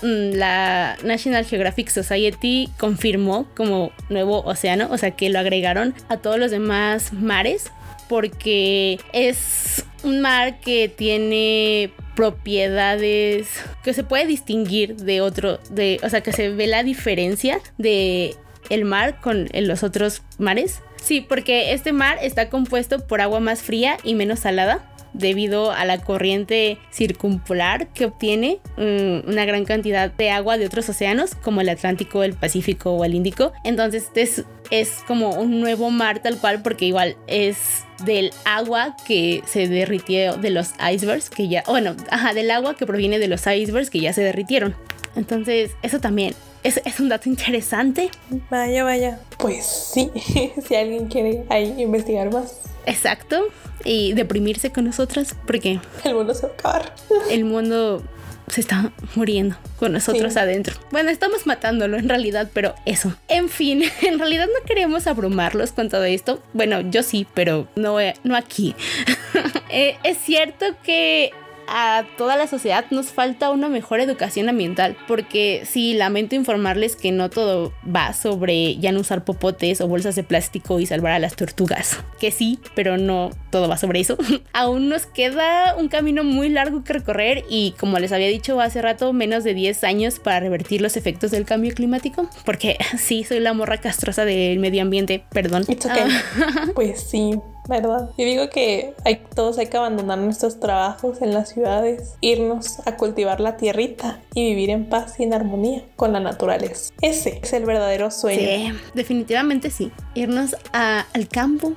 mm, 0.01 0.33
la 0.33 0.97
National 1.03 1.45
Geographic 1.45 1.89
Society 1.89 2.69
confirmó 2.77 3.47
como 3.55 3.91
nuevo 4.09 4.41
océano, 4.43 4.87
o 4.91 4.97
sea 4.97 5.11
que 5.11 5.29
lo 5.29 5.39
agregaron 5.39 5.93
a 6.09 6.17
todos 6.17 6.39
los 6.39 6.51
demás 6.51 7.13
mares 7.13 7.71
porque 8.09 8.99
es 9.13 9.85
un 10.03 10.21
mar 10.21 10.59
que 10.59 10.89
tiene 10.89 11.91
propiedades 12.15 13.47
que 13.83 13.93
se 13.93 14.03
puede 14.03 14.27
distinguir 14.27 14.97
de 14.97 15.21
otro 15.21 15.59
de 15.71 15.99
o 16.03 16.09
sea 16.09 16.21
que 16.21 16.31
se 16.31 16.49
ve 16.49 16.67
la 16.67 16.83
diferencia 16.83 17.59
de 17.77 18.35
el 18.69 18.85
mar 18.85 19.19
con 19.21 19.49
los 19.53 19.83
otros 19.83 20.21
mares. 20.37 20.81
Sí 21.01 21.21
porque 21.21 21.73
este 21.73 21.91
mar 21.91 22.17
está 22.21 22.49
compuesto 22.49 23.05
por 23.07 23.19
agua 23.19 23.39
más 23.39 23.61
fría 23.61 23.97
y 24.03 24.15
menos 24.15 24.39
salada 24.39 24.92
debido 25.13 25.71
a 25.71 25.85
la 25.85 25.99
corriente 26.01 26.79
circumpolar 26.91 27.87
que 27.87 28.05
obtiene 28.05 28.59
mm, 28.77 29.29
una 29.29 29.45
gran 29.45 29.65
cantidad 29.65 30.11
de 30.11 30.29
agua 30.31 30.57
de 30.57 30.65
otros 30.65 30.89
océanos 30.89 31.35
como 31.35 31.61
el 31.61 31.69
Atlántico, 31.69 32.23
el 32.23 32.33
Pacífico 32.33 32.91
o 32.91 33.05
el 33.05 33.13
Índico. 33.13 33.53
Entonces 33.63 34.09
es, 34.15 34.43
es 34.71 35.03
como 35.07 35.31
un 35.35 35.61
nuevo 35.61 35.91
mar 35.91 36.21
tal 36.21 36.37
cual 36.37 36.61
porque 36.61 36.85
igual 36.85 37.15
es 37.27 37.83
del 38.05 38.31
agua 38.45 38.95
que 39.05 39.43
se 39.45 39.67
derritió 39.67 40.35
de 40.37 40.49
los 40.49 40.71
icebergs 40.91 41.29
que 41.29 41.47
ya, 41.47 41.63
bueno, 41.67 41.95
ajá, 42.09 42.33
del 42.33 42.51
agua 42.51 42.75
que 42.75 42.85
proviene 42.85 43.19
de 43.19 43.27
los 43.27 43.45
icebergs 43.45 43.89
que 43.89 43.99
ya 43.99 44.13
se 44.13 44.23
derritieron. 44.23 44.75
Entonces 45.15 45.71
eso 45.83 45.99
también 45.99 46.33
es, 46.63 46.81
es, 46.85 46.99
un 46.99 47.09
dato 47.09 47.29
interesante. 47.29 48.09
Vaya, 48.49 48.83
vaya. 48.83 49.19
Pues 49.37 49.65
sí, 49.65 50.09
si 50.67 50.75
alguien 50.75 51.07
quiere 51.07 51.43
ahí 51.49 51.75
investigar 51.77 52.31
más. 52.31 52.61
Exacto 52.85 53.45
y 53.83 54.13
deprimirse 54.13 54.71
con 54.71 54.85
nosotras 54.85 55.35
porque 55.45 55.79
el 56.03 56.15
mundo 56.15 56.33
se 56.33 56.47
va 56.47 56.53
a 56.53 56.55
acabar. 56.55 56.95
El 57.29 57.45
mundo 57.45 58.03
se 58.47 58.61
está 58.61 58.91
muriendo 59.15 59.55
con 59.79 59.93
nosotros 59.93 60.35
adentro. 60.37 60.75
Bueno, 60.91 61.09
estamos 61.09 61.45
matándolo 61.45 61.97
en 61.97 62.09
realidad, 62.09 62.49
pero 62.53 62.75
eso. 62.85 63.13
En 63.27 63.49
fin, 63.49 63.83
en 64.01 64.19
realidad 64.19 64.47
no 64.47 64.65
queremos 64.65 65.07
abrumarlos 65.07 65.71
con 65.71 65.89
todo 65.89 66.03
esto. 66.03 66.41
Bueno, 66.53 66.81
yo 66.81 67.03
sí, 67.03 67.25
pero 67.33 67.67
no, 67.75 67.97
no 68.23 68.35
aquí. 68.35 68.75
eh, 69.69 69.97
es 70.03 70.17
cierto 70.17 70.65
que 70.83 71.31
a 71.67 72.05
toda 72.17 72.35
la 72.35 72.47
sociedad 72.47 72.85
nos 72.91 73.07
falta 73.07 73.49
una 73.49 73.69
mejor 73.69 73.99
educación 73.99 74.49
ambiental, 74.49 74.97
porque 75.07 75.63
sí, 75.65 75.93
lamento 75.93 76.35
informarles 76.35 76.95
que 76.95 77.11
no 77.11 77.29
todo 77.29 77.73
va 77.83 78.13
sobre 78.13 78.77
ya 78.77 78.91
no 78.91 78.99
usar 78.99 79.23
popotes 79.23 79.81
o 79.81 79.87
bolsas 79.87 80.15
de 80.15 80.23
plástico 80.23 80.79
y 80.79 80.85
salvar 80.85 81.13
a 81.13 81.19
las 81.19 81.35
tortugas, 81.35 81.99
que 82.19 82.31
sí, 82.31 82.59
pero 82.75 82.97
no 82.97 83.31
todo 83.49 83.67
va 83.67 83.77
sobre 83.77 83.99
eso. 83.99 84.17
Aún 84.53 84.89
nos 84.89 85.05
queda 85.05 85.75
un 85.75 85.87
camino 85.87 86.23
muy 86.23 86.49
largo 86.49 86.83
que 86.83 86.93
recorrer 86.93 87.43
y 87.49 87.73
como 87.79 87.99
les 87.99 88.11
había 88.11 88.27
dicho 88.27 88.59
hace 88.59 88.81
rato, 88.81 89.13
menos 89.13 89.43
de 89.43 89.53
10 89.53 89.83
años 89.83 90.19
para 90.19 90.39
revertir 90.39 90.81
los 90.81 90.97
efectos 90.97 91.31
del 91.31 91.45
cambio 91.45 91.73
climático, 91.73 92.29
porque 92.45 92.77
sí, 92.97 93.23
soy 93.23 93.39
la 93.39 93.53
morra 93.53 93.77
castrosa 93.77 94.25
del 94.25 94.59
medio 94.59 94.81
ambiente, 94.81 95.23
perdón. 95.31 95.65
Ah. 95.89 96.67
pues 96.75 97.01
sí, 97.01 97.33
¿verdad? 97.67 98.09
Yo 98.17 98.25
digo 98.25 98.49
que 98.49 98.93
hay, 99.05 99.21
todos 99.35 99.57
hay 99.57 99.67
que 99.67 99.77
abandonar 99.77 100.17
nuestros 100.19 100.59
trabajos 100.59 101.21
en 101.21 101.33
las 101.33 101.49
ciudades, 101.49 102.15
irnos 102.21 102.85
a 102.85 102.97
cultivar 102.97 103.39
la 103.39 103.57
tierrita 103.57 104.21
y 104.33 104.49
vivir 104.49 104.69
en 104.69 104.89
paz 104.89 105.19
y 105.19 105.23
en 105.23 105.33
armonía 105.33 105.83
con 105.95 106.13
la 106.13 106.19
naturaleza. 106.19 106.93
Ese 107.01 107.39
es 107.41 107.53
el 107.53 107.65
verdadero 107.65 108.11
sueño. 108.11 108.39
Sí, 108.39 108.73
definitivamente 108.93 109.69
sí. 109.69 109.91
Irnos 110.13 110.55
al 110.71 111.27
campo, 111.29 111.73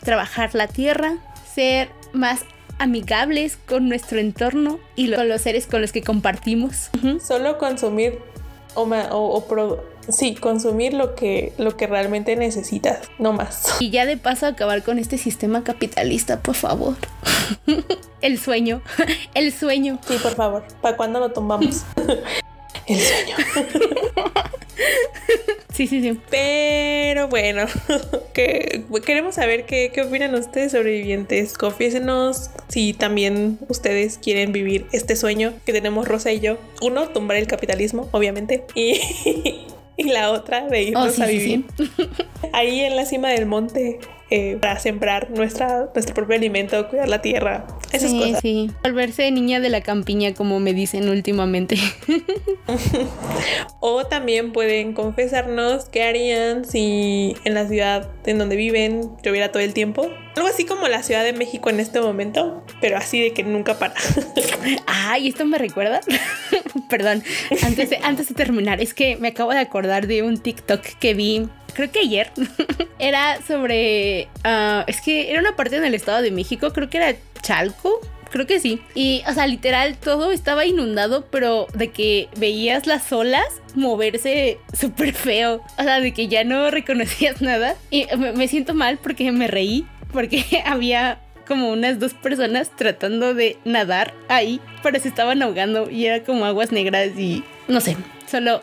trabajar 0.00 0.54
la 0.54 0.68
tierra, 0.68 1.18
ser 1.52 1.88
más 2.12 2.40
amigables 2.78 3.56
con 3.56 3.88
nuestro 3.88 4.18
entorno 4.18 4.78
y 4.96 5.12
con 5.12 5.28
los 5.28 5.40
seres 5.40 5.66
con 5.66 5.80
los 5.80 5.92
que 5.92 6.02
compartimos. 6.02 6.90
Solo 7.24 7.58
consumir 7.58 8.18
o, 8.74 8.82
o, 8.82 9.36
o 9.36 9.93
Sí, 10.08 10.34
consumir 10.34 10.94
lo 10.94 11.14
que, 11.14 11.52
lo 11.58 11.76
que 11.76 11.86
realmente 11.86 12.36
necesitas, 12.36 13.00
no 13.18 13.32
más. 13.32 13.76
Y 13.80 13.90
ya 13.90 14.06
de 14.06 14.16
paso 14.16 14.46
acabar 14.46 14.82
con 14.82 14.98
este 14.98 15.18
sistema 15.18 15.64
capitalista, 15.64 16.40
por 16.40 16.54
favor. 16.54 16.96
el 18.20 18.38
sueño, 18.38 18.82
el 19.34 19.52
sueño. 19.52 19.98
Sí, 20.06 20.16
por 20.22 20.34
favor. 20.34 20.64
¿Para 20.80 20.96
cuándo 20.96 21.20
lo 21.20 21.32
tomamos? 21.32 21.84
el 22.86 23.00
sueño. 23.00 23.36
Sí, 25.74 25.88
sí, 25.88 26.00
sí. 26.02 26.20
Pero 26.30 27.26
bueno, 27.26 27.66
que, 28.32 28.84
queremos 29.04 29.34
saber 29.34 29.66
qué, 29.66 29.90
qué 29.92 30.02
opinan 30.02 30.32
ustedes 30.36 30.70
sobrevivientes. 30.70 31.58
Confiésenos 31.58 32.50
si 32.68 32.92
también 32.94 33.58
ustedes 33.68 34.18
quieren 34.18 34.52
vivir 34.52 34.86
este 34.92 35.16
sueño 35.16 35.52
que 35.66 35.72
tenemos 35.72 36.06
Rosa 36.06 36.30
y 36.30 36.38
yo. 36.38 36.58
Uno, 36.80 37.08
tumbar 37.08 37.38
el 37.38 37.48
capitalismo, 37.48 38.08
obviamente. 38.12 38.64
Y 38.76 39.00
y 39.96 40.04
la 40.04 40.30
otra 40.30 40.66
de 40.66 40.82
irnos 40.82 41.18
oh, 41.18 41.22
a 41.22 41.26
vivir. 41.26 41.66
Ahí 42.52 42.80
en 42.80 42.96
la 42.96 43.04
cima 43.04 43.28
del 43.28 43.46
monte 43.46 43.98
eh, 44.30 44.58
para 44.60 44.78
sembrar 44.78 45.30
nuestra, 45.30 45.90
nuestro 45.94 46.14
propio 46.14 46.36
alimento, 46.36 46.88
cuidar 46.88 47.08
la 47.08 47.22
tierra, 47.22 47.66
esas 47.94 48.10
sí, 48.10 48.18
cosas. 48.18 48.40
Sí, 48.40 48.70
volverse 48.82 49.30
niña 49.30 49.60
de 49.60 49.68
la 49.68 49.80
campiña 49.82 50.34
como 50.34 50.60
me 50.60 50.72
dicen 50.72 51.08
últimamente. 51.08 51.76
o 53.80 54.06
también 54.06 54.52
pueden 54.52 54.92
confesarnos 54.92 55.86
qué 55.86 56.02
harían 56.02 56.64
si 56.64 57.36
en 57.44 57.54
la 57.54 57.68
ciudad 57.68 58.10
en 58.26 58.38
donde 58.38 58.56
viven 58.56 59.10
lloviera 59.22 59.52
todo 59.52 59.62
el 59.62 59.74
tiempo. 59.74 60.10
Algo 60.36 60.48
así 60.48 60.64
como 60.64 60.88
la 60.88 61.02
Ciudad 61.04 61.22
de 61.22 61.32
México 61.32 61.70
en 61.70 61.78
este 61.78 62.00
momento, 62.00 62.64
pero 62.80 62.96
así 62.96 63.20
de 63.20 63.32
que 63.32 63.44
nunca 63.44 63.78
para. 63.78 63.94
Ay, 64.86 65.28
esto 65.28 65.44
me 65.44 65.58
recuerda. 65.58 66.00
Perdón, 66.90 67.22
antes 67.62 67.90
de, 67.90 67.98
antes 68.02 68.28
de 68.28 68.34
terminar, 68.34 68.80
es 68.80 68.94
que 68.94 69.16
me 69.16 69.28
acabo 69.28 69.52
de 69.52 69.60
acordar 69.60 70.08
de 70.08 70.24
un 70.24 70.38
TikTok 70.38 70.82
que 70.98 71.14
vi 71.14 71.48
creo 71.74 71.90
que 71.90 72.00
ayer, 72.00 72.30
era 72.98 73.42
sobre, 73.42 74.28
ah, 74.44 74.84
es 74.86 75.00
que 75.00 75.30
era 75.30 75.40
una 75.40 75.56
parte 75.56 75.76
en 75.76 75.84
el 75.84 75.94
Estado 75.94 76.22
de 76.22 76.30
México, 76.30 76.72
creo 76.72 76.88
que 76.88 76.98
era 76.98 77.16
Chalco, 77.44 78.00
creo 78.30 78.46
que 78.46 78.58
sí. 78.58 78.80
Y, 78.96 79.22
o 79.28 79.32
sea, 79.32 79.46
literal, 79.46 79.96
todo 79.96 80.32
estaba 80.32 80.66
inundado, 80.66 81.26
pero 81.30 81.68
de 81.74 81.92
que 81.92 82.28
veías 82.36 82.86
las 82.88 83.12
olas 83.12 83.46
moverse 83.76 84.58
súper 84.72 85.12
feo. 85.12 85.62
O 85.78 85.82
sea, 85.82 86.00
de 86.00 86.12
que 86.12 86.26
ya 86.26 86.42
no 86.42 86.70
reconocías 86.70 87.40
nada. 87.42 87.76
Y 87.90 88.06
me, 88.16 88.48
siento 88.48 88.74
mal 88.74 88.98
porque 88.98 89.30
me 89.30 89.46
reí, 89.46 89.86
porque 90.12 90.44
había 90.66 91.20
como 91.46 91.70
unas 91.70 92.00
dos 92.00 92.14
personas 92.14 92.70
tratando 92.74 93.34
de 93.34 93.58
nadar 93.64 94.14
ahí, 94.28 94.60
pero 94.82 94.98
se 94.98 95.08
estaban 95.08 95.42
ahogando 95.42 95.90
y 95.90 96.06
era 96.06 96.24
como 96.24 96.46
aguas 96.46 96.72
negras 96.72 97.10
y 97.18 97.44
no 97.68 97.80
sé, 97.80 97.96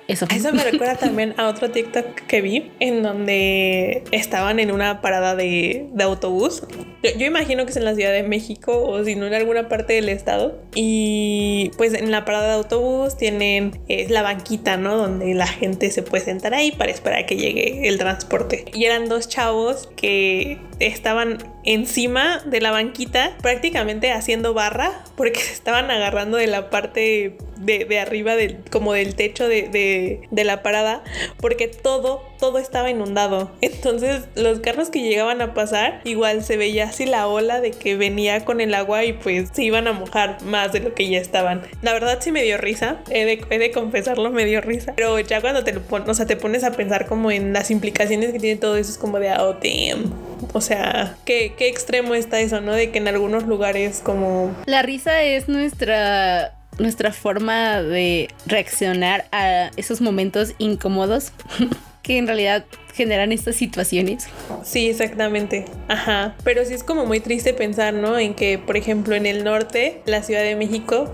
eso. 0.07 0.27
Me 0.53 0.63
recuerda 0.63 0.95
también 0.95 1.33
a 1.37 1.47
otro 1.47 1.71
TikTok 1.71 2.15
que 2.27 2.41
vi 2.41 2.71
en 2.79 3.03
donde 3.03 4.03
estaban 4.11 4.59
en 4.59 4.71
una 4.71 5.01
parada 5.01 5.35
de, 5.35 5.89
autobús. 6.01 6.63
Yo, 7.03 7.11
yo, 7.17 7.25
imagino 7.25 7.63
que 7.65 7.71
es 7.71 7.77
en 7.77 7.85
la 7.85 7.95
Ciudad 7.95 8.11
de 8.11 8.23
México 8.23 8.83
o 8.83 9.03
si 9.03 9.15
no 9.15 9.27
en 9.27 9.33
alguna 9.33 9.69
parte 9.69 9.93
del 9.93 10.09
estado. 10.09 10.59
Y 10.75 11.71
pues 11.77 11.93
en 11.93 12.11
la 12.11 12.25
parada 12.25 12.47
de 12.47 12.53
autobús 12.53 13.17
tienen 13.17 13.79
es 13.87 14.09
la 14.09 14.21
banquita, 14.21 14.77
¿no? 14.77 14.97
Donde 14.97 15.33
la 15.33 15.47
gente 15.47 15.89
se 15.91 16.03
puede 16.03 16.25
sentar 16.25 16.53
ahí 16.53 16.71
para 16.71 16.91
esperar 16.91 17.19
a 17.19 17.25
que 17.25 17.37
llegue 17.37 17.87
el 17.87 17.97
transporte. 17.97 18.65
Y 18.73 18.85
eran 18.85 19.07
dos 19.07 19.27
chavos 19.27 19.89
que 19.95 20.57
estaban 20.79 21.37
encima 21.63 22.39
de 22.45 22.61
la 22.61 22.71
banquita 22.71 23.37
prácticamente 23.41 24.11
haciendo 24.11 24.53
barra 24.53 25.03
porque 25.15 25.39
se 25.39 25.53
estaban 25.53 25.91
agarrando 25.91 26.37
de 26.37 26.47
la 26.47 26.69
parte 26.69 27.37
de, 27.57 27.99
arriba 27.99 28.35
del, 28.35 28.57
como 28.71 28.93
del 28.93 29.15
techo 29.15 29.47
de, 29.47 30.27
la 30.31 30.63
parada 30.63 31.03
porque 31.39 31.67
todo, 31.67 32.23
todo 32.41 32.57
estaba 32.57 32.89
inundado. 32.89 33.51
Entonces 33.61 34.23
los 34.35 34.59
carros 34.59 34.89
que 34.89 35.01
llegaban 35.01 35.41
a 35.41 35.53
pasar 35.53 36.01
igual 36.03 36.43
se 36.43 36.57
veía 36.57 36.85
así 36.85 37.05
la 37.05 37.27
ola 37.27 37.61
de 37.61 37.71
que 37.71 37.95
venía 37.95 38.43
con 38.43 38.59
el 38.59 38.73
agua 38.73 39.05
y 39.05 39.13
pues 39.13 39.49
se 39.53 39.63
iban 39.63 39.87
a 39.87 39.93
mojar 39.93 40.41
más 40.43 40.73
de 40.73 40.81
lo 40.81 40.93
que 40.93 41.07
ya 41.07 41.19
estaban. 41.19 41.61
La 41.81 41.93
verdad 41.93 42.17
sí 42.19 42.33
me 42.33 42.43
dio 42.43 42.57
risa, 42.57 42.97
he 43.09 43.25
de, 43.25 43.71
confesarlo, 43.71 44.31
me 44.31 44.43
dio 44.43 44.59
risa. 44.59 44.93
Pero 44.95 45.17
ya 45.19 45.39
cuando 45.39 45.63
te 45.63 45.71
lo 45.71 45.81
o 45.91 46.13
sea, 46.13 46.25
te 46.25 46.35
pones 46.35 46.63
a 46.63 46.71
pensar 46.71 47.05
como 47.05 47.31
en 47.31 47.53
las 47.53 47.69
implicaciones 47.69 48.31
que 48.31 48.39
tiene 48.39 48.59
todo 48.59 48.75
eso 48.75 48.91
es 48.91 48.97
como 48.97 49.19
de, 49.19 49.31
oh, 49.33 49.53
damn. 49.53 50.11
O 50.53 50.61
sea, 50.61 51.15
¿qué, 51.25 51.53
qué 51.57 51.67
extremo 51.69 52.15
está 52.15 52.39
eso, 52.39 52.59
¿no? 52.59 52.73
De 52.73 52.91
que 52.91 52.97
en 52.97 53.07
algunos 53.07 53.43
lugares 53.43 54.01
como... 54.03 54.55
La 54.65 54.81
risa 54.81 55.21
es 55.21 55.47
nuestra 55.47 56.60
nuestra 56.81 57.13
forma 57.13 57.81
de 57.81 58.29
reaccionar 58.45 59.25
a 59.31 59.71
esos 59.77 60.01
momentos 60.01 60.53
incómodos 60.57 61.31
que 62.03 62.17
en 62.17 62.27
realidad 62.27 62.65
generan 62.93 63.31
estas 63.31 63.55
situaciones. 63.55 64.27
Sí, 64.63 64.89
exactamente. 64.89 65.65
Ajá. 65.87 66.35
Pero 66.43 66.65
sí 66.65 66.73
es 66.73 66.83
como 66.83 67.05
muy 67.05 67.19
triste 67.19 67.53
pensar, 67.53 67.93
¿no? 67.93 68.19
En 68.19 68.33
que, 68.33 68.57
por 68.57 68.77
ejemplo, 68.77 69.15
en 69.15 69.25
el 69.25 69.43
norte, 69.43 70.01
la 70.05 70.23
Ciudad 70.23 70.43
de 70.43 70.55
México 70.55 71.13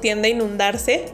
tiende 0.00 0.28
a 0.28 0.30
inundarse, 0.30 1.06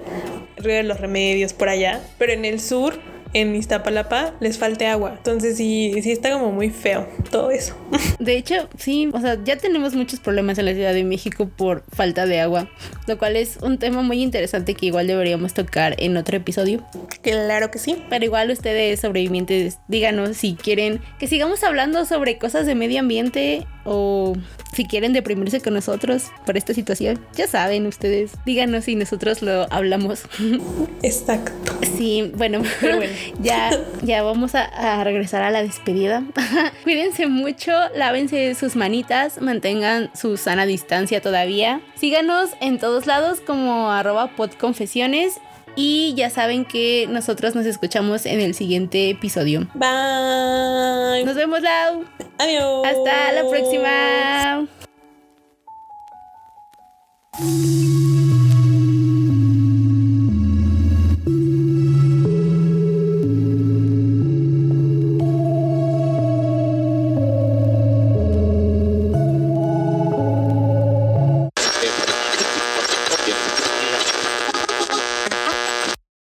Río 0.56 0.74
de 0.74 0.82
los 0.82 1.00
Remedios 1.00 1.52
por 1.52 1.68
allá, 1.68 2.02
pero 2.18 2.32
en 2.32 2.44
el 2.44 2.60
sur 2.60 2.98
en 3.32 3.54
Iztapalapa 3.54 4.34
les 4.40 4.58
falte 4.58 4.86
agua. 4.86 5.14
Entonces 5.16 5.56
sí, 5.56 5.94
sí 6.02 6.12
está 6.12 6.32
como 6.32 6.52
muy 6.52 6.70
feo 6.70 7.06
todo 7.30 7.50
eso. 7.50 7.74
De 8.18 8.36
hecho, 8.36 8.68
sí, 8.76 9.10
o 9.12 9.20
sea, 9.20 9.38
ya 9.44 9.56
tenemos 9.56 9.94
muchos 9.94 10.20
problemas 10.20 10.58
en 10.58 10.66
la 10.66 10.74
Ciudad 10.74 10.92
de 10.92 11.04
México 11.04 11.48
por 11.48 11.84
falta 11.94 12.26
de 12.26 12.40
agua, 12.40 12.68
lo 13.06 13.18
cual 13.18 13.36
es 13.36 13.58
un 13.62 13.78
tema 13.78 14.02
muy 14.02 14.22
interesante 14.22 14.74
que 14.74 14.86
igual 14.86 15.06
deberíamos 15.06 15.54
tocar 15.54 15.94
en 15.98 16.16
otro 16.16 16.36
episodio. 16.36 16.84
Claro 17.22 17.70
que 17.70 17.78
sí. 17.78 18.02
Pero 18.08 18.24
igual 18.24 18.50
ustedes 18.50 19.00
sobrevivientes, 19.00 19.78
díganos 19.88 20.36
si 20.36 20.54
quieren 20.54 21.00
que 21.18 21.26
sigamos 21.26 21.62
hablando 21.62 22.04
sobre 22.04 22.38
cosas 22.38 22.66
de 22.66 22.74
medio 22.74 23.00
ambiente 23.00 23.66
o 23.84 24.34
si 24.72 24.84
quieren 24.84 25.12
deprimirse 25.12 25.60
con 25.60 25.74
nosotros 25.74 26.30
por 26.44 26.56
esta 26.56 26.74
situación. 26.74 27.18
Ya 27.34 27.46
saben 27.46 27.86
ustedes, 27.86 28.32
díganos 28.44 28.84
si 28.84 28.94
nosotros 28.96 29.42
lo 29.42 29.66
hablamos. 29.72 30.22
Exacto. 31.02 31.72
Sí, 31.96 32.32
bueno, 32.36 32.62
bueno. 32.80 33.06
ya, 33.40 33.70
ya 34.02 34.22
vamos 34.22 34.54
a, 34.54 34.64
a, 34.64 35.04
regresar 35.04 35.42
a 35.42 35.50
la 35.50 35.62
despedida. 35.62 36.22
Cuídense 36.84 37.26
mucho, 37.26 37.72
lávense 37.94 38.54
sus 38.54 38.76
manitas, 38.76 39.40
mantengan 39.40 40.10
su 40.14 40.36
sana 40.36 40.66
distancia 40.66 41.20
todavía. 41.20 41.80
Síganos 41.94 42.50
en 42.60 42.78
todos 42.78 43.06
lados 43.06 43.40
como 43.40 43.90
arroba 43.90 44.36
podconfesiones 44.36 45.40
y 45.80 46.12
ya 46.16 46.28
saben 46.28 46.64
que 46.64 47.06
nosotros 47.08 47.54
nos 47.54 47.64
escuchamos 47.64 48.26
en 48.26 48.40
el 48.40 48.54
siguiente 48.54 49.10
episodio. 49.10 49.68
Bye. 49.74 51.24
Nos 51.24 51.36
vemos, 51.36 51.62
Lau. 51.62 52.04
Adiós. 52.36 52.84
Hasta 52.84 53.30
la 53.32 53.48
próxima. 53.48 54.66